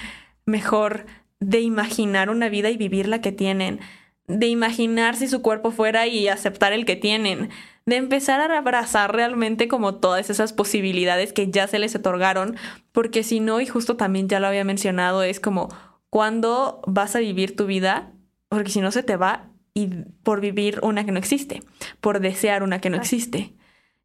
mejor 0.47 1.07
de 1.41 1.59
imaginar 1.59 2.31
una 2.31 2.49
vida 2.49 2.71
y 2.71 2.77
vivir 2.77 3.09
la 3.09 3.21
que 3.21 3.33
tienen? 3.33 3.81
De 4.29 4.47
imaginar 4.47 5.17
si 5.17 5.27
su 5.27 5.43
cuerpo 5.43 5.73
fuera 5.73 6.07
y 6.07 6.29
aceptar 6.29 6.73
el 6.73 6.85
que 6.85 6.95
tienen, 6.95 7.51
de 7.85 7.97
empezar 7.97 8.41
a 8.41 8.59
abrazar 8.59 9.13
realmente 9.13 9.67
como 9.67 9.97
todas 9.97 10.31
esas 10.31 10.53
posibilidades 10.53 11.33
que 11.33 11.51
ya 11.51 11.67
se 11.67 11.81
les 11.81 11.97
otorgaron, 11.97 12.55
porque 12.93 13.25
si 13.25 13.41
no, 13.41 13.61
y 13.61 13.67
justo 13.67 13.97
también 13.97 14.29
ya 14.29 14.39
lo 14.39 14.47
había 14.47 14.63
mencionado, 14.63 15.25
es 15.25 15.41
como, 15.41 15.69
¿cuándo 16.11 16.81
vas 16.87 17.17
a 17.17 17.19
vivir 17.19 17.57
tu 17.57 17.67
vida? 17.67 18.13
Porque 18.49 18.71
si 18.71 18.81
no 18.81 18.93
se 18.93 19.03
te 19.03 19.17
va 19.17 19.51
y 19.75 19.89
por 20.23 20.41
vivir 20.41 20.81
una 20.83 21.05
que 21.05 21.12
no 21.12 21.18
existe, 21.18 21.62
por 22.01 22.20
desear 22.20 22.62
una 22.62 22.81
que 22.81 22.91
no 22.91 22.97
existe. 22.97 23.55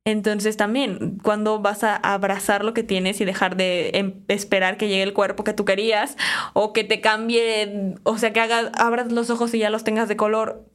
Entonces 0.05 0.55
también, 0.55 1.19
cuando 1.21 1.59
vas 1.59 1.83
a 1.83 1.97
abrazar 1.97 2.63
lo 2.63 2.73
que 2.73 2.83
tienes 2.83 3.19
y 3.19 3.25
dejar 3.25 3.57
de 3.57 3.89
em, 3.93 4.23
esperar 4.29 4.77
que 4.77 4.87
llegue 4.87 5.03
el 5.03 5.13
cuerpo 5.13 5.43
que 5.43 5.51
tú 5.53 5.65
querías 5.65 6.15
o 6.53 6.71
que 6.71 6.85
te 6.85 7.01
cambie, 7.01 7.95
o 8.03 8.17
sea, 8.17 8.31
que 8.31 8.39
hagas, 8.39 8.71
abras 8.77 9.11
los 9.11 9.29
ojos 9.29 9.53
y 9.53 9.59
ya 9.59 9.69
los 9.69 9.83
tengas 9.83 10.07
de 10.07 10.15
color. 10.15 10.65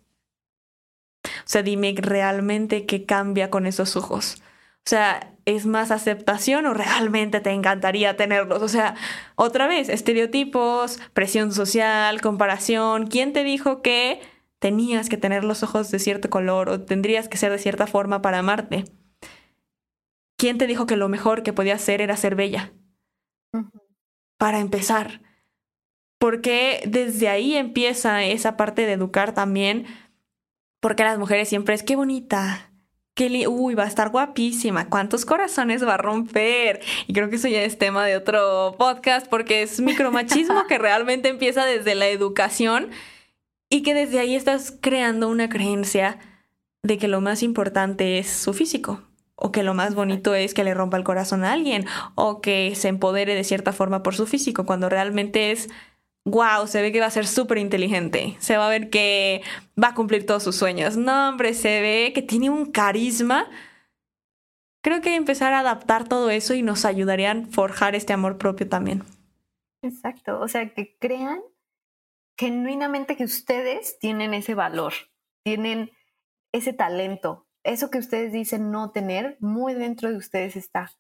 O 1.25 1.29
sea, 1.47 1.63
dime 1.63 1.95
realmente 1.97 2.85
qué 2.85 3.07
cambia 3.07 3.49
con 3.49 3.67
esos 3.67 3.97
ojos. 3.97 4.43
O 4.85 4.91
sea, 4.91 5.33
¿es 5.47 5.65
más 5.65 5.91
aceptación 5.91 6.67
o 6.67 6.75
realmente 6.75 7.41
te 7.41 7.51
encantaría 7.53 8.17
tenerlos? 8.19 8.63
O 8.63 8.69
sea, 8.69 8.97
otra 9.37 9.67
vez, 9.67 9.89
estereotipos, 9.89 11.01
presión 11.15 11.53
social, 11.53 12.21
comparación. 12.21 13.07
¿Quién 13.07 13.33
te 13.33 13.45
dijo 13.45 13.81
que 13.81 14.21
tenías 14.63 15.09
que 15.09 15.17
tener 15.17 15.43
los 15.43 15.65
ojos 15.65 15.91
de 15.91 15.99
cierto 15.99 16.31
color 16.31 16.69
o 16.69 16.81
tendrías 16.81 17.29
que 17.29 17.37
ser 17.37 17.51
de 17.51 17.59
cierta 17.59 17.89
forma 17.89 18.23
para 18.23 18.39
amarte. 18.39 18.85
¿Quién 20.39 20.57
te 20.57 20.69
dijo 20.69 20.87
que 20.87 20.95
lo 20.95 21.09
mejor 21.09 21.43
que 21.43 21.53
podías 21.53 21.83
ser 21.83 22.01
era 22.01 22.17
ser 22.17 22.37
bella? 22.37 22.73
Para 24.39 24.61
empezar. 24.61 25.21
Porque 26.21 26.81
desde 26.87 27.29
ahí 27.29 27.57
empieza 27.57 28.23
esa 28.23 28.57
parte 28.57 28.87
de 28.87 28.93
educar 28.93 29.35
también. 29.35 29.87
Porque 30.79 31.03
las 31.03 31.19
mujeres 31.19 31.49
siempre 31.49 31.75
es 31.75 31.83
qué 31.83 31.97
bonita, 31.97 32.73
qué 33.15 33.49
uy, 33.49 33.75
va 33.75 33.83
a 33.83 33.89
estar 33.89 34.11
guapísima, 34.11 34.89
cuántos 34.89 35.25
corazones 35.25 35.85
va 35.85 35.95
a 35.95 35.99
romper. 35.99 36.83
Y 37.09 37.15
creo 37.15 37.29
que 37.31 37.37
eso 37.37 37.49
ya 37.49 37.65
es 37.65 37.79
tema 37.79 38.07
de 38.07 38.17
otro 38.17 38.77
podcast 38.79 39.27
porque 39.27 39.63
es 39.63 39.81
micromachismo 39.81 40.63
que 40.69 40.79
realmente 40.79 41.29
empieza 41.29 41.65
desde 41.65 41.97
la 41.97 42.07
educación 42.07 42.91
y 43.73 43.83
que 43.83 43.95
desde 43.95 44.19
ahí 44.19 44.35
estás 44.35 44.77
creando 44.83 45.31
una 45.31 45.49
creencia 45.49 46.19
de 46.83 46.99
que 46.99 47.09
lo 47.09 47.23
más 47.23 47.43
importante 47.43 48.19
es 48.19 48.29
su 48.29 48.53
físico, 48.53 49.01
o 49.35 49.51
que 49.51 49.63
lo 49.63 49.73
más 49.73 49.95
bonito 49.95 50.35
es 50.35 50.53
que 50.53 50.63
le 50.63 50.75
rompa 50.75 50.99
el 50.99 51.05
corazón 51.05 51.43
a 51.43 51.55
alguien, 51.55 51.87
o 52.15 52.43
que 52.43 52.75
se 52.75 52.89
empodere 52.89 53.35
de 53.35 53.45
cierta 53.45 53.73
forma 53.73 54.03
por 54.03 54.15
su 54.15 54.27
físico, 54.27 54.67
cuando 54.67 54.91
realmente 54.91 55.53
es, 55.53 55.71
wow, 56.27 56.67
se 56.67 56.83
ve 56.83 56.93
que 56.93 57.01
va 57.01 57.07
a 57.07 57.11
ser 57.11 57.27
súper 57.27 57.57
inteligente, 57.57 58.37
se 58.41 58.59
va 58.59 58.67
a 58.67 58.69
ver 58.69 58.91
que 58.91 59.41
va 59.83 59.89
a 59.89 59.95
cumplir 59.95 60.27
todos 60.27 60.43
sus 60.43 60.57
sueños. 60.57 60.99
No, 60.99 61.31
hombre, 61.31 61.55
se 61.55 61.81
ve 61.81 62.13
que 62.15 62.21
tiene 62.21 62.51
un 62.51 62.67
carisma. 62.67 63.49
Creo 64.83 65.01
que 65.01 65.15
empezar 65.15 65.55
a 65.55 65.61
adaptar 65.61 66.07
todo 66.07 66.29
eso 66.29 66.53
y 66.53 66.61
nos 66.61 66.85
ayudarían 66.85 67.45
a 67.45 67.47
forjar 67.47 67.95
este 67.95 68.13
amor 68.13 68.37
propio 68.37 68.69
también. 68.69 69.03
Exacto, 69.81 70.41
o 70.41 70.47
sea, 70.47 70.69
que 70.75 70.95
crean 71.01 71.41
genuinamente 72.39 73.17
que 73.17 73.25
ustedes 73.25 73.99
tienen 73.99 74.35
ese 74.35 74.55
valor, 74.55 74.93
tienen 75.45 75.91
ese 76.53 76.73
talento, 76.73 77.47
eso 77.65 77.91
que 77.91 77.99
ustedes 77.99 78.33
dicen 78.33 78.71
no 78.71 78.91
tener, 78.91 79.37
muy 79.41 79.75
dentro 79.75 80.11
de 80.11 80.17
ustedes 80.17 80.57
está. 80.57 80.93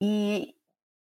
Y 0.00 0.56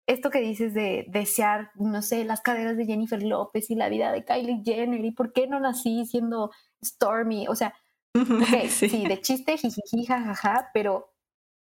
esto 0.07 0.29
que 0.29 0.39
dices 0.39 0.73
de 0.73 1.05
desear, 1.09 1.71
no 1.75 2.01
sé, 2.01 2.25
las 2.25 2.41
caderas 2.41 2.77
de 2.77 2.85
Jennifer 2.85 3.21
López 3.21 3.69
y 3.69 3.75
la 3.75 3.89
vida 3.89 4.11
de 4.11 4.23
Kylie 4.23 4.61
Jenner 4.63 5.03
y 5.03 5.11
por 5.11 5.33
qué 5.33 5.47
no 5.47 5.59
nací 5.59 6.05
siendo 6.05 6.51
Stormy, 6.83 7.47
o 7.47 7.55
sea, 7.55 7.73
sí. 8.69 9.07
de 9.07 9.21
chiste, 9.21 9.57
jijiji, 9.57 10.05
jajaja, 10.05 10.69
pero 10.73 11.13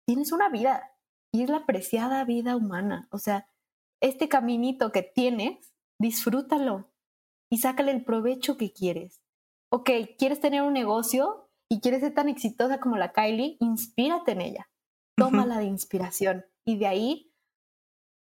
tienes 0.06 0.32
una 0.32 0.50
vida 0.50 0.92
y 1.32 1.44
es 1.44 1.50
la 1.50 1.66
preciada 1.66 2.24
vida 2.26 2.56
humana, 2.56 3.08
o 3.12 3.18
sea, 3.18 3.48
este 4.02 4.28
caminito 4.28 4.92
que 4.92 5.02
tienes, 5.02 5.74
disfrútalo, 6.00 6.93
y 7.54 7.60
sácale 7.60 7.92
el 7.92 8.04
provecho 8.04 8.58
que 8.58 8.74
quieres. 8.74 9.22
Ok, 9.72 9.92
¿quieres 10.18 10.40
tener 10.40 10.64
un 10.64 10.74
negocio 10.74 11.52
y 11.70 11.82
quieres 11.82 12.02
ser 12.02 12.16
tan 12.16 12.28
exitosa 12.28 12.80
como 12.80 12.98
la 12.98 13.12
Kylie? 13.12 13.58
Inspírate 13.60 14.32
en 14.32 14.42
ella. 14.42 14.70
Tómala 15.16 15.60
de 15.60 15.66
inspiración 15.66 16.48
y 16.66 16.80
de 16.80 16.88
ahí 16.88 17.36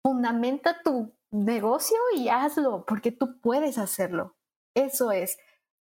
fundamenta 0.05 0.83
tu 0.83 1.15
negocio 1.31 1.97
y 2.17 2.29
hazlo 2.29 2.85
porque 2.87 3.13
tú 3.13 3.41
puedes 3.41 3.79
hacerlo. 3.79 4.37
Eso 4.75 5.13
es, 5.13 5.39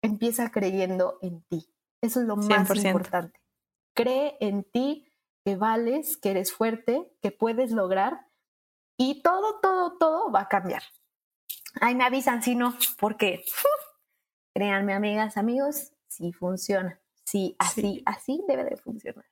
empieza 0.01 0.49
creyendo 0.49 1.19
en 1.21 1.43
ti. 1.43 1.71
Eso 2.01 2.21
es 2.21 2.25
lo 2.25 2.37
más 2.37 2.75
importante. 2.75 3.39
Cree 3.95 4.35
en 4.39 4.63
ti, 4.63 5.11
que 5.45 5.57
vales, 5.57 6.17
que 6.17 6.31
eres 6.31 6.51
fuerte, 6.51 7.07
que 7.21 7.29
puedes 7.29 7.69
lograr 7.69 8.31
y 8.99 9.21
todo, 9.21 9.59
todo, 9.59 9.95
todo 9.99 10.31
va 10.31 10.41
a 10.41 10.47
cambiar. 10.47 10.81
Ahí 11.81 11.95
me 11.95 12.03
avisan 12.03 12.41
si 12.43 12.55
no, 12.55 12.75
porque 12.99 13.43
créanme, 14.53 14.93
amigas, 14.93 15.37
amigos, 15.37 15.91
sí 16.07 16.31
funciona. 16.33 16.99
Sí, 17.23 17.55
así, 17.59 18.03
así 18.05 18.41
debe 18.47 18.63
de 18.63 18.77
funcionar. 18.77 19.25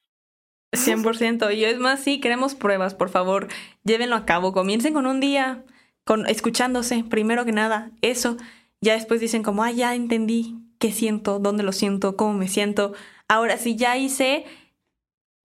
100%. 0.74 1.56
Y 1.56 1.66
es 1.66 1.80
más, 1.80 2.02
sí, 2.02 2.20
queremos 2.20 2.56
pruebas, 2.56 2.94
por 2.94 3.10
favor, 3.10 3.48
llévenlo 3.84 4.16
a 4.16 4.26
cabo. 4.26 4.52
Comiencen 4.52 4.94
con 4.94 5.08
un 5.08 5.20
día, 5.20 5.64
con 6.04 6.28
escuchándose, 6.28 7.04
primero 7.04 7.46
que 7.46 7.54
nada, 7.54 7.92
eso. 8.02 8.38
Ya 8.82 8.94
después 8.94 9.22
dicen 9.22 9.44
como, 9.44 9.64
ah, 9.64 9.72
ya 9.72 9.96
entendí 9.96 10.58
qué 10.80 10.92
siento, 10.92 11.40
dónde 11.40 11.64
lo 11.64 11.72
siento, 11.72 12.18
cómo 12.18 12.34
me 12.34 12.48
siento. 12.48 12.94
Ahora, 13.28 13.58
si 13.58 13.76
ya 13.76 13.98
hice 13.98 14.46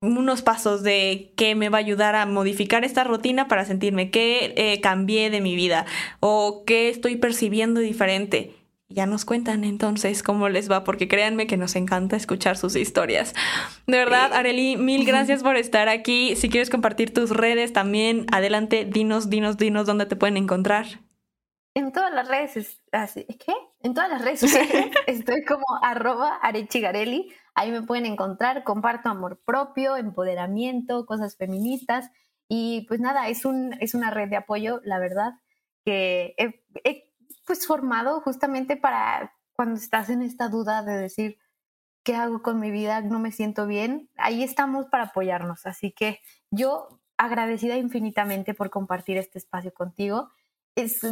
unos 0.03 0.43
pasos 0.43 0.83
de 0.83 1.33
qué 1.37 1.55
me 1.55 1.69
va 1.69 1.79
a 1.79 1.81
ayudar 1.81 2.15
a 2.15 2.25
modificar 2.27 2.85
esta 2.85 3.05
rutina 3.05 3.49
para 3.49 3.65
sentirme 3.65 4.11
que 4.11 4.55
eh, 4.57 4.81
cambié 4.81 5.29
de 5.29 5.41
mi 5.41 5.55
vida 5.55 5.85
o 6.21 6.65
qué 6.67 6.89
estoy 6.89 7.17
percibiendo 7.17 7.81
diferente. 7.81 8.55
Ya 8.89 9.07
nos 9.07 9.25
cuentan 9.25 9.63
entonces 9.63 10.25
cómo 10.25 10.49
les 10.49 10.69
va, 10.69 10.83
porque 10.83 11.07
créanme 11.07 11.47
que 11.47 11.57
nos 11.57 11.77
encanta 11.77 12.17
escuchar 12.17 12.57
sus 12.57 12.75
historias. 12.75 13.35
De 13.87 13.99
verdad, 13.99 14.33
Areli, 14.33 14.77
mil 14.77 15.05
gracias 15.05 15.45
por 15.45 15.57
estar 15.57 15.89
aquí. 15.89 16.35
Si 16.35 16.49
quieres 16.49 16.71
compartir 16.71 17.15
tus 17.15 17.31
redes 17.31 17.73
también, 17.73 18.27
adelante, 18.33 18.85
dinos, 18.85 19.31
dinos, 19.31 19.59
dinos 19.59 19.87
dónde 19.87 20.07
te 20.07 20.17
pueden 20.17 20.37
encontrar. 20.37 20.87
En 21.75 21.93
todas 21.93 22.13
las 22.13 22.27
redes, 22.27 22.81
¿qué? 23.39 23.55
En 23.83 23.95
todas 23.95 24.11
las 24.11 24.23
redes 24.23 24.43
estoy 25.07 25.45
como 25.45 25.65
arroba 25.83 26.37
arechigarelli. 26.37 27.33
Ahí 27.55 27.71
me 27.71 27.83
pueden 27.83 28.07
encontrar, 28.07 28.63
comparto 28.63 29.09
amor 29.09 29.41
propio, 29.45 29.97
empoderamiento, 29.97 31.07
cosas 31.07 31.37
feministas. 31.37 32.11
Y 32.49 32.87
pues 32.89 33.01
nada, 33.01 33.29
es, 33.29 33.45
un, 33.45 33.75
es 33.81 33.95
una 33.95 34.11
red 34.11 34.29
de 34.29 34.37
apoyo, 34.37 34.81
la 34.85 34.99
verdad, 34.99 35.33
que 35.85 36.35
he, 36.37 37.11
pues 37.47 37.67
formado 37.67 38.21
justamente 38.21 38.77
para 38.77 39.35
cuando 39.53 39.77
estás 39.77 40.11
en 40.11 40.23
esta 40.23 40.49
duda 40.49 40.83
de 40.83 40.97
decir, 40.97 41.39
¿qué 42.03 42.17
hago 42.17 42.43
con 42.43 42.61
mi 42.61 42.71
vida? 42.71 43.01
No 43.01 43.19
me 43.19 43.33
siento 43.33 43.67
bien. 43.67 44.11
Ahí 44.17 44.43
estamos 44.43 44.87
para 44.87 45.05
apoyarnos. 45.05 45.65
Así 45.67 45.93
que 45.93 46.21
yo 46.51 47.01
agradecida 47.17 47.77
infinitamente 47.77 48.53
por 48.55 48.71
compartir 48.71 49.17
este 49.17 49.39
espacio 49.39 49.73
contigo. 49.73 50.31
Es 50.75 51.03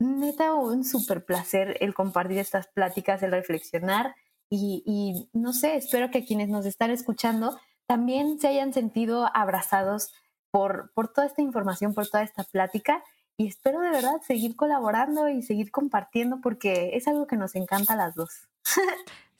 neta 0.00 0.54
un 0.54 0.84
súper 0.84 1.24
placer 1.24 1.76
el 1.80 1.94
compartir 1.94 2.38
estas 2.38 2.66
pláticas, 2.66 3.22
el 3.22 3.30
reflexionar 3.30 4.16
y, 4.52 5.28
no 5.32 5.52
sé, 5.52 5.76
espero 5.76 6.10
que 6.10 6.24
quienes 6.24 6.48
nos 6.48 6.66
están 6.66 6.90
escuchando 6.90 7.56
también 7.86 8.40
se 8.40 8.48
hayan 8.48 8.72
sentido 8.72 9.30
abrazados 9.32 10.12
por, 10.50 10.90
por 10.92 11.12
toda 11.12 11.28
esta 11.28 11.42
información, 11.42 11.94
por 11.94 12.08
toda 12.08 12.24
esta 12.24 12.42
plática 12.42 13.04
y 13.36 13.46
espero 13.46 13.80
de 13.80 13.90
verdad 13.90 14.20
seguir 14.26 14.56
colaborando 14.56 15.28
y 15.28 15.42
seguir 15.42 15.70
compartiendo 15.70 16.40
porque 16.42 16.90
es 16.94 17.06
algo 17.06 17.26
que 17.26 17.36
nos 17.36 17.54
encanta 17.54 17.92
a 17.92 17.96
las 17.96 18.16
dos. 18.16 18.48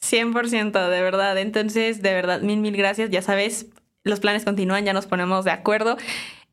100% 0.01 0.89
de 0.89 1.03
verdad. 1.03 1.37
Entonces, 1.39 2.03
de 2.03 2.15
verdad, 2.15 2.41
mil, 2.41 2.61
mil 2.61 2.77
gracias. 2.77 3.11
Ya 3.11 3.23
sabes, 3.23 3.67
los 4.05 4.21
planes 4.21 4.45
continúan, 4.45 4.85
ya 4.85 4.93
nos 4.93 5.07
ponemos 5.07 5.45
de 5.45 5.51
acuerdo. 5.51 5.97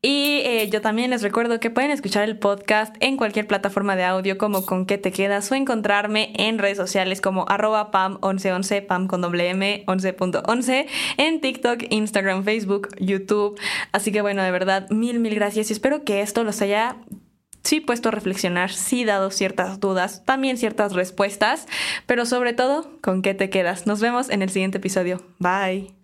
Y 0.00 0.42
eh, 0.44 0.68
yo 0.70 0.80
también 0.80 1.10
les 1.10 1.22
recuerdo 1.22 1.58
que 1.58 1.70
pueden 1.70 1.90
escuchar 1.90 2.22
el 2.22 2.38
podcast 2.38 2.94
en 3.00 3.16
cualquier 3.16 3.48
plataforma 3.48 3.96
de 3.96 4.04
audio 4.04 4.38
como 4.38 4.64
con 4.64 4.86
qué 4.86 4.96
te 4.96 5.10
quedas 5.10 5.50
o 5.50 5.56
encontrarme 5.56 6.32
en 6.36 6.58
redes 6.58 6.76
sociales 6.76 7.20
como 7.20 7.46
arroba 7.48 7.90
pam1111, 7.90 8.86
pam 8.86 9.08
con 9.08 9.22
doble 9.22 9.50
m 9.50 9.84
11.11, 9.86 10.86
en 11.16 11.40
TikTok, 11.40 11.82
Instagram, 11.90 12.44
Facebook, 12.44 12.88
YouTube. 13.00 13.58
Así 13.90 14.12
que 14.12 14.22
bueno, 14.22 14.42
de 14.42 14.52
verdad, 14.52 14.88
mil, 14.90 15.18
mil 15.18 15.34
gracias 15.34 15.70
y 15.70 15.72
espero 15.72 16.04
que 16.04 16.20
esto 16.20 16.44
los 16.44 16.62
haya 16.62 16.96
sí 17.64 17.80
puesto 17.80 18.08
a 18.08 18.12
reflexionar, 18.12 18.70
sí 18.70 19.04
dado 19.04 19.30
ciertas 19.30 19.80
dudas, 19.80 20.24
también 20.24 20.58
ciertas 20.58 20.94
respuestas, 20.94 21.66
pero 22.06 22.24
sobre 22.24 22.52
todo, 22.52 22.88
¿con 23.02 23.20
qué 23.20 23.34
te 23.34 23.50
quedas? 23.50 23.86
Nos 23.86 24.00
vemos 24.00 24.30
en 24.30 24.42
el 24.42 24.50
siguiente 24.50 24.78
episodio. 24.78 25.22
Bye. 25.38 25.97